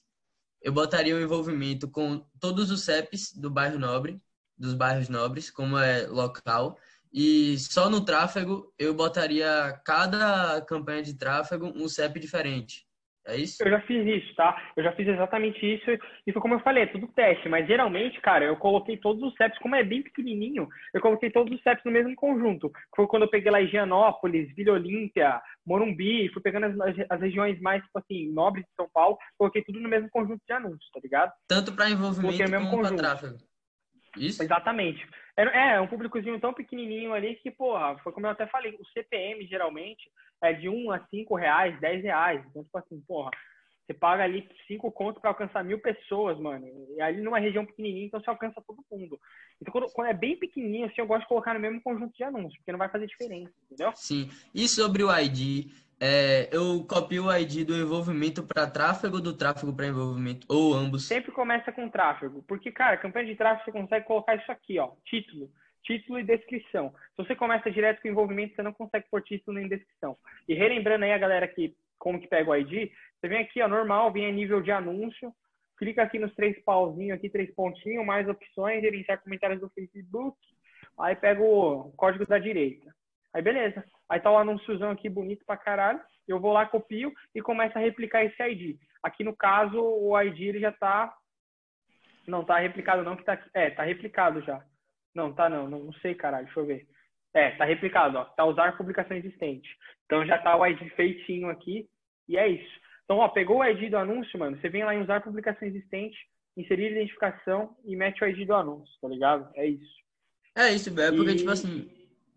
[0.63, 4.21] Eu botaria o envolvimento com todos os CEPs do bairro nobre,
[4.57, 6.79] dos bairros nobres, como é local,
[7.13, 12.86] e só no tráfego eu botaria cada campanha de tráfego um CEP diferente.
[13.27, 13.57] É isso?
[13.61, 14.57] Eu já fiz isso, tá?
[14.77, 15.91] Eu já fiz exatamente isso
[16.27, 17.49] e foi como eu falei, é tudo teste.
[17.49, 21.53] Mas geralmente, cara, eu coloquei todos os CEPs, como é bem pequenininho, eu coloquei todos
[21.53, 22.71] os CEPs no mesmo conjunto.
[22.95, 27.83] Foi quando eu peguei lá Higienópolis, Vila Olímpia, Morumbi, fui pegando as, as regiões mais,
[27.83, 31.33] tipo assim, nobres de São Paulo, coloquei tudo no mesmo conjunto de anúncios, tá ligado?
[31.49, 33.39] Tanto para envolvimento como para tráfego.
[34.17, 34.43] Isso?
[34.43, 35.07] Exatamente.
[35.37, 38.87] É, é um públicozinho tão pequenininho ali que, porra, foi como eu até falei, o
[38.87, 40.11] CPM geralmente
[40.43, 42.45] é de 1 a 5 reais, 10 reais.
[42.49, 43.31] Então, tipo assim, porra,
[43.87, 46.67] você paga ali 5 contos para alcançar mil pessoas, mano.
[46.97, 49.19] E ali numa região pequenininha, então você alcança todo mundo.
[49.61, 52.25] Então, quando, quando é bem pequenininho, assim, eu gosto de colocar no mesmo conjunto de
[52.25, 53.93] anúncios, porque não vai fazer diferença, entendeu?
[53.95, 54.29] Sim.
[54.55, 59.75] E sobre o ID, é, eu copio o ID do envolvimento para tráfego, do tráfego
[59.75, 61.07] para envolvimento, ou ambos.
[61.07, 62.43] Sempre começa com tráfego.
[62.47, 64.93] Porque, cara, campanha de tráfego você consegue colocar isso aqui, ó.
[65.05, 65.51] Título.
[65.83, 66.93] Título e descrição.
[67.11, 70.17] Se você começa direto com envolvimento, você não consegue pôr título nem descrição.
[70.47, 73.69] E relembrando aí a galera que como que pega o ID, você vem aqui, ó,
[73.69, 75.33] normal, vem a nível de anúncio.
[75.79, 80.37] clica aqui nos três pauzinhos aqui, três pontinhos, mais opções, gerenciar comentários do Facebook,
[80.99, 82.95] aí pega o código da direita.
[83.33, 83.85] Aí beleza.
[84.09, 86.01] Aí tá o anúnciozão aqui bonito pra caralho.
[86.27, 88.79] Eu vou lá, copio e começo a replicar esse ID.
[89.03, 91.15] Aqui no caso, o ID ele já tá.
[92.27, 93.41] Não tá replicado, não, que tá.
[93.55, 94.65] É, tá replicado já.
[95.15, 96.87] Não, tá não, não, não sei, caralho, deixa eu ver.
[97.33, 98.25] É, tá replicado, ó.
[98.25, 99.69] Tá usar publicação existente.
[100.05, 101.89] Então já tá o ID feitinho aqui.
[102.29, 102.81] E é isso.
[103.05, 104.59] Então, ó, pegou o ID do anúncio, mano.
[104.59, 106.17] Você vem lá em usar publicação existente,
[106.57, 109.49] inserir identificação e mete o ID do anúncio, tá ligado?
[109.55, 109.95] É isso.
[110.57, 111.89] É isso, é porque, E- tipo assim,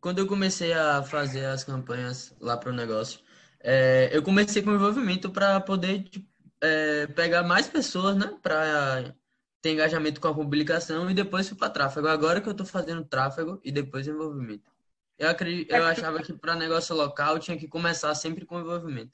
[0.02, 3.20] quando eu comecei a fazer as campanhas lá pro negócio,
[3.62, 6.28] é, eu comecei com envolvimento para poder tipo,
[6.62, 9.14] é, pegar mais pessoas, né, para
[9.62, 12.08] ter engajamento com a publicação e depois fui para tráfego.
[12.08, 14.72] Agora que eu tô fazendo tráfego e depois envolvimento.
[15.18, 19.12] Eu acredito, eu achava que para negócio local tinha que começar sempre com envolvimento.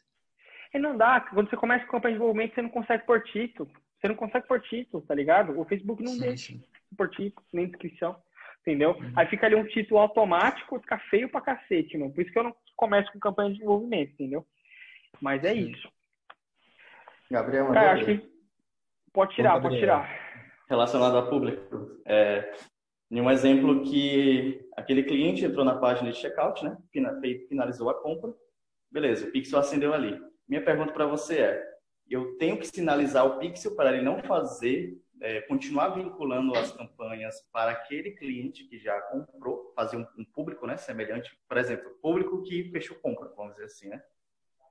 [0.71, 1.21] E não dá.
[1.21, 3.71] Quando você começa com campanha de desenvolvimento, você não consegue pôr título.
[3.99, 5.59] Você não consegue pôr título, tá ligado?
[5.59, 6.63] O Facebook não Sim, deixa sim.
[6.95, 8.21] pôr título, nem descrição.
[8.65, 8.95] Entendeu?
[9.15, 12.11] Aí fica ali um título automático, fica feio pra cacete, mano.
[12.11, 14.43] Por isso que eu não começo com campanha de desenvolvimento, entendeu?
[15.21, 15.87] Mas é isso.
[17.29, 18.27] Gabriel, Cara, acho que
[19.13, 20.01] pode tirar, Ô, pode Gabriel.
[20.01, 20.65] tirar.
[20.67, 22.01] relacionado a público.
[22.05, 22.51] É,
[23.11, 26.75] em um exemplo que aquele cliente entrou na página de checkout, né?
[27.47, 28.33] Finalizou a compra.
[28.91, 30.19] Beleza, o pixel acendeu ali.
[30.47, 31.63] Minha pergunta para você é:
[32.09, 37.41] eu tenho que sinalizar o pixel para ele não fazer, é, continuar vinculando as campanhas
[37.51, 40.77] para aquele cliente que já comprou, fazer um, um público, né?
[40.77, 44.01] Semelhante, por exemplo, público que fechou compra, vamos dizer assim, né?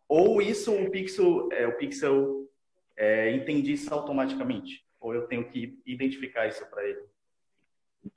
[0.08, 2.48] Ou isso o pixel, é, o pixel
[2.96, 4.84] é, entende isso automaticamente?
[5.00, 7.00] Ou eu tenho que identificar isso para ele?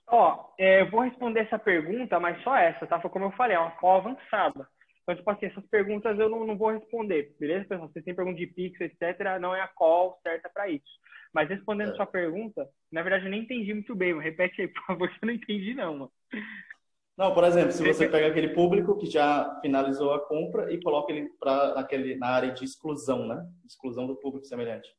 [0.07, 2.99] Ó, é, eu vou responder essa pergunta, mas só essa, tá?
[2.99, 4.67] Foi como eu falei, é uma call avançada.
[5.08, 7.88] Então, tipo assim, essas perguntas eu não, não vou responder, beleza, pessoal?
[7.88, 10.84] Vocês têm pergunta de Pix, etc., não é a call certa para isso.
[11.34, 15.10] Mas respondendo sua pergunta, na verdade eu nem entendi muito bem, repete aí, por favor,
[15.10, 16.12] que eu não entendi não, mano.
[17.18, 21.14] Não, por exemplo, se você pega aquele público que já finalizou a compra e coloca
[21.14, 23.49] ele pra, naquele, na área de exclusão, né?
[23.66, 24.89] Exclusão do público semelhante.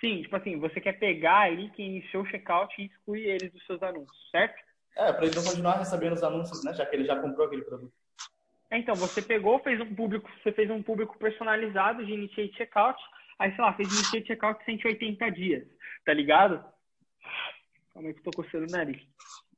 [0.00, 3.64] Sim, tipo assim, você quer pegar ele que iniciou o checkout e excluir ele dos
[3.64, 4.62] seus anúncios, certo?
[4.96, 6.74] É, para ele não continuar recebendo os anúncios, né?
[6.74, 8.01] Já que ele já comprou aquele produto.
[8.72, 12.98] É, Então, você pegou, fez um público, você fez um público personalizado de initiate checkout,
[13.38, 15.64] aí, sei lá, fez initiate checkout 180 dias,
[16.06, 16.64] tá ligado?
[17.92, 19.02] Calma aí que eu tô coçando o nariz,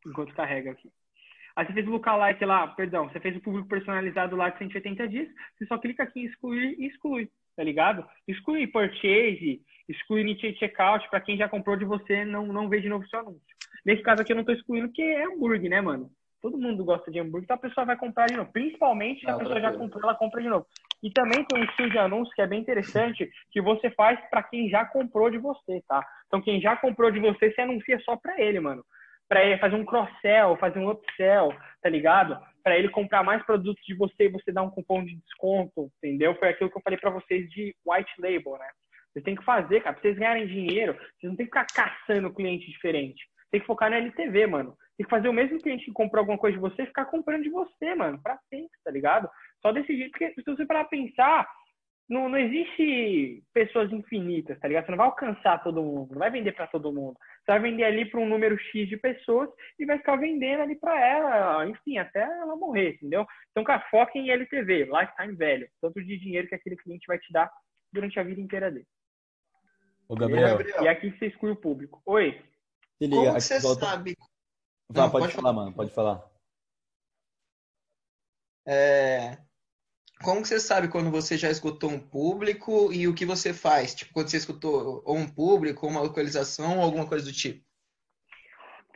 [0.05, 0.91] enquanto carrega aqui.
[1.55, 5.07] Aí você fez o lookalike lá, perdão, você fez o público personalizado lá de 180
[5.07, 8.05] dias, você só clica aqui em excluir e exclui, tá ligado?
[8.27, 12.89] Exclui purchase, exclui initiate checkout, pra quem já comprou de você, não, não vê de
[12.89, 13.41] novo seu anúncio.
[13.87, 16.11] Nesse caso aqui eu não tô excluindo porque é hambúrguer, né, mano?
[16.45, 18.53] Todo mundo gosta de hambúrguer, então a pessoa vai comprar de novo.
[18.53, 20.67] Principalmente se a pessoa já comprou, ela compra de novo.
[21.03, 24.43] E também tem um estilo de anúncio que é bem interessante, que você faz para
[24.43, 26.07] quem já comprou de você, tá?
[26.27, 28.85] Então quem já comprou de você, você anuncia só para ele, mano.
[29.27, 31.49] Para ele fazer um cross-sell, fazer um upsell,
[31.81, 32.39] tá ligado?
[32.63, 36.35] Para ele comprar mais produtos de você e você dar um cupom de desconto, entendeu?
[36.35, 38.69] Foi aquilo que eu falei para vocês de white label, né?
[39.15, 42.35] Vocês têm que fazer, cara, pra vocês ganharem dinheiro, vocês não tem que ficar caçando
[42.35, 43.25] cliente diferente.
[43.51, 44.77] Tem que focar no LTV, mano.
[44.97, 47.51] Tem que fazer o mesmo cliente que comprou alguma coisa de você ficar comprando de
[47.51, 49.29] você, mano, pra sempre, tá ligado?
[49.61, 51.49] Só desse jeito, porque se você parar pra pensar,
[52.09, 54.85] não, não existe pessoas infinitas, tá ligado?
[54.85, 57.17] Você não vai alcançar todo mundo, não vai vender pra todo mundo.
[57.41, 60.77] Você vai vender ali pra um número X de pessoas e vai ficar vendendo ali
[60.77, 63.27] pra ela, enfim, até ela morrer, entendeu?
[63.51, 67.33] Então, cara, foca em LTV, lifetime value, tanto de dinheiro que aquele cliente vai te
[67.33, 67.51] dar
[67.93, 68.87] durante a vida inteira dele.
[70.09, 72.01] Ô, Gabriel, E aqui você exclui o público.
[72.07, 72.41] Oi.
[72.99, 73.17] se liga.
[73.17, 74.15] Como você volta- sabe?
[74.89, 76.25] Vá, Não, pode, pode falar, mano, pode falar.
[78.67, 79.37] É,
[80.23, 83.95] Como que você sabe quando você já escutou um público e o que você faz?
[83.95, 87.65] Tipo, quando você escutou ou um público, ou uma localização, ou alguma coisa do tipo.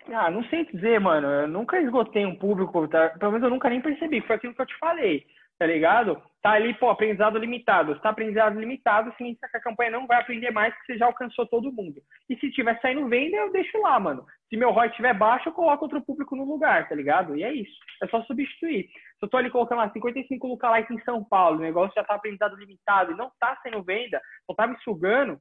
[0.08, 1.26] Ah, não sei dizer, mano.
[1.26, 3.10] Eu nunca esgotei um público, tá?
[3.10, 4.22] pelo menos eu nunca nem percebi.
[4.22, 5.26] Foi aquilo que eu te falei,
[5.58, 6.22] tá ligado?
[6.40, 7.94] Tá ali, pô, aprendizado limitado.
[7.96, 11.06] Se tá aprendizado limitado, significa que a campanha não vai aprender mais porque você já
[11.06, 12.00] alcançou todo mundo.
[12.30, 14.24] E se tiver saindo venda, eu deixo lá, mano.
[14.48, 17.36] Se meu ROI estiver baixo, eu coloco outro público no lugar, tá ligado?
[17.36, 17.76] E é isso.
[18.00, 18.84] É só substituir.
[18.84, 22.14] Se eu tô ali colocando lá 55 lookalike em São Paulo, o negócio já tá
[22.14, 25.40] aprendizado limitado e não tá saindo venda, só tá me sugando,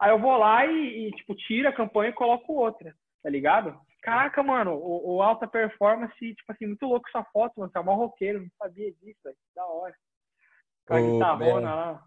[0.00, 3.78] aí eu vou lá e, e, tipo, tiro a campanha e coloco outra, tá ligado?
[4.02, 7.70] Caraca, mano, o, o alta performance, tipo assim, muito louco essa foto, mano.
[7.70, 9.36] Tá mó roqueiro, não sabia disso, velho.
[9.54, 9.94] Da hora.
[10.86, 12.04] Com a guitarrona lá.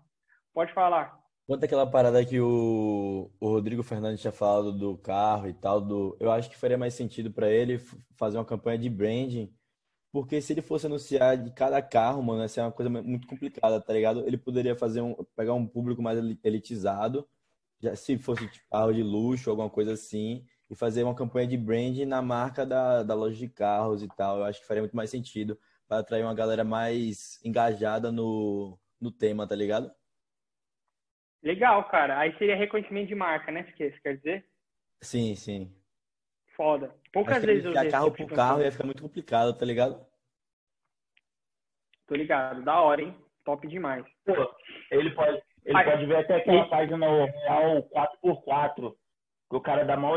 [0.53, 1.19] Pode falar.
[1.47, 6.15] Quanto àquela parada que o, o Rodrigo Fernandes tinha falado do carro e tal, do,
[6.19, 7.77] eu acho que faria mais sentido para ele
[8.15, 9.53] fazer uma campanha de branding,
[10.11, 13.81] porque se ele fosse anunciar de cada carro, mano, ia ser uma coisa muito complicada,
[13.81, 14.25] tá ligado?
[14.25, 17.27] Ele poderia fazer um, pegar um público mais eli- elitizado
[17.81, 21.57] já se fosse tipo, carro de luxo, alguma coisa assim, e fazer uma campanha de
[21.57, 24.37] brand na marca da, da loja de carros e tal.
[24.37, 29.11] Eu acho que faria muito mais sentido para atrair uma galera mais engajada no, no
[29.11, 29.91] tema, tá ligado?
[31.43, 32.17] Legal, cara.
[32.19, 33.65] Aí seria reconhecimento de marca, né?
[33.77, 34.45] Você quer dizer?
[35.01, 35.75] Sim, sim.
[36.55, 36.95] Foda.
[37.11, 38.65] Poucas Acho que vezes eu usei carro tipo por de carro campanha.
[38.67, 40.05] ia ficar muito complicado, tá ligado?
[42.07, 42.63] Tô ligado.
[42.63, 43.15] Da hora, hein?
[43.43, 44.05] Top demais.
[44.23, 44.33] Pô,
[44.91, 49.00] ele pode, ele pode ver até aquela e- página real 4x4, que
[49.55, 50.15] o cara dá mal,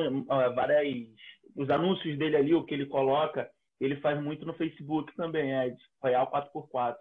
[0.54, 1.08] várias.
[1.56, 3.48] Os anúncios dele ali, o que ele coloca,
[3.80, 6.96] ele faz muito no Facebook também, é real 4x4,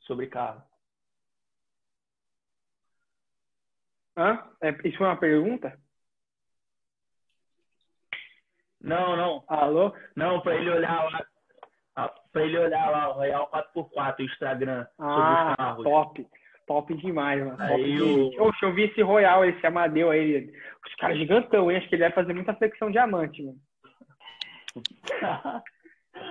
[0.00, 0.62] sobre carro.
[4.16, 4.42] Hã?
[4.62, 5.78] É, isso foi uma pergunta?
[8.80, 9.44] Não, não.
[9.48, 9.92] Alô?
[10.14, 11.26] Não, pra ele olhar lá.
[12.32, 15.22] Pra ele olhar lá, o Real 4x4, o Instagram, sobre
[15.58, 16.28] Ah, top.
[16.66, 17.56] Top demais, mano.
[17.56, 20.50] Top Aí o- Oxe, eu vi esse Royal, esse Amadeu aí.
[20.86, 21.76] Os caras gigantão, hein?
[21.78, 23.58] Acho que ele vai fazer muita flexão diamante, mano.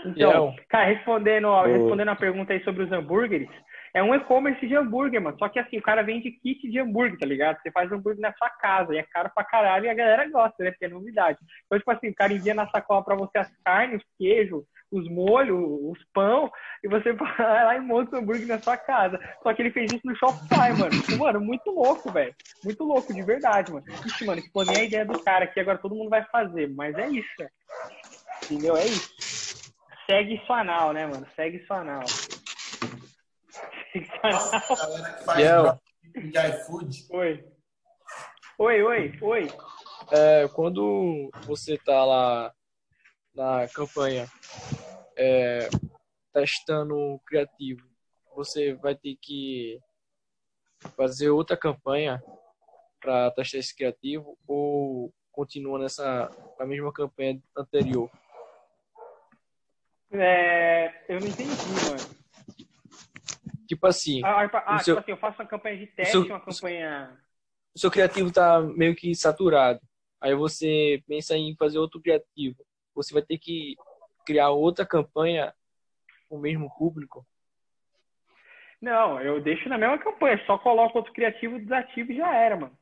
[0.05, 3.49] Então, cara, respondendo, ó, respondendo a pergunta aí sobre os hambúrgueres,
[3.93, 5.37] é um e-commerce de hambúrguer, mano.
[5.37, 7.61] Só que assim, o cara vende kit de hambúrguer, tá ligado?
[7.61, 10.63] Você faz hambúrguer na sua casa e é caro pra caralho e a galera gosta,
[10.63, 10.71] né?
[10.71, 11.37] Porque é novidade.
[11.65, 15.07] Então, tipo assim, o cara envia na sacola pra você as carnes, os queijos, os
[15.09, 15.59] molhos,
[15.91, 16.51] os pão,
[16.83, 19.19] e você vai lá e monta o hambúrguer na sua casa.
[19.43, 21.19] Só que ele fez isso no Shopify, mano.
[21.19, 22.33] Mano, muito louco, velho.
[22.63, 23.85] Muito louco, de verdade, mano.
[24.05, 26.67] Ixi, mano, exponer a ideia do cara aqui, agora todo mundo vai fazer.
[26.73, 27.51] Mas é isso, velho.
[28.43, 28.75] Entendeu?
[28.75, 29.71] É isso.
[30.09, 31.25] Segue sua anal, né, mano?
[31.35, 32.03] Segue sua anal.
[34.21, 34.49] Anal.
[34.77, 35.83] Galera que faz
[36.13, 37.07] de iFood.
[37.11, 37.45] Oi.
[38.57, 39.47] Oi, oi, oi.
[40.11, 42.53] É, quando você tá lá
[43.33, 44.27] na campanha
[45.17, 45.69] é,
[46.33, 47.87] testando o criativo,
[48.35, 49.79] você vai ter que
[50.95, 52.21] fazer outra campanha
[52.99, 56.29] para testar esse criativo ou continua nessa
[56.59, 58.09] a mesma campanha anterior?
[60.11, 61.51] É, eu não entendi,
[61.89, 62.22] mano.
[63.73, 66.31] Tipo assim, Ah, ah, o tipo seu, assim, eu faço uma campanha de teste, seu-
[66.31, 67.17] uma campanha.
[67.75, 69.79] o seu criativo tá meio que saturado.
[70.21, 72.65] Aí você pensa em fazer outro criativo.
[72.95, 73.75] Você vai ter que
[74.25, 75.53] criar outra campanha
[76.29, 77.25] com o mesmo público.
[78.81, 82.77] Não, eu deixo na mesma campanha, só coloco outro criativo, desativo e já era, mano.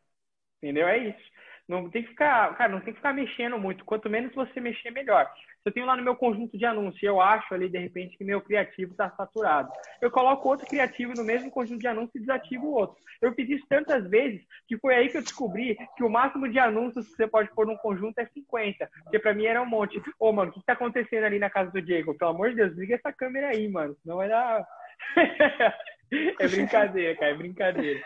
[0.57, 0.88] Entendeu?
[0.88, 1.31] É isso.
[1.68, 3.85] Não tem que ficar, cara, não tem que ficar mexendo muito.
[3.85, 5.31] Quanto menos você mexer, melhor.
[5.63, 8.23] Se eu tenho lá no meu conjunto de anúncios, eu acho ali, de repente, que
[8.23, 9.71] meu criativo está saturado.
[10.01, 12.97] Eu coloco outro criativo no mesmo conjunto de anúncios e desativo o outro.
[13.21, 16.57] Eu fiz isso tantas vezes que foi aí que eu descobri que o máximo de
[16.57, 18.89] anúncios que você pode pôr num conjunto é 50.
[19.03, 20.01] Porque pra mim era um monte.
[20.19, 22.17] Ô, mano, o que, que tá acontecendo ali na casa do Diego?
[22.17, 23.95] Pelo amor de Deus, liga essa câmera aí, mano.
[24.01, 24.67] Senão vai dar.
[26.39, 28.01] é brincadeira, cara, é brincadeira.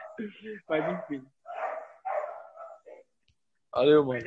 [0.67, 1.25] Mas enfim.
[3.73, 4.25] Valeu, mano.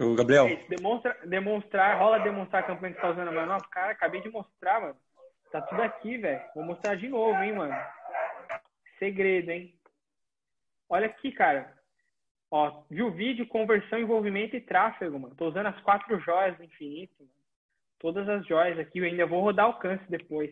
[0.00, 3.46] Ô, Gabriel, É isso, demonstra, demonstrar, rola demonstrar a campanha que você tá usando, mano.
[3.46, 4.96] Nossa, cara, acabei de mostrar, mano.
[5.50, 6.40] Tá tudo aqui, velho.
[6.54, 7.74] Vou mostrar de novo, hein, mano.
[8.98, 9.74] Segredo, hein?
[10.88, 11.74] Olha aqui, cara.
[12.50, 15.34] Ó, viu o vídeo, conversão, envolvimento e tráfego, mano.
[15.34, 17.30] Tô usando as quatro joias do infinito, mano.
[17.98, 18.98] Todas as joias aqui.
[18.98, 20.50] Eu ainda vou rodar alcance depois.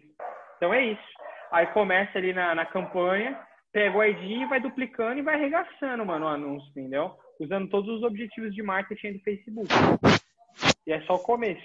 [0.57, 1.09] Então é isso.
[1.51, 3.41] Aí começa ali na, na campanha,
[3.73, 7.19] pega o ID vai duplicando e vai arregaçando, mano, o anúncio, entendeu?
[7.41, 9.73] Usando todos os objetivos de marketing do Facebook.
[10.87, 11.65] E é só o começo.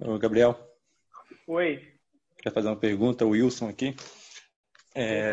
[0.00, 0.56] ô, Gabriel,
[1.48, 1.92] Oi.
[2.38, 3.26] quer fazer uma pergunta?
[3.26, 3.96] O Wilson aqui.
[4.94, 5.32] É,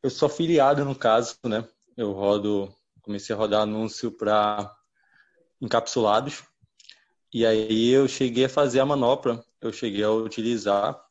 [0.00, 1.68] eu sou afiliado no caso, né?
[1.96, 4.72] Eu rodo, comecei a rodar anúncio para
[5.60, 6.44] encapsulados.
[7.32, 11.04] E aí eu cheguei a fazer a manopla, eu cheguei a utilizar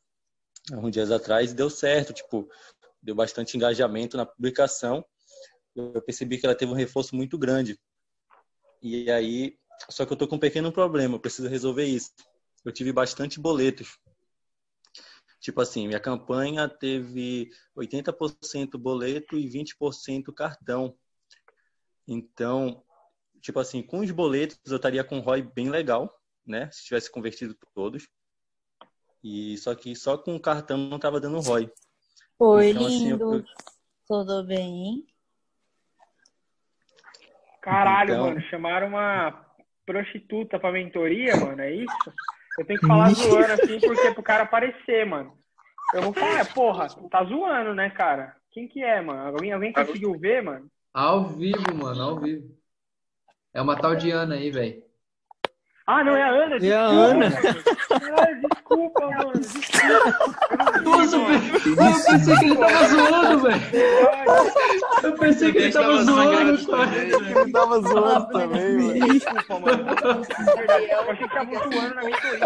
[0.71, 2.49] alguns dias atrás e deu certo, tipo,
[3.01, 5.03] deu bastante engajamento na publicação.
[5.75, 7.79] Eu percebi que ela teve um reforço muito grande.
[8.81, 9.57] E aí,
[9.89, 12.11] só que eu tô com um pequeno problema, eu preciso resolver isso.
[12.63, 13.97] Eu tive bastante boletos.
[15.39, 20.97] Tipo assim, minha campanha teve 80% boleto e 20% cartão.
[22.07, 22.83] Então,
[23.41, 26.13] tipo assim, com os boletos eu estaria com um ROI bem legal,
[26.45, 26.69] né?
[26.71, 28.07] Se tivesse convertido todos.
[29.23, 31.71] E só que só com o cartão não estava dando ROI.
[32.39, 33.35] Oi, Então, assim, lindo.
[33.35, 33.43] eu-
[34.07, 35.05] Tudo bem?
[37.63, 38.41] Caralho, Então- mano.
[38.43, 39.45] Chamaram uma
[39.85, 41.61] prostituta pra mentoria, mano.
[41.61, 42.13] É isso?
[42.59, 45.33] Eu tenho que falar zoando assim porque pro cara aparecer, mano.
[45.93, 48.35] Eu vou falar, é, porra, tá zoando, né, cara?
[48.51, 49.27] Quem que é, mano?
[49.27, 50.67] Alguém, alguém conseguiu ver, mano?
[50.93, 52.47] Ao vivo, mano, ao vivo.
[53.53, 54.83] É uma tal de Ana aí, velho.
[55.85, 56.55] Ah, não, é a Ana.
[56.55, 57.29] É a desculpa, Ana.
[57.29, 57.35] mano.
[58.17, 59.33] Ai, desculpa, mano.
[59.33, 60.83] Desculpa.
[60.83, 63.61] Nossa, eu pensei que ele tava zoando, velho.
[65.03, 66.95] Eu pensei que ele tava zoando, cara.
[66.95, 69.13] Ele tava zoando também, velho.
[69.13, 69.83] Desculpa, mano.
[70.55, 72.39] Verdade, Eu achei que tava zoando na mentoria.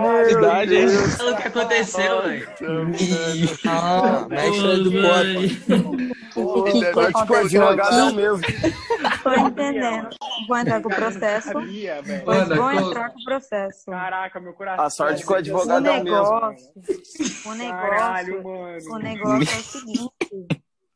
[0.00, 0.86] Meu Verdade, hein?
[0.86, 1.20] Deus.
[1.20, 2.48] O que aconteceu, velho?
[3.68, 6.02] Ah, mexe de cota.
[6.34, 7.36] O que de aconteceu
[7.68, 8.40] advogado é o mesmo.
[9.22, 10.08] Tô entendendo.
[10.48, 11.50] Vou entrar com o processo.
[11.96, 12.24] Sabia, velho.
[12.24, 13.90] Pois qual- entrar com o processo.
[13.90, 14.84] Caraca, meu coração.
[14.84, 16.04] A sorte que o O advogado é o mesmo.
[16.04, 16.72] negócio,
[17.46, 18.94] o Caralho, negócio, mano.
[18.94, 20.12] o negócio é o seguinte.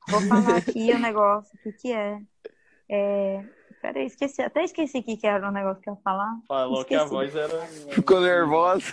[0.09, 2.18] Vou falar aqui o negócio, o que que é.
[2.89, 3.43] É...
[3.82, 6.35] Peraí, esqueci, até esqueci o que que era o negócio que eu ia falar.
[6.48, 7.14] Falou que a Esqueci.
[7.14, 7.66] voz era.
[7.93, 8.93] Ficou nervosa.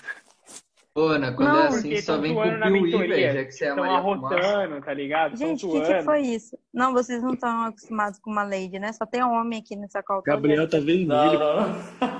[0.95, 3.65] Ô, Ana, quando Não, é assim, só vem com o Piuí, velho, já que você
[3.65, 5.35] é a Estão arrotando, tá ligado?
[5.35, 6.55] Gente, o que que foi isso?
[6.71, 8.93] Não, vocês não estão acostumados com uma lady, né?
[8.93, 10.21] Só tem homem aqui nessa call.
[10.21, 11.39] Gabriel tá vermelho.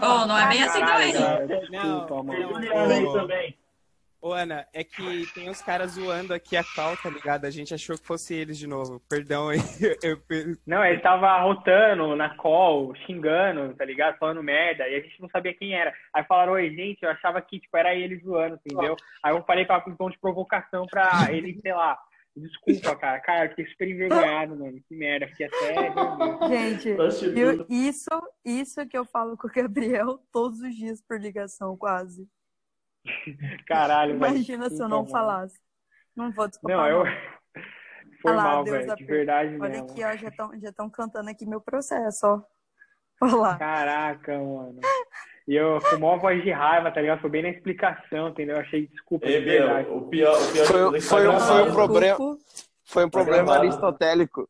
[0.02, 1.14] Oh, não é bem assim também.
[1.14, 2.52] Não, desculpa, mano.
[2.60, 3.56] não, Ô, também.
[4.26, 7.44] Ô, Ana, é que tem uns caras zoando aqui a cal, tá ligado?
[7.44, 9.02] A gente achou que fosse eles de novo.
[9.10, 9.58] Perdão aí.
[10.02, 10.18] Eu,
[10.66, 14.18] Não, ele tava arrotando na call, xingando, tá ligado?
[14.18, 15.94] Falando merda, e a gente não sabia quem era.
[16.14, 18.95] Aí falaram, oi, gente, eu achava que, tipo, era ele zoando, entendeu?
[19.22, 22.00] Aí eu falei pra um tom de provocação pra ele, sei lá,
[22.34, 23.20] desculpa, cara.
[23.20, 24.80] Cara, eu fiquei super envergonhado, mano.
[24.88, 25.91] Que merda, fiquei até.
[26.48, 26.90] Gente,
[27.38, 28.10] eu- isso,
[28.45, 32.26] isso que eu falo com o Gabriel todos os dias por ligação, quase.
[33.68, 34.34] Caralho, velho.
[34.36, 35.10] Imagina se eu não mano.
[35.10, 35.60] falasse.
[36.16, 36.78] Não vou desculpar.
[36.78, 37.04] Não, eu...
[38.22, 39.92] Foi Olha lá, mal, Deus velho, de verdade Olha mesmo.
[39.92, 42.42] aqui, ó, já estão já tão cantando aqui meu processo, ó.
[43.22, 43.58] Olha lá.
[43.58, 44.80] Caraca, mano.
[45.46, 47.20] E eu com maior voz de raiva, tá ligado?
[47.20, 48.56] Foi bem na explicação, entendeu?
[48.56, 49.90] Eu achei desculpa de Ei, Biel, verdade.
[49.90, 52.18] o pior, o pior de Foi, é que tá foi, um- foi um problema.
[52.86, 54.50] Foi um problema aristotélico.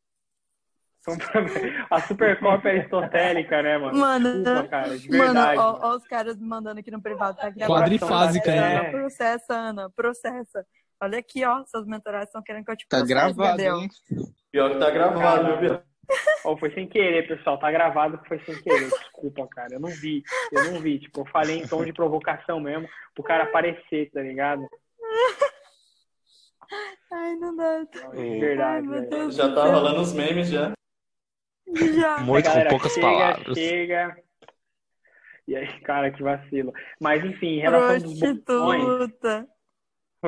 [1.89, 3.97] A supercópia aristotélica, né, mano?
[3.97, 5.59] Mano, Desculpa, cara, de mano, verdade.
[5.59, 7.81] ó, ó os caras me mandando aqui no privado, tá gravado.
[7.81, 8.89] Quadrifásica, né?
[8.91, 10.65] Processa, Ana, processa.
[11.01, 13.89] Olha aqui, ó, seus mentorados estão querendo que eu te Tá processe, gravado, hein?
[14.51, 15.79] Pior que tá gravado, viu?
[16.45, 17.57] Ó, foi sem querer, pessoal.
[17.57, 18.89] Tá gravado que foi sem querer.
[18.89, 19.73] Desculpa, cara.
[19.73, 20.21] Eu não vi.
[20.51, 20.99] Eu não vi.
[20.99, 24.61] Tipo, eu falei em tom de provocação mesmo, pro cara aparecer, tá ligado?
[27.11, 27.83] Ai, não dá.
[27.83, 29.01] De verdade, Ai.
[29.01, 30.71] Deus Já tá rolando os memes já.
[31.73, 32.19] Já.
[32.23, 33.57] Muito com Galera, poucas chega, palavras.
[33.57, 34.17] Chega.
[35.47, 36.73] E aí, cara, que vacilo.
[37.01, 39.47] Mas, enfim, em relação botões, Prostituta.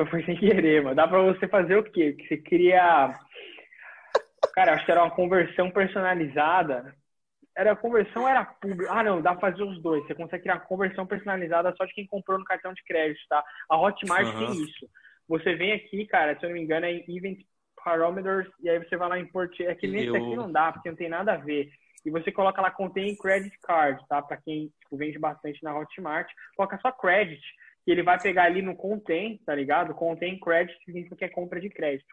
[0.04, 0.94] Foi, sem querer, mano.
[0.94, 2.12] Dá pra você fazer o quê?
[2.12, 3.18] Que você cria.
[4.54, 6.94] Cara, acho que era uma conversão personalizada.
[7.56, 8.92] Era conversão ou era público?
[8.92, 10.06] Ah, não, dá pra fazer os dois.
[10.06, 13.42] Você consegue criar conversão personalizada só de quem comprou no cartão de crédito, tá?
[13.70, 14.38] A Hotmart Aham.
[14.38, 14.86] tem isso.
[15.26, 17.40] Você vem aqui, cara, se eu não me engano, é em Event
[17.86, 19.60] Parameters, e aí você vai lá em Port.
[19.60, 21.70] É que nesse Eu- aqui não dá, porque não tem nada a ver.
[22.04, 24.20] E você coloca lá contém credit card, tá?
[24.20, 27.40] Pra quem tipo, vende bastante na Hotmart, coloca só credit,
[27.84, 29.94] que ele vai pegar ali no contém, tá ligado?
[29.94, 32.12] Contém credit, que significa que é compra de crédito.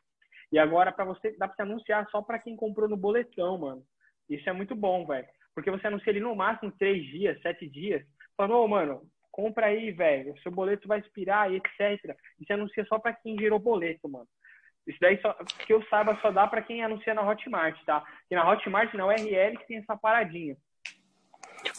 [0.52, 3.84] E agora, para você, dá pra você anunciar só para quem comprou no boletão, mano.
[4.30, 5.28] Isso é muito bom, velho.
[5.56, 8.06] Porque você anuncia ali no máximo três dias, sete dias.
[8.38, 9.02] Falando, ô, mano,
[9.32, 10.34] compra aí, velho.
[10.34, 12.16] O seu boleto vai expirar e etc.
[12.40, 14.28] E você anuncia só para quem gerou boleto, mano.
[14.86, 15.34] Isso daí, só,
[15.66, 18.04] que eu saiba, só dá para quem anuncia na Hotmart, tá?
[18.30, 20.58] E na Hotmart, na URL, que tem essa paradinha.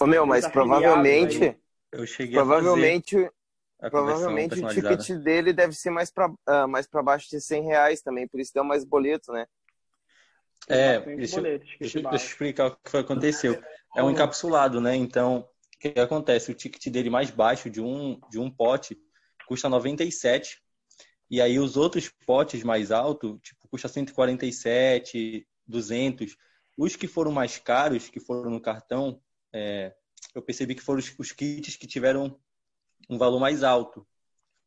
[0.01, 1.59] Ô, meu, mas afiliados provavelmente.
[1.93, 3.17] Eu cheguei Provavelmente.
[3.17, 3.33] a fazer
[3.81, 7.41] a conversão Provavelmente o ticket dele deve ser mais pra, ah, mais pra baixo de
[7.41, 9.47] 100 reais também, por isso deu mais boleto, né?
[10.69, 13.63] É, deixa, eu- boleto, deixa, deixa eu explicar o que foi aconteceu.
[13.95, 14.97] É um encapsulado, né?
[14.97, 16.51] Então, o que acontece?
[16.51, 18.99] O ticket dele mais baixo de um, de um pote
[19.47, 20.64] custa 97.
[21.31, 26.37] E aí os outros potes mais altos, tipo, custa 147, 200.
[26.77, 29.21] Os que foram mais caros, que foram no cartão,
[29.53, 29.95] é,
[30.35, 32.39] eu percebi que foram os, os kits que tiveram
[33.09, 34.07] um valor mais alto.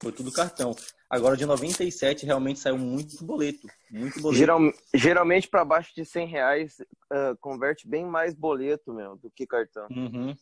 [0.02, 0.76] Foi tudo cartão.
[1.10, 3.68] Agora de 97 realmente saiu muito boleto.
[3.90, 4.38] Muito boleto.
[4.38, 4.60] Geral,
[4.94, 6.78] geralmente para baixo de 100 reais
[7.12, 9.88] ah, converte bem mais boleto, meu, do que cartão.
[9.90, 10.36] Uhum.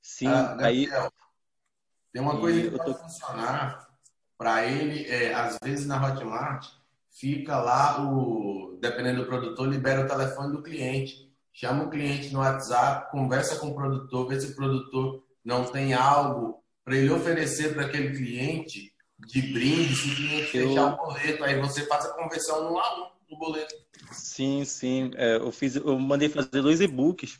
[0.00, 0.88] Sim, Ah, aí.
[2.12, 3.91] Tem uma coisa que eu pode funcionar
[4.36, 6.66] para ele, é, às vezes na Hotmart,
[7.10, 11.30] fica lá o, dependendo do produtor, libera o telefone do cliente.
[11.52, 15.92] Chama o cliente no WhatsApp, conversa com o produtor, vê se o produtor não tem
[15.92, 20.96] algo para ele oferecer para aquele cliente de brinde, se o cliente Eu- fechar o
[20.96, 23.74] boleto, aí você faz a conversão no a um do boleto.
[24.10, 25.10] Sim, sim.
[25.14, 27.38] É, eu fiz, eu mandei fazer dois e-books.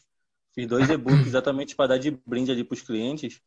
[0.55, 3.41] Fiz dois e-books exatamente para dar de brinde ali para os clientes,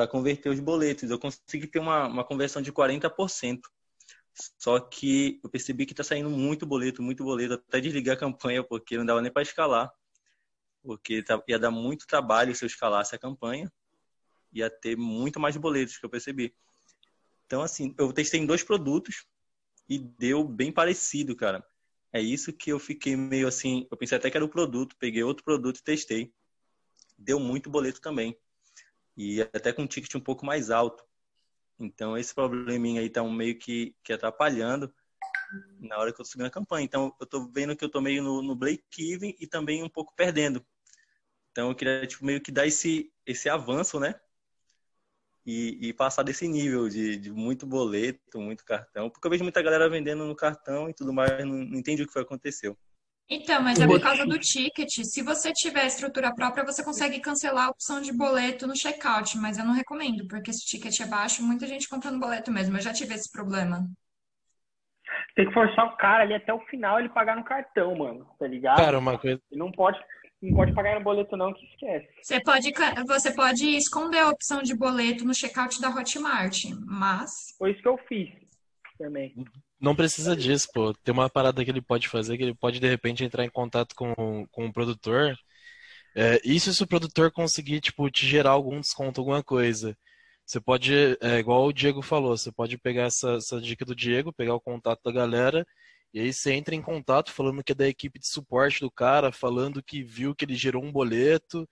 [0.00, 1.10] para converter os boletos.
[1.10, 3.60] Eu consegui ter uma, uma conversão de 40%.
[4.58, 7.52] Só que eu percebi que está saindo muito boleto, muito boleto.
[7.54, 9.92] Até desliguei a campanha, porque não dava nem para escalar.
[10.82, 13.70] Porque tá- ia dar muito trabalho se eu escalasse a campanha.
[14.52, 16.54] ia ter muito mais boletos, que eu percebi.
[17.46, 19.26] Então, assim, eu testei em dois produtos
[19.88, 21.64] e deu bem parecido, cara.
[22.12, 23.86] É isso que eu fiquei meio assim.
[23.90, 26.32] Eu pensei até que era o produto, peguei outro produto e testei.
[27.18, 28.36] Deu muito boleto também.
[29.16, 31.04] E até com um ticket um pouco mais alto.
[31.78, 34.92] Então, esse probleminha aí tá um meio que, que atrapalhando
[35.78, 36.84] na hora que eu tô subindo a campanha.
[36.84, 40.14] Então, eu tô vendo que eu tô meio no, no break-even e também um pouco
[40.14, 40.64] perdendo.
[41.50, 44.14] Então, eu queria, tipo, meio que dar esse, esse avanço, né?
[45.44, 49.10] E, e passar desse nível de, de, muito boleto, muito cartão.
[49.10, 52.06] Porque eu vejo muita galera vendendo no cartão e tudo mais, não, não entende o
[52.06, 52.76] que foi aconteceu.
[53.30, 54.90] Então, mas é por causa do ticket.
[55.04, 59.56] Se você tiver estrutura própria, você consegue cancelar a opção de boleto no checkout, mas
[59.56, 62.76] eu não recomendo, porque se o ticket é baixo, muita gente compra no boleto mesmo.
[62.76, 63.86] Eu já tive esse problema.
[65.36, 68.26] Tem que forçar o cara ali até o final ele pagar no cartão, mano.
[68.36, 68.78] Tá ligado?
[68.78, 69.40] Cara, uma coisa.
[69.48, 69.98] Ele não pode,
[70.42, 72.08] não pode pagar no boleto, não, que esquece.
[72.20, 72.72] Você pode,
[73.06, 77.54] você pode esconder a opção de boleto no checkout da Hotmart, mas.
[77.56, 78.28] Foi isso que eu fiz
[78.98, 79.34] também.
[79.80, 80.92] Não precisa disso, pô.
[80.94, 83.94] Tem uma parada que ele pode fazer, que ele pode, de repente, entrar em contato
[83.94, 85.36] com, com o produtor.
[86.14, 89.96] É, isso se o produtor conseguir, tipo, te gerar algum desconto, alguma coisa.
[90.46, 94.32] Você pode, é, igual o Diego falou, você pode pegar essa, essa dica do Diego,
[94.32, 95.66] pegar o contato da galera,
[96.12, 99.32] e aí você entra em contato falando que é da equipe de suporte do cara,
[99.32, 101.68] falando que viu que ele gerou um boleto,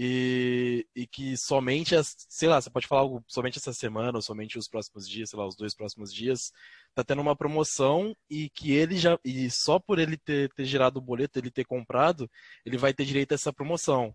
[0.00, 1.96] e, e que somente,
[2.28, 5.36] sei lá, você pode falar algo somente essa semana ou somente os próximos dias, sei
[5.36, 6.52] lá, os dois próximos dias,
[6.94, 11.00] tá tendo uma promoção e que ele já, e só por ele ter, ter gerado
[11.00, 12.30] o boleto, ele ter comprado,
[12.64, 14.14] ele vai ter direito a essa promoção.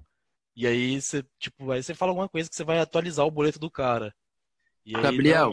[0.56, 3.60] E aí você, tipo, aí você fala alguma coisa que você vai atualizar o boleto
[3.60, 4.16] do cara.
[4.86, 5.52] E aí, Gabriel.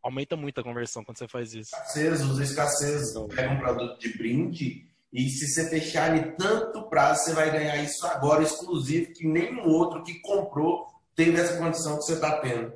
[0.00, 1.74] Aumenta muito a conversão quando você faz isso.
[1.74, 3.14] Escassez, usa escassez.
[3.34, 7.76] Pega um produto de brinde e se você fechar em tanto prazo, você vai ganhar
[7.76, 12.72] isso agora, exclusivo, que nenhum outro que comprou teve essa condição que você está tendo.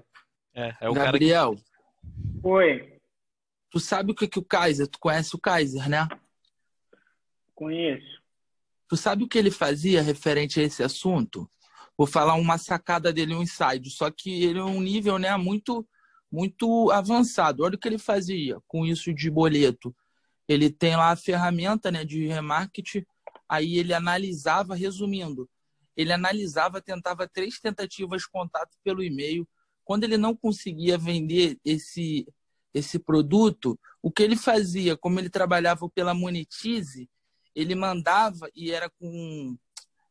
[0.55, 1.57] É, é o Gabriel.
[1.57, 1.63] cara
[2.41, 2.47] que...
[2.47, 3.01] Oi.
[3.73, 6.07] Tu sabe o que, que o Kaiser, tu conhece o Kaiser, né?
[7.57, 8.23] Conheço.
[8.89, 11.51] Tu sabe o que ele fazia referente a esse assunto?
[11.97, 15.85] Vou falar uma sacada dele, um inside, só que ele é um nível, né, muito
[16.31, 17.65] muito avançado.
[17.65, 19.95] Olha o que ele fazia com isso de boleto
[20.49, 23.05] ele tem lá a ferramenta né, de remarketing,
[23.49, 25.49] aí ele analisava, resumindo,
[25.97, 29.47] ele analisava, tentava três tentativas de contato pelo e-mail.
[29.85, 32.27] Quando ele não conseguia vender esse,
[32.73, 37.11] esse produto, o que ele fazia, como ele trabalhava pela Monetize,
[37.55, 39.57] ele mandava, e era com,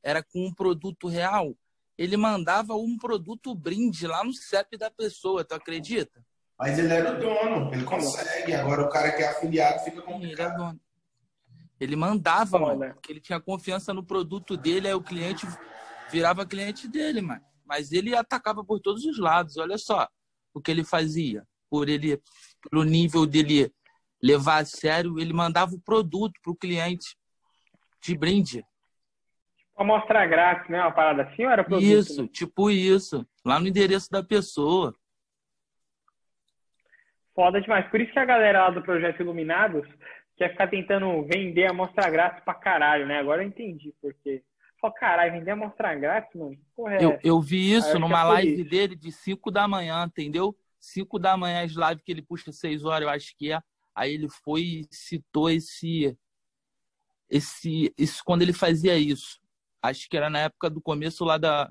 [0.04, 1.56] era com um produto real,
[1.98, 6.24] ele mandava um produto brinde lá no CEP da pessoa, tu acredita?
[6.60, 8.54] Mas ele era o dono, ele consegue.
[8.54, 10.32] Agora o cara que é afiliado fica complicado.
[10.32, 10.82] Ele era dono.
[11.80, 15.46] Ele mandava, mano, porque ele tinha confiança no produto dele, aí o cliente
[16.10, 17.46] virava cliente dele, mano.
[17.64, 19.58] Mas ele atacava por todos os lados.
[19.58, 20.08] Olha só
[20.54, 21.46] o que ele fazia.
[21.70, 22.20] Por ele,
[22.68, 23.72] pelo nível dele
[24.24, 27.16] levar a sério, ele mandava o produto pro cliente
[28.02, 28.66] de brinde.
[29.68, 30.82] Tipo, mostrar grátis, né?
[30.82, 31.86] Uma parada assim ou era produto?
[31.86, 32.30] Isso, né?
[32.30, 33.28] tipo isso.
[33.46, 34.96] Lá no endereço da pessoa
[37.38, 37.88] foda demais.
[37.92, 39.88] Por isso que a galera lá do Projeto Iluminados
[40.36, 43.20] quer ficar tentando vender amostra grátis pra caralho, né?
[43.20, 44.44] Agora eu entendi por quê.
[44.96, 46.58] Caralho, vender amostra grátis, mano?
[46.74, 50.56] Porra, é eu, eu vi isso eu numa live dele de 5 da manhã, entendeu?
[50.80, 53.62] 5 da manhã, as lives que ele puxa 6 horas, eu acho que é.
[53.94, 56.18] Aí ele foi e citou esse,
[57.30, 59.42] esse, isso quando ele fazia isso.
[59.82, 61.70] Acho que era na época do começo lá da,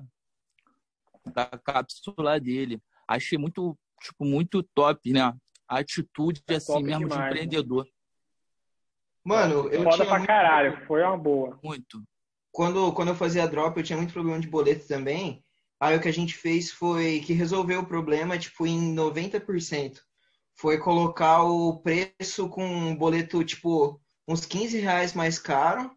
[1.33, 2.79] da cápsula dele.
[3.07, 5.33] Achei muito, tipo, muito top, né?
[5.67, 7.87] A atitude é assim mesmo demais, de empreendedor.
[9.23, 11.59] Mano, eu Foda tinha pra muito- caralho, foi uma boa.
[11.63, 12.01] Muito.
[12.51, 15.43] Quando, quando eu fazia drop, eu tinha muito problema de boleto também.
[15.79, 19.99] Aí o que a gente fez foi que resolveu o problema, tipo, em 90%.
[20.55, 25.91] Foi colocar o preço com um boleto, tipo, uns 15 reais mais caro.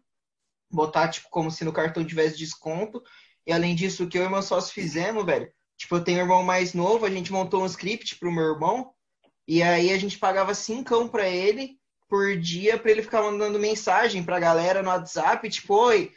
[0.69, 3.01] Botar, tipo, como se no cartão tivesse desconto.
[3.47, 5.51] E além disso, o que eu e meu sócio fizemos, velho.
[5.77, 8.93] Tipo, eu tenho um irmão mais novo, a gente montou um script pro meu irmão.
[9.47, 14.23] E aí a gente pagava cincão pra ele por dia pra ele ficar mandando mensagem
[14.23, 16.11] pra galera no WhatsApp, tipo, oi,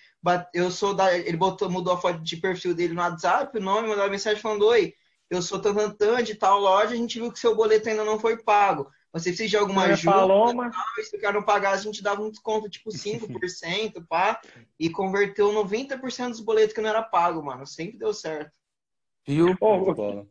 [0.53, 1.17] eu sou da.
[1.17, 4.67] Ele botou, mudou a foto de perfil dele no WhatsApp, o nome, mandou mensagem falando,
[4.67, 4.95] oi,
[5.31, 8.43] eu sou Tantantan de tal loja, a gente viu que seu boleto ainda não foi
[8.43, 8.91] pago.
[9.13, 10.17] Você precisa de alguma Minha ajuda?
[10.17, 10.71] Paloma.
[10.73, 14.41] Tal, e se o cara não pagasse, a gente dava um desconto, tipo 5%, pá,
[14.79, 17.65] e converteu 90% dos boletos que não era pago, mano.
[17.65, 18.51] Sempre deu certo.
[19.25, 19.57] Viu?
[19.61, 20.27] o,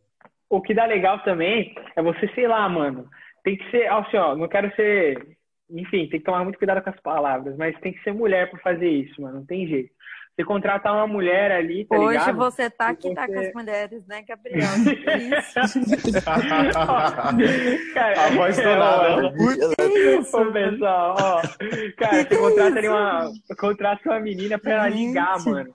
[0.56, 3.08] o que dá legal também é você, sei lá, mano.
[3.44, 5.18] Tem que ser, assim, ó, não quero ser.
[5.70, 8.60] Enfim, tem que tomar muito cuidado com as palavras, mas tem que ser mulher pra
[8.60, 9.40] fazer isso, mano.
[9.40, 9.90] Não tem jeito.
[10.36, 12.36] Você contratar uma mulher ali, tá Hoje ligado?
[12.38, 14.60] você tá aqui, tá com você- as mulheres, né, Gabriel?
[15.38, 15.80] Isso.
[17.94, 19.34] Cara, A voz do é, nada.
[20.34, 21.42] ó, Ô, pessoal, ó.
[21.98, 23.32] Cara, você contrata ali uma.
[23.60, 25.74] Contrata uma menina pra ela ligar, mano.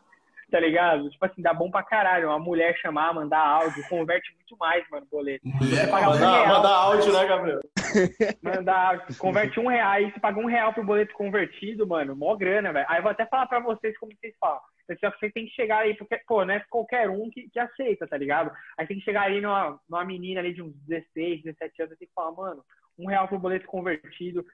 [0.51, 1.11] Tá ligado?
[1.11, 2.29] Tipo assim, dá bom pra caralho.
[2.29, 5.47] Uma mulher chamar, mandar áudio, converte muito mais, mano, o boleto.
[5.61, 6.49] Você paga um Mandar, real.
[6.49, 7.61] mandar áudio, né, Gabriel?
[8.43, 12.73] Mandar, converte um real, aí você paga um real pro boleto convertido, mano, mó grana,
[12.73, 12.87] velho.
[12.89, 14.61] Aí eu vou até falar pra vocês como vocês falam.
[15.01, 17.59] Só que você tem que chegar aí, porque, pô, não é qualquer um que, que
[17.59, 18.51] aceita, tá ligado?
[18.79, 21.99] Aí tem que chegar aí numa, numa menina ali de uns 16, 17 anos e
[21.99, 22.65] tem que falar, mano,
[22.99, 24.45] um real pro boleto convertido,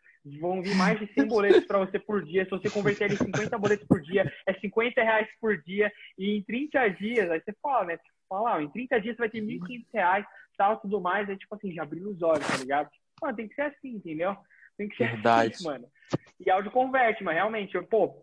[0.40, 2.44] vão vir mais de 100 boletos pra você por dia.
[2.44, 5.92] Se você converter ali 50 boletos por dia, é 50 reais por dia.
[6.18, 7.96] E em 30 dias, aí você fala, né?
[7.96, 10.26] Você fala, ó, em 30 dias você vai ter 1.500 reais,
[10.56, 11.28] tal, tudo mais.
[11.28, 12.90] Aí, tipo assim, já abriu os olhos, tá ligado?
[13.20, 14.36] Mano, tem que ser assim, entendeu?
[14.76, 15.54] Tem que ser Verdade.
[15.54, 15.86] assim, mano.
[16.40, 18.22] E áudio converte, mas realmente, eu, pô,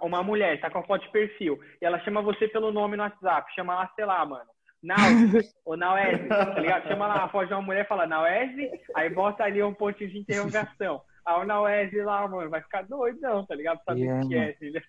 [0.00, 3.02] uma mulher tá com a foto de perfil e ela chama você pelo nome no
[3.02, 4.50] WhatsApp, chama lá, sei lá, mano.
[4.86, 4.96] Now,
[5.64, 6.86] ou Nauese, tá ligado?
[6.86, 10.10] Chama lá a foto de uma mulher e fala Nauese, aí bota ali um pontinho
[10.10, 11.02] de interrogação.
[11.26, 13.82] Aí o Nauese lá, mano, vai ficar doido, não, tá ligado?
[13.84, 14.82] Sabe Yeah, o que é, entendeu?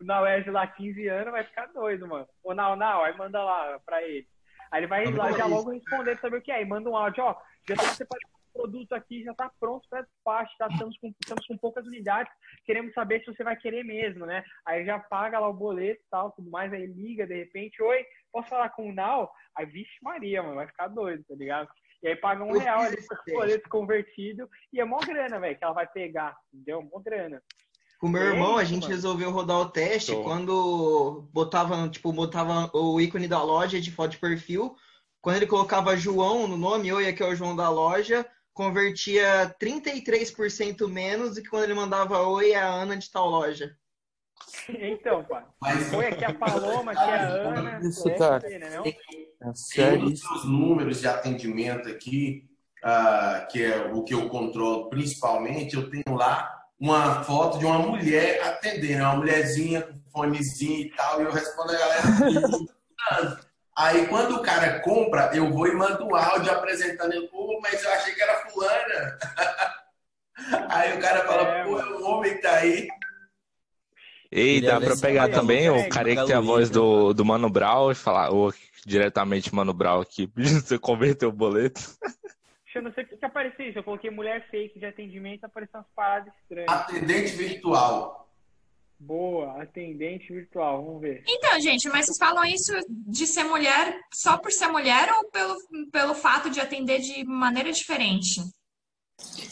[0.00, 2.28] O Nauese lá, 15 anos, vai ficar doido, mano.
[2.44, 4.26] Ô, Nau, Nau, aí manda lá pra ele.
[4.70, 6.60] Aí ele vai lá já logo responder pra saber o que é.
[6.60, 7.36] E manda um áudio, ó,
[7.66, 10.68] já tem você pode o produto aqui, já tá pronto para despacho, tá?
[10.70, 12.32] Estamos com, estamos com poucas unidades,
[12.64, 14.44] queremos saber se você vai querer mesmo, né?
[14.66, 18.04] Aí já paga lá o boleto e tal, tudo mais, aí liga de repente, oi,
[18.32, 19.32] posso falar com o Nau?
[19.56, 21.68] Aí, vixe Maria, mano, vai ficar doido, tá ligado?
[22.02, 25.64] E aí paga um real ali por boleto convertido e é mó grana, velho, que
[25.64, 26.82] ela vai pegar, entendeu?
[26.82, 27.40] Mó grana.
[28.00, 30.24] Com o meu irmão, a gente resolveu rodar o teste Show.
[30.24, 34.74] quando botava, tipo, botava o ícone da loja de foto de perfil.
[35.20, 40.86] Quando ele colocava João no nome, oi, aqui é o João da loja, convertia 33%
[40.88, 43.76] menos do que quando ele mandava oi, é a Ana de tal loja.
[44.68, 45.44] Então, pai.
[45.96, 47.80] Oi, aqui é a Paloma, aqui é a Ana.
[47.82, 48.48] Isso, é cara.
[48.48, 48.84] né, não?
[48.84, 52.48] É sério um seus números de atendimento aqui,
[52.84, 57.78] ah, que é o que eu controlo principalmente, eu tenho lá uma foto de uma
[57.78, 62.02] mulher atendendo, uma mulherzinha com fonezinho e tal, e eu respondo a galera.
[63.82, 67.82] Aí quando o cara compra, eu vou e mando um áudio apresentando ele, pô, mas
[67.82, 69.18] eu achei que era fulana.
[70.70, 72.88] Aí o cara fala, pô, é o homem que tá aí.
[74.30, 77.24] Ei, dá é pra pegar também o Magalu cara que tem a voz do, do
[77.24, 78.52] Mano Brown e falar, ou
[78.86, 81.80] diretamente Mano Brown aqui, você converter o boleto.
[82.64, 83.78] Deixa eu não sei o que apareceu isso.
[83.78, 86.70] Eu coloquei mulher fake de atendimento, apareceu umas paradas estranhas.
[86.70, 88.31] Atendente virtual.
[89.04, 91.24] Boa, atendente virtual, vamos ver.
[91.26, 95.56] Então, gente, mas vocês falam isso de ser mulher só por ser mulher ou pelo,
[95.90, 98.40] pelo fato de atender de maneira diferente?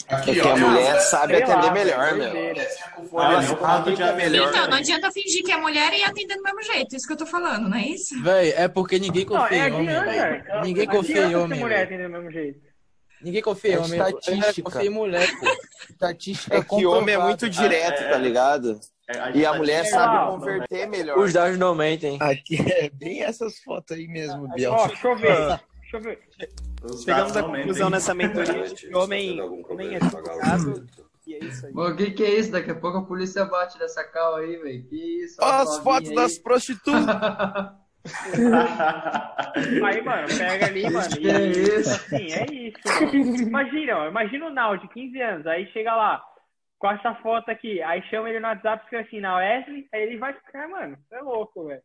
[0.07, 2.31] Aqui, É que a mulher sabe atender lá, melhor, velho, meu.
[2.31, 2.67] doideira.
[3.11, 4.49] Olha, Ela o fato de sabe melhor.
[4.49, 6.95] Então, não adianta fingir que é mulher e atender do mesmo jeito.
[6.95, 8.21] Isso que eu tô falando, não é isso?
[8.23, 9.89] Véi, é porque ninguém Não, confia é em homem.
[9.95, 10.11] adianta.
[10.11, 10.61] velho.
[10.63, 11.59] Ninguém confia em homem.
[11.59, 12.71] mulher atender do mesmo jeito.
[13.21, 13.99] Ninguém confia em É homem.
[13.99, 14.71] estatística.
[14.71, 15.45] Confia em mulher, pô.
[15.91, 18.79] Estatística É que homem é muito direto, tá ligado?
[19.33, 21.17] E a mulher sabe converter melhor.
[21.17, 22.17] Os dados não mentem.
[22.21, 24.71] Aqui é bem essas fotos aí mesmo, Biel.
[24.73, 25.59] Ó, deixa eu ver.
[25.81, 26.19] Deixa eu ver.
[27.03, 29.39] Chegamos à conclusão nessa mentoria de que homem,
[29.69, 30.85] homem é advogado.
[31.27, 31.73] E é isso aí.
[31.75, 32.51] O que que é isso?
[32.51, 34.83] Daqui a pouco a polícia bate nessa cal aí, velho.
[34.85, 35.37] Que isso?
[35.39, 36.15] Ó, as fotos aí.
[36.15, 37.05] das prostitutas.
[39.85, 41.07] Aí, mano, pega ali, mano.
[41.09, 41.91] Que é E, isso?
[41.91, 43.41] assim, é isso, mano.
[43.43, 46.19] Imagina, ó, imagina o Nau de 15 anos, aí chega lá,
[46.81, 50.01] com essa foto aqui, aí chama ele no WhatsApp e fica assim, na Wesley, aí
[50.01, 51.81] ele vai ficar, mano, você é louco, velho.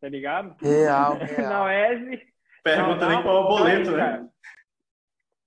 [0.00, 0.56] Tá ligado?
[0.60, 1.64] Real, Na real.
[1.66, 2.20] Wesley.
[2.64, 3.96] Pergunta nem qual é o boleto, né?
[3.96, 4.28] cara.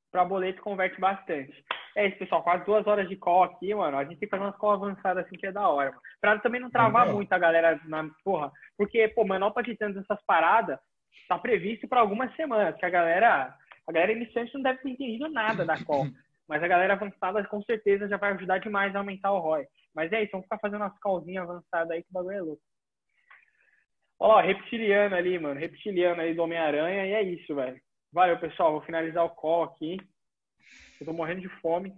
[0.10, 1.66] Pra boleto converte bastante.
[1.98, 2.42] É isso, pessoal.
[2.44, 3.98] Quase duas horas de call aqui, mano.
[3.98, 6.02] A gente tem que fazer umas call avançadas assim que é da hora, mano.
[6.22, 7.16] Pra também não travar Legal.
[7.16, 8.52] muito a galera na porra.
[8.78, 10.80] Porque, pô, manopla de tantas essas paradas
[11.28, 12.78] tá previsto pra algumas semanas.
[12.78, 13.54] Que a galera.
[13.86, 16.06] A galera iniciante não deve ter entendido nada da call.
[16.48, 19.68] Mas a galera avançada com certeza já vai ajudar demais a aumentar o ROI.
[19.94, 22.64] Mas é isso, vamos ficar fazendo umas callzinhas avançadas aí que o bagulho é louco.
[24.20, 25.60] Ó, reptiliano ali, mano.
[25.60, 27.06] Reptiliano aí do Homem-Aranha.
[27.06, 27.80] E é isso, velho.
[28.12, 28.72] Valeu, pessoal.
[28.72, 29.98] Vou finalizar o call aqui.
[31.00, 31.94] Eu tô morrendo de fome.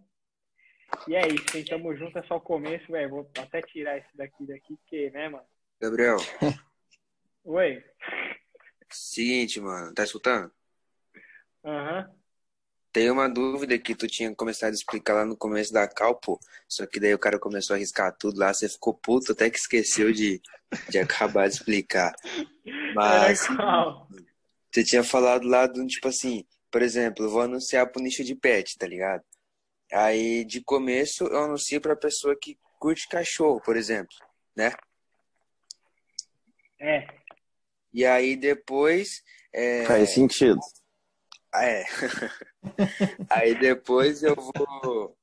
[1.08, 1.64] E é isso, hein?
[1.66, 3.10] Tamo junto, é só o começo, velho.
[3.10, 5.46] Vou até tirar esse daqui daqui, porque, né, mano?
[5.80, 6.18] Gabriel,
[7.46, 7.84] Oi.
[8.90, 10.52] seguinte, mano, tá escutando?
[11.64, 12.19] Aham.
[12.92, 16.40] Tem uma dúvida que tu tinha começado a explicar lá no começo da cal, pô.
[16.68, 19.60] Só que daí o cara começou a arriscar tudo lá, você ficou puto, até que
[19.60, 20.42] esqueceu de,
[20.90, 22.14] de acabar de explicar.
[22.96, 23.48] Mas
[24.72, 28.36] você tinha falado lá do tipo assim, por exemplo, eu vou anunciar pro nicho de
[28.36, 29.24] pet, tá ligado?
[29.92, 34.16] Aí de começo eu anuncio pra pessoa que curte cachorro, por exemplo,
[34.56, 34.72] né?
[36.80, 37.06] É.
[37.94, 39.24] E aí depois.
[39.54, 39.86] É...
[39.86, 40.60] Faz sentido.
[41.56, 41.84] É.
[43.30, 45.18] aí depois eu vou.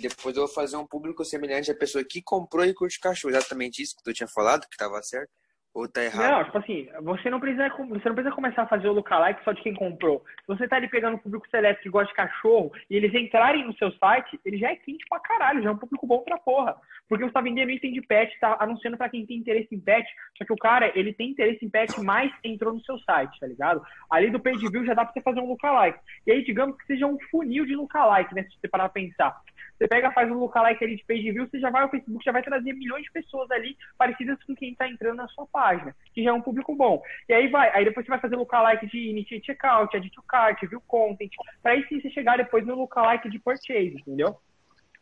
[0.00, 3.34] Depois eu vou fazer um público semelhante à pessoa que comprou e curte cachorro.
[3.34, 5.30] Exatamente isso que tu tinha falado, que tava certo?
[5.76, 6.32] Ou tá errado?
[6.32, 9.52] Não, tipo assim, você não precisa, você não precisa começar a fazer o lookalike só
[9.52, 10.24] de quem comprou.
[10.40, 13.66] Se você tá ali pegando um público seleto que gosta de cachorro e eles entrarem
[13.66, 16.38] no seu site, ele já é cliente pra caralho, já é um público bom pra
[16.38, 16.74] porra.
[17.06, 20.08] Porque você tá vendendo item de pet, tá anunciando pra quem tem interesse em pet,
[20.38, 23.46] só que o cara, ele tem interesse em pet, mas entrou no seu site, tá
[23.46, 23.82] ligado?
[24.10, 25.98] Ali do page view já dá pra você fazer um lookalike.
[26.26, 29.38] E aí, digamos que seja um funil de lookalike, né, se você parar pra pensar.
[29.76, 32.32] Você pega, faz um lookalike ali de page view, você já vai, o Facebook já
[32.32, 36.22] vai trazer milhões de pessoas ali parecidas com quem está entrando na sua página, que
[36.22, 37.02] já é um público bom.
[37.28, 40.60] E aí vai, aí depois você vai fazer lookalike de initiate checkout, add to cart,
[40.66, 41.30] view content,
[41.62, 44.38] para aí sim você chegar depois no lookalike de purchase, entendeu?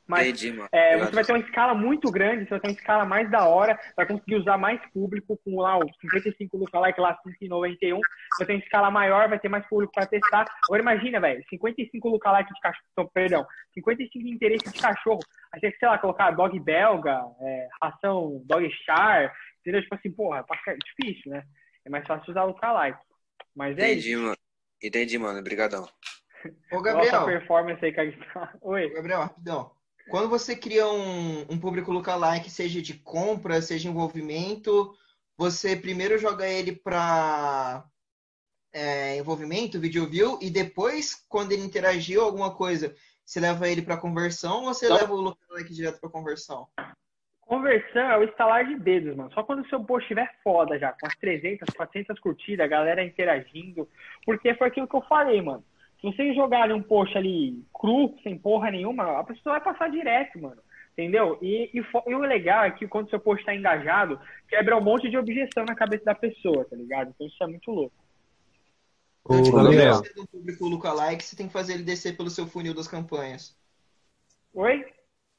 [0.06, 0.68] Mas Entendi, mano.
[0.70, 3.46] é, você vai ter uma escala muito grande, você vai ter uma escala mais da
[3.48, 7.98] hora, vai conseguir usar mais público com lá os 55 lookalike lá 5,91,
[8.38, 10.44] vai ter uma escala maior, vai ter mais público para testar.
[10.64, 15.20] Agora imagina, velho, 55 lookalike de cachorro, perdão, 55 interesse de cachorro.
[15.52, 19.80] Aí você, sei lá, colocar dog belga, é, ração dog char, entendeu?
[19.80, 21.44] Tipo assim, porra, é difícil, né?
[21.86, 22.98] É mais fácil usar lookalike.
[23.56, 24.22] Mas é Entendi, isso.
[24.22, 24.36] mano.
[24.82, 25.38] Entendi, mano.
[25.38, 25.88] Obrigadão.
[26.70, 27.24] Ô, Nossa Gabriel.
[27.24, 27.94] performance aí.
[28.60, 28.90] Oi.
[28.90, 29.70] Gabriel, rapidão.
[30.10, 34.94] Quando você cria um, um público lookalike, seja de compra, seja envolvimento,
[35.36, 37.84] você primeiro joga ele para
[39.16, 42.94] envolvimento, video view, e depois, quando ele interagiu alguma coisa,
[43.24, 46.66] você leva ele para conversão ou você Então- leva o lookalike direto para conversão?
[47.40, 49.30] Conversão é o estalar de dedos, mano.
[49.32, 53.04] Só quando o seu post estiver foda já, com as 300, 400 curtidas, a galera
[53.04, 53.88] interagindo.
[54.24, 55.62] Porque foi aquilo que eu falei, mano.
[56.00, 59.90] Se você jogar ali um post ali cru, sem porra nenhuma, a pessoa vai passar
[59.90, 60.60] direto, mano.
[60.92, 61.38] Entendeu?
[61.42, 65.10] E, e, e o legal é que quando seu post tá engajado, quebra um monte
[65.10, 67.10] de objeção na cabeça da pessoa, tá ligado?
[67.10, 67.96] Então isso é muito louco.
[69.24, 69.94] Então, tipo, Gabriel.
[69.94, 73.56] você um público lookalike, você tem que fazer ele descer pelo seu funil das campanhas.
[74.52, 74.84] Oi?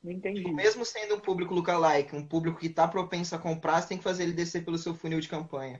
[0.03, 0.51] Não entendi.
[0.51, 4.03] Mesmo sendo um público lookalike, um público que tá propenso a comprar, você tem que
[4.03, 5.79] fazer ele descer pelo seu funil de campanha.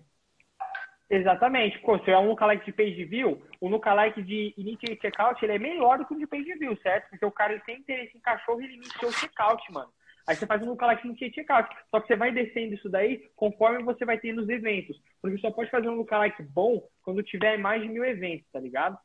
[1.10, 1.80] Exatamente.
[1.80, 5.60] Pô, se é um lookalike de page view, o lookalike de initiate checkout, ele é
[5.60, 7.10] melhor do que o de page view, certo?
[7.10, 9.92] Porque o cara tem interesse em cachorro e ele iniciou o checkout, mano.
[10.28, 11.70] Aí você faz um lookalike de initiate checkout.
[11.92, 15.00] Só que você vai descendo isso daí conforme você vai ter nos eventos.
[15.22, 18.98] Porque só pode fazer um lookalike bom quando tiver mais de mil eventos, tá ligado?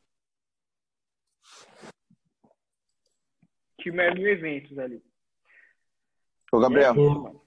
[3.79, 5.03] Tiver mil eventos ali.
[6.51, 6.95] Ô, Gabriel.
[6.95, 7.41] Mano.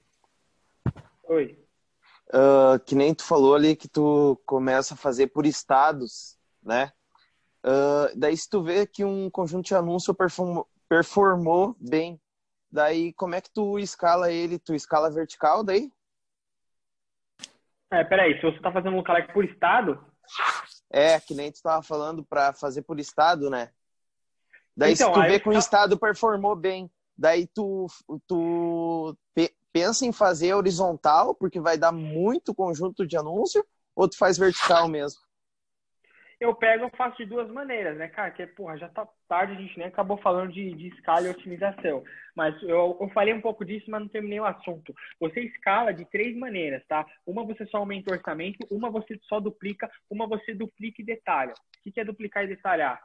[1.24, 1.64] Oi.
[2.36, 6.93] Ah, que nem tu falou ali que tu começa a fazer por estados, né?
[7.62, 12.20] Ah, daí se tu vê que um conjunto de anúncio performou, performou bem,
[12.69, 14.59] daí como é que tu escala ele?
[14.59, 15.93] Tu escala vertical daí?
[17.93, 20.05] É, peraí, se você tá fazendo um lookalike por estado,
[20.90, 23.70] É, que nem tu tava falando para fazer por estado, né?
[24.77, 27.86] Daí Então, se tu vê que o estado performou bem, daí tu,
[28.27, 29.16] tu
[29.74, 34.88] pensa em fazer horizontal, porque vai dar muito conjunto de anúncio, ou tu faz vertical
[34.88, 35.20] mesmo?
[36.44, 38.30] eu pego e faço de duas maneiras, né, cara?
[38.30, 42.05] Que, porra, já tá tarde, a gente nem acabou falando de, de escala e otimização.
[42.36, 44.94] Mas eu, eu falei um pouco disso, mas não terminei o assunto.
[45.20, 47.06] Você escala de três maneiras, tá?
[47.26, 51.55] Uma você só aumenta o orçamento, uma você só duplica, uma você duplica e detalha.
[51.86, 53.01] O que é duplicar e detalhar?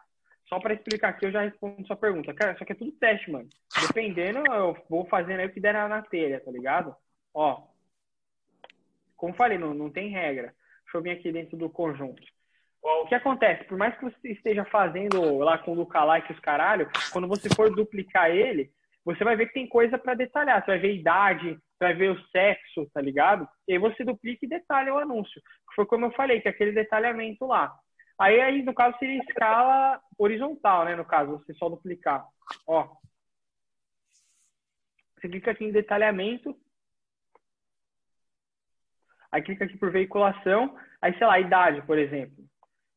[0.49, 2.34] Só para explicar aqui, eu já respondo sua pergunta.
[2.34, 3.47] Cara, isso aqui é tudo teste, mano.
[3.88, 6.95] Dependendo, eu vou fazendo aí o que der na, telha, tá ligado?
[7.31, 7.67] Ó,
[9.15, 10.55] como falei, não, não tem regra.
[10.84, 12.23] Deixa eu vir aqui dentro do conjunto.
[12.81, 13.65] O que acontece?
[13.65, 17.69] Por mais que você esteja fazendo lá com o lookalike os caralho, quando você for
[17.69, 18.71] duplicar ele,
[19.05, 20.61] você vai ver que tem coisa para detalhar.
[20.61, 23.47] Você vai ver idade, você vai ver o sexo, tá ligado?
[23.67, 25.39] E aí você duplica e detalha o anúncio.
[25.69, 27.71] Que foi como eu falei, que é aquele detalhamento lá.
[28.19, 30.95] Aí, aí no caso, seria escala horizontal, né?
[30.95, 32.25] No caso, você só duplicar.
[32.67, 32.89] Ó.
[35.15, 36.55] Você clica aqui em detalhamento.
[39.31, 40.77] Aí clica aqui por veiculação.
[41.01, 42.43] Aí, sei lá, idade, por exemplo.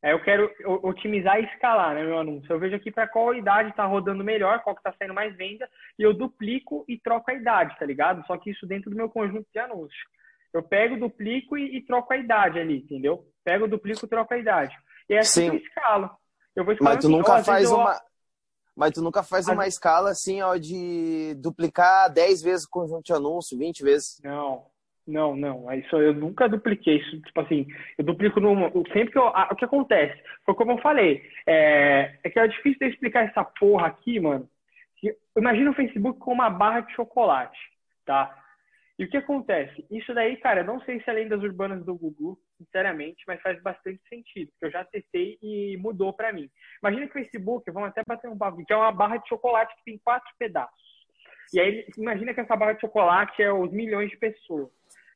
[0.02, 0.50] Aí eu quero
[0.82, 2.52] otimizar e escalar, né, meu anúncio.
[2.52, 5.68] Eu vejo aqui para qual idade está rodando melhor, qual que está saindo mais venda,
[5.96, 8.26] e eu duplico e troco a idade, tá ligado?
[8.26, 10.02] Só que isso dentro do meu conjunto de anúncios.
[10.52, 13.24] Eu pego, duplico e, e troco a idade ali, entendeu?
[13.44, 14.76] Pego, duplico troco a idade.
[15.08, 15.66] E é assim que eu Sim.
[15.66, 16.10] escalo.
[16.54, 18.00] Eu vou Mas tu assim, nunca faz eu- uma.
[18.74, 23.12] Mas tu nunca faz uma escala assim, ó, de duplicar 10 vezes o conjunto de
[23.12, 24.18] anúncio, 20 vezes.
[24.24, 24.64] Não,
[25.06, 25.70] não, não.
[25.70, 27.20] É Isso eu nunca dupliquei isso.
[27.20, 27.66] Tipo assim,
[27.98, 28.70] eu duplico numa.
[28.92, 29.26] Sempre que eu.
[29.26, 30.18] O que acontece?
[30.46, 31.22] Foi como eu falei.
[31.46, 34.48] É, é que é difícil de explicar essa porra aqui, mano.
[35.36, 37.58] Imagina o Facebook com uma barra de chocolate,
[38.06, 38.38] tá?
[38.98, 39.84] E o que acontece?
[39.90, 43.60] Isso daí, cara, eu não sei se é lendas urbanas do Gugu, sinceramente, mas faz
[43.62, 46.50] bastante sentido, porque eu já testei e mudou pra mim.
[46.82, 49.74] Imagina que o Facebook, vamos até bater um papo, que é uma barra de chocolate
[49.76, 50.92] que tem quatro pedaços.
[51.52, 54.70] E aí, imagina que essa barra de chocolate é os milhões de pessoas,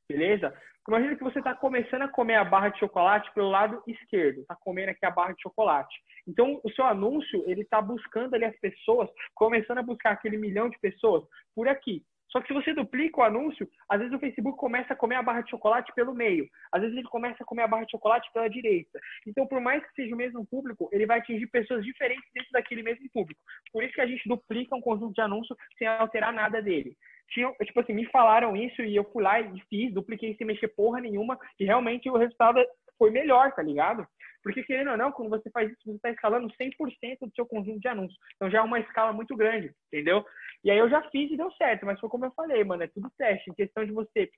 [0.09, 0.55] beleza?
[0.89, 4.55] Imagina que você está começando a comer a barra de chocolate pelo lado esquerdo, está
[4.55, 5.95] comendo aqui a barra de chocolate.
[6.29, 10.69] Então, o seu anúncio, ele está buscando ali as pessoas, começando a buscar aquele milhão
[10.69, 11.25] de pessoas
[11.55, 12.05] por aqui.
[12.31, 15.23] Só que se você duplica o anúncio, às vezes o Facebook começa a comer a
[15.23, 16.49] barra de chocolate pelo meio.
[16.73, 18.99] Às vezes ele começa a comer a barra de chocolate pela direita.
[19.27, 22.83] Então, por mais que seja o mesmo público, ele vai atingir pessoas diferentes dentro daquele
[22.83, 23.41] mesmo público.
[23.73, 26.97] Por isso que a gente duplica um conjunto de anúncios sem alterar nada dele.
[27.31, 30.69] Tinha, tipo assim, me falaram isso e eu fui lá e fiz, dupliquei sem mexer
[30.69, 32.61] porra nenhuma e realmente o resultado
[32.99, 34.07] foi melhor, tá ligado?
[34.47, 37.81] Porque, querendo ou não, quando você faz isso, você está escalando 100% do seu conjunto
[37.81, 38.17] de anúncios.
[38.37, 40.25] Então já é uma escala muito grande, entendeu?
[40.63, 42.87] E aí eu já fiz e deu certo, mas foi como eu falei, mano, é
[42.87, 43.51] tudo teste.
[43.51, 44.31] Em questão de você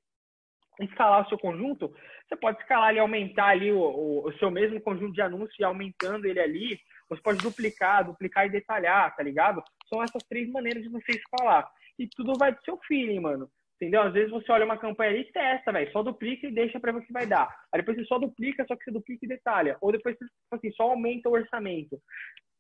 [0.80, 1.94] escalar o seu conjunto,
[2.26, 5.64] você pode escalar e aumentar ali o, o, o, seu mesmo conjunto de anúncios e
[5.64, 6.80] aumentando ele ali.
[7.10, 9.62] Você pode duplicar, duplicar e detalhar, tá ligado?
[9.93, 11.70] São essas três maneiras de você escalar.
[11.98, 13.51] E tudo vai do seu feeling, mano.
[13.80, 14.02] Entendeu?
[14.02, 15.90] Às vezes você olha uma campanha ali e testa, velho.
[15.92, 17.48] Só duplica e deixa pra ver o que vai dar.
[17.72, 19.76] Aí depois você só duplica, só que você duplica e detalha.
[19.80, 21.96] Ou depois você, tipo assim, só aumenta o orçamento.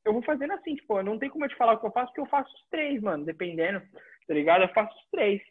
[0.06, 2.06] Eu vou fazendo assim, tipo, não tem como eu te falar o que eu faço,
[2.06, 3.82] porque eu faço os três, mano, dependendo,
[4.28, 4.62] tá ligado?
[4.62, 5.42] Eu faço os três.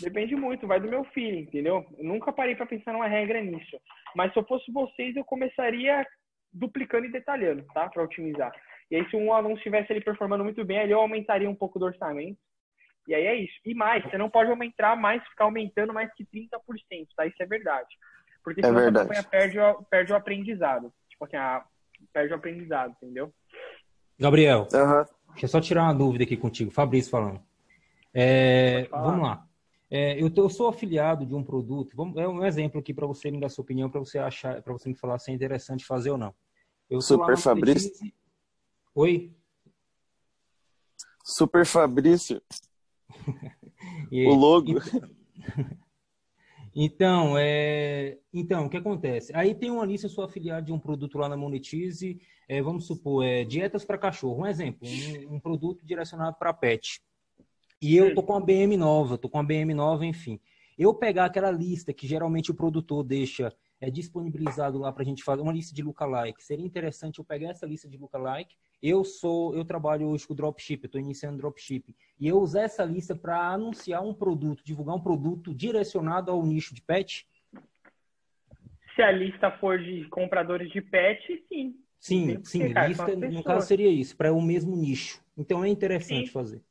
[0.00, 1.86] Depende muito, vai do meu feeling, entendeu?
[1.96, 3.80] Eu nunca parei pra pensar numa regra nisso.
[4.16, 6.04] Mas se eu fosse vocês, eu começaria
[6.52, 7.88] duplicando e detalhando, tá?
[7.88, 8.52] Pra otimizar.
[8.90, 11.78] E aí, se um anúncio estivesse ali performando muito bem, ali eu aumentaria um pouco
[11.78, 12.36] do orçamento
[13.10, 13.54] e aí é isso.
[13.66, 17.26] E mais, você não pode aumentar mais, ficar aumentando mais que 30%, tá?
[17.26, 17.88] Isso é verdade.
[18.44, 19.08] Porque É senão a verdade.
[19.08, 20.92] campanha perde o, perde o aprendizado.
[21.08, 21.64] Tipo assim, a,
[22.12, 23.34] perde o aprendizado, entendeu?
[24.16, 26.70] Gabriel, deixa eu só tirar uma dúvida aqui contigo.
[26.70, 27.42] Fabrício falando.
[28.14, 29.44] É, vamos lá.
[29.90, 31.96] É, eu, tô- eu sou afiliado de um produto.
[31.96, 34.72] Vamos, é um exemplo aqui para você me dar sua opinião, para você achar, para
[34.72, 36.32] você me falar se é interessante fazer ou não.
[36.88, 37.90] Eu Super Fabrício.
[38.94, 39.32] Oi.
[41.24, 42.40] Super Fabrício.
[44.10, 44.74] E- O logo.
[46.74, 48.18] Então, é...
[48.32, 49.32] então, o que acontece?
[49.34, 52.86] Aí tem uma lista, eu sou afiliado de um produto lá na Monetize, é, vamos
[52.86, 57.00] supor, é, dietas para cachorro, um exemplo, um, um produto direcionado para pet.
[57.82, 60.38] E eu tô com a BM nova, tô com a BM nova, enfim.
[60.78, 65.24] Eu pegar aquela lista que geralmente o produtor deixa é, disponibilizado lá para a gente
[65.24, 66.42] fazer uma lista de lookalike.
[66.42, 68.54] Seria interessante eu pegar essa lista de lookalike.
[68.82, 71.94] Eu sou, eu trabalho hoje com dropship, eu estou iniciando dropship.
[72.18, 76.74] E eu usar essa lista para anunciar um produto, divulgar um produto direcionado ao nicho
[76.74, 77.28] de pet.
[78.94, 81.76] Se a lista for de compradores de pet, sim.
[81.98, 85.22] Sim, sim, lista, no caso seria isso, para o mesmo nicho.
[85.36, 86.32] Então é interessante Sim.
[86.32, 86.62] fazer.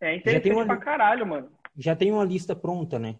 [0.00, 1.50] É Já interessante tem uma- pra caralho, mano.
[1.76, 3.18] Já tem uma lista pronta, né?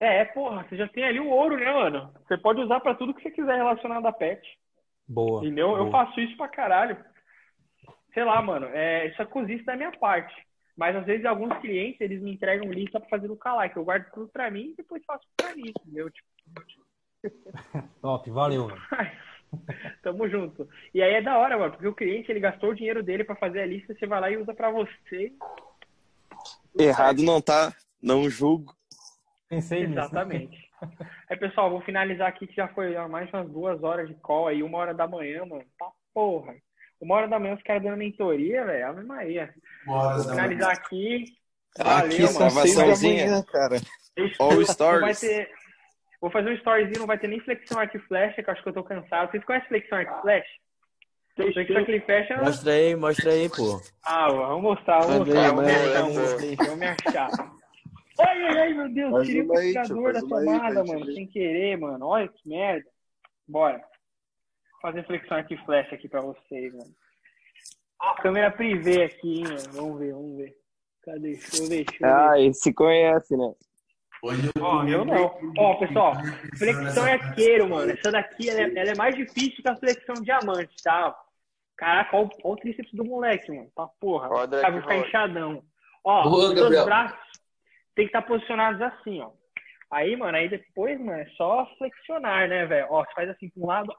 [0.00, 2.12] É, porra, você já tem ali o ouro, né, mano?
[2.26, 4.42] Você pode usar pra tudo que você quiser relacionado a pet.
[5.06, 5.42] Boa.
[5.44, 5.76] Entendeu?
[5.76, 5.90] Eu boa.
[5.90, 6.96] faço isso pra caralho.
[8.16, 10.34] Sei lá, mano, é, isso é cozice da minha parte.
[10.74, 13.76] Mas às vezes alguns clientes, eles me entregam lista pra fazer no like.
[13.76, 16.10] Eu guardo tudo pra mim e depois faço pra mim, entendeu?
[16.10, 16.26] Tipo,
[18.00, 18.68] Top, valeu.
[18.68, 18.80] mano.
[20.02, 20.66] tamo junto.
[20.94, 23.36] E aí é da hora, mano, porque o cliente, ele gastou o dinheiro dele pra
[23.36, 25.30] fazer a lista, você vai lá e usa pra você.
[26.78, 28.74] Errado não tá, não julgo.
[29.46, 30.00] Pensei nisso.
[30.00, 30.70] Exatamente.
[31.28, 34.62] Aí, pessoal, vou finalizar aqui que já foi mais umas duas horas de call aí,
[34.62, 35.66] uma hora da manhã, mano.
[35.78, 36.54] Tá porra.
[37.00, 38.86] Uma hora da manhã os caras dando mentoria, velho.
[38.88, 39.54] Ave Maria.
[39.86, 41.24] Vou finalizar aqui.
[41.78, 42.60] Aqui Valeu, são mano.
[42.62, 43.76] seis da manhã, cara.
[44.38, 45.20] All Stars.
[45.20, 45.50] ter...
[46.20, 48.62] Vou fazer um storyzinho, não vai ter nem flexão arco e flecha, que eu acho
[48.62, 49.30] que eu tô cansado.
[49.30, 50.48] Vocês conhecem flexão arco e flecha?
[51.36, 52.36] Flexão arco e flecha...
[52.38, 53.80] Mostra aí, mostra aí, pô.
[54.02, 55.48] Ah, vamos mostrar, vamos mostrar.
[55.50, 57.30] Vamos me achar, vamos, me achar.
[58.18, 62.06] Ai, ai, ai, meu Deus, tirei o carregador da tomada, mano, sem querer, mano.
[62.06, 62.88] Olha que merda.
[63.46, 63.82] Bora.
[64.86, 66.94] Fazer flexão aqui flash aqui pra vocês, mano.
[68.00, 69.72] Ó, câmera privê aqui, hein, mano.
[69.72, 70.54] Vamos ver, vamos ver.
[71.04, 71.20] Cadê?
[71.32, 72.14] Deixa eu ver, deixa eu ver.
[72.14, 73.52] Ah, esse conhece, né?
[74.60, 75.40] Ó, eu não.
[75.58, 76.12] Ó, pessoal,
[76.56, 77.90] flexão arqueiro, mano.
[77.90, 81.16] Essa daqui, ela é, ela é mais difícil que a flexão diamante, tá?
[81.76, 83.68] Caraca, olha, o- olha o tríceps do moleque, mano.
[83.74, 84.28] Tá porra.
[84.30, 85.64] Ó, O cara vai ficar inchadão.
[86.04, 87.18] Ó, Boa, os dois braços
[87.96, 89.32] tem que estar posicionados assim, ó.
[89.90, 92.86] Aí, mano, aí depois, mano, é só flexionar, né, velho?
[92.90, 93.92] Ó, você faz assim pra um lado.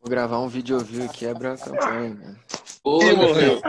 [0.00, 2.38] Vou gravar um vídeo view e quebra a campanha, mano.
[3.02, 3.60] Ih, morreu.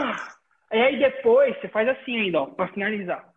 [0.72, 3.32] E aí depois você faz assim ainda, ó, pra finalizar.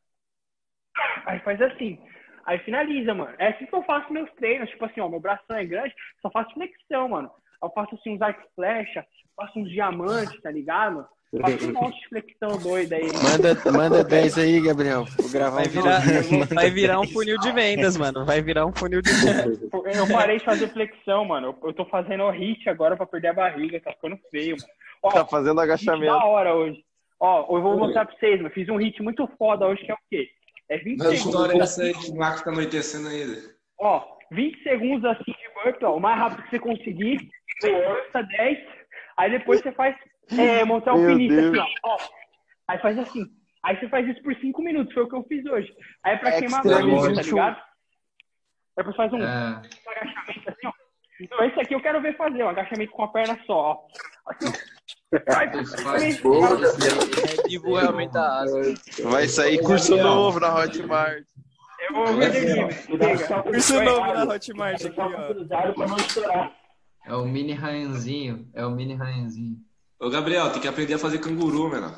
[1.25, 2.01] Aí faz assim.
[2.45, 3.35] Aí finaliza, mano.
[3.37, 4.69] É assim que eu faço meus treinos.
[4.69, 7.29] Tipo assim, ó, meu bração é grande, só faço flexão, mano.
[7.61, 9.05] Eu faço assim uns arco e flecha,
[9.35, 11.07] faço uns diamantes, tá ligado?
[11.41, 13.03] Faça um monte de flexão doida aí.
[13.11, 15.05] Manda, manda 10 aí, Gabriel.
[15.19, 16.01] Vou gravar Vai virar,
[16.53, 18.25] vai virar um funil de vendas, mano.
[18.25, 19.59] Vai virar um funil de vendas.
[19.61, 21.55] Eu parei de fazer flexão, mano.
[21.63, 23.79] Eu- tô fazendo hit agora pra perder a barriga.
[23.81, 24.71] Tá ficando feio, mano.
[25.03, 26.05] Ó, Tá fazendo agachamento.
[26.13, 26.83] da hora hoje.
[27.19, 28.53] Ó, eu vou mostrar pra vocês, mano.
[28.53, 30.27] Fiz um hit muito foda hoje, que é o quê?
[30.69, 31.69] É 20 Não história segundos.
[31.71, 33.37] essa aí que o Marco tá anoitecendo ainda.
[33.79, 35.95] Ó, 20 segundos assim de burp, ó.
[35.95, 37.29] O mais rápido que você conseguir.
[37.61, 38.57] Força 10.
[39.17, 39.95] Aí depois você faz
[40.31, 41.89] é, montar o finito, assim, ó.
[41.93, 41.97] ó.
[42.67, 43.25] Aí faz assim.
[43.63, 45.73] Aí você faz isso por 5 minutos, foi o que eu fiz hoje.
[46.03, 47.57] Aí é pra queimar a barriga, tá ligado?
[48.77, 49.23] Depois faz um É.
[49.25, 50.71] agachamento assim, ó.
[51.21, 53.85] Então esse aqui eu quero ver fazer, um agachamento com a perna só, ó.
[54.27, 54.75] Assim, ó.
[55.27, 55.49] Vai.
[59.03, 61.23] Vai sair curso novo na Hotmart.
[61.87, 63.43] Eu vou ver aqui, velho.
[63.43, 64.99] Curso novo na Hotmart aqui,
[66.27, 66.49] ó.
[67.07, 68.49] É o mini Ryanzinho.
[68.53, 69.57] É o mini Ryanzinho.
[69.99, 71.93] Ô, Gabriel, tem que aprender a fazer canguru, menor.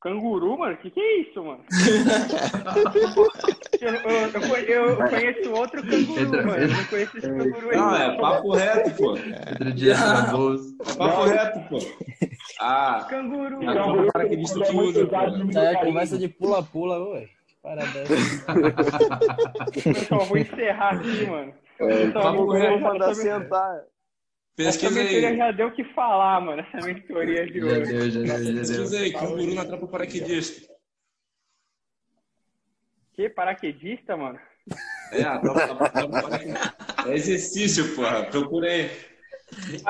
[0.00, 0.74] Canguru, mano?
[0.74, 1.64] O que, que é isso, mano?
[3.80, 6.62] eu, eu, eu conhe- eu conheço outro canguru, Entra- mano.
[6.62, 7.76] Eu não conheço esse canguru aí.
[7.76, 9.08] Não, é papo reto, pô.
[9.10, 10.74] Outro dia na bolsa.
[10.80, 11.78] É papo reto, pô.
[12.60, 13.58] Ah, Canguru.
[13.60, 15.16] Canguru, cara que disse tudo, pô.
[15.48, 17.28] Isso aí é conversa de pula-pula, ué.
[17.62, 18.08] Parabéns.
[19.82, 21.52] Pessoal, vou encerrar aqui, mano.
[21.80, 23.48] É, Pessoal, papo vou- reto, vou- mandar essa-
[24.56, 24.66] sentar.
[24.68, 25.36] Essa Pesquisa mentoria aí.
[25.36, 26.62] já deu o que falar, mano.
[26.62, 27.92] Essa mentoria de Já hoje.
[27.92, 28.54] deu, já deu, já deu.
[28.56, 30.74] Pesquisa aí, canguru na trapa paraquedista.
[33.14, 34.38] Que paraquedista, mano?
[35.12, 35.90] É, a tropa.
[37.08, 38.24] É exercício, porra.
[38.24, 38.90] Procura aí.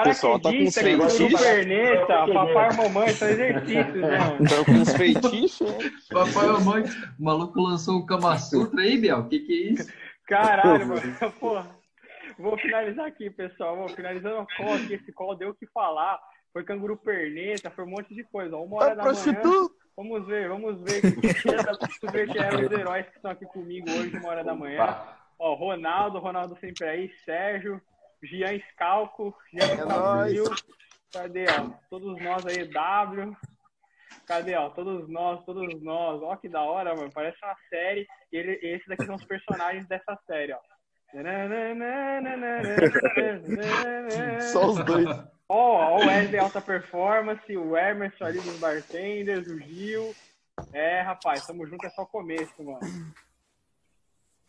[0.04, 1.42] pessoal tá com Paraquedista, canguru, feitiço.
[1.42, 4.18] perneta, papai e mamãe, são exercícios, né?
[4.18, 5.90] Tá com uns feitiços, hein?
[6.10, 6.84] Papai, mamãe,
[7.18, 9.20] o maluco lançou o Kama Sutra aí, Biel.
[9.20, 9.92] O que que é isso?
[10.28, 11.16] Caralho, mano.
[11.40, 11.76] Porra.
[12.38, 13.76] Vou finalizar aqui, pessoal.
[13.76, 14.94] Vou finalizando o call aqui.
[14.94, 16.20] Esse call deu o que falar.
[16.52, 18.56] Foi canguru perneta, foi um monte de coisa.
[18.56, 19.68] Uma hora É da manhã.
[19.96, 21.00] Vamos ver, vamos ver.
[21.02, 24.98] Vamos ver quem eram os heróis que estão aqui comigo hoje, uma hora da manhã.
[25.38, 27.80] Ó, Ronaldo, Ronaldo sempre aí, Sérgio,
[28.22, 30.44] Gian Scalco, Gian É Brasil.
[31.12, 31.70] Cadê, ó?
[31.88, 33.36] Todos nós aí, W.
[34.26, 34.70] Cadê, ó?
[34.70, 36.22] Todos nós, todos nós.
[36.22, 37.10] Ó, que da hora, mano.
[37.12, 38.06] Parece uma série.
[38.32, 40.58] E ele, esses daqui são os personagens dessa série, ó.
[44.52, 45.08] Só os dois.
[45.48, 50.14] Ó, ó o Wesley Alta Performance, o Emerson ali dos Bartenders, o Gil.
[50.72, 52.80] É, rapaz, tamo junto, é só começo, mano.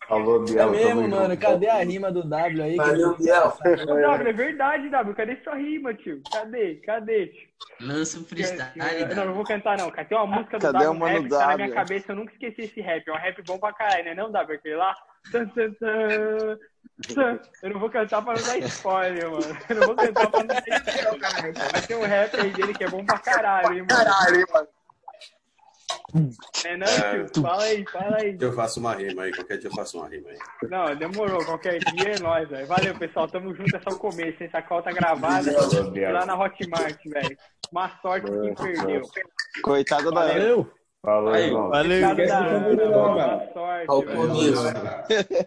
[0.09, 0.69] Alô, É Biel.
[0.71, 1.29] mesmo, tamo mano.
[1.31, 1.37] junto.
[1.41, 2.75] Cadê a rima do W aí?
[2.77, 3.53] Valeu, que- Biel.
[3.61, 5.15] W, é verdade, W.
[5.15, 6.21] Cadê sua rima, tio?
[6.31, 6.75] Cadê?
[6.75, 7.47] Cadê, tio?
[7.81, 8.71] Lança um freestyle,
[9.01, 9.91] Eu, não, não vou cantar, não.
[9.91, 10.07] cara.
[10.07, 11.63] Tem uma música do Cadê W, o Mano rap que tá na W?
[11.65, 12.11] minha cabeça.
[12.11, 13.07] Eu nunca esqueci esse rap.
[13.07, 14.13] É um rap bom pra caralho, né?
[14.15, 14.55] Não, W?
[14.57, 14.95] Aquele lá.
[17.61, 19.57] Eu não vou cantar pra não dar spoiler, mano.
[19.69, 21.53] Eu não vou cantar pra não dar spoiler, caralho.
[21.73, 23.87] Mas tem um rap aí dele que é bom pra caralho, hein, mano.
[23.87, 24.67] Caralho, mano.
[26.65, 27.41] É, não, tio?
[27.41, 28.37] Fala aí, fala aí.
[28.39, 30.37] Eu faço uma rima aí, qualquer dia eu faço uma rima aí.
[30.69, 31.43] Não, demorou.
[31.43, 32.65] Qualquer dia é nóis, velho.
[32.65, 33.27] Valeu, pessoal.
[33.27, 33.75] Tamo junto.
[33.75, 34.41] É só o começo.
[34.41, 37.37] Essa call tá gravada Valeu, lá na Hotmart, velho.
[37.73, 39.01] Má sorte pra quem perdeu.
[39.61, 40.71] Coitada da Valeu.
[41.03, 41.69] Valeu.
[41.69, 43.47] Coitado da Esquece do Ana,
[43.87, 44.53] canguru,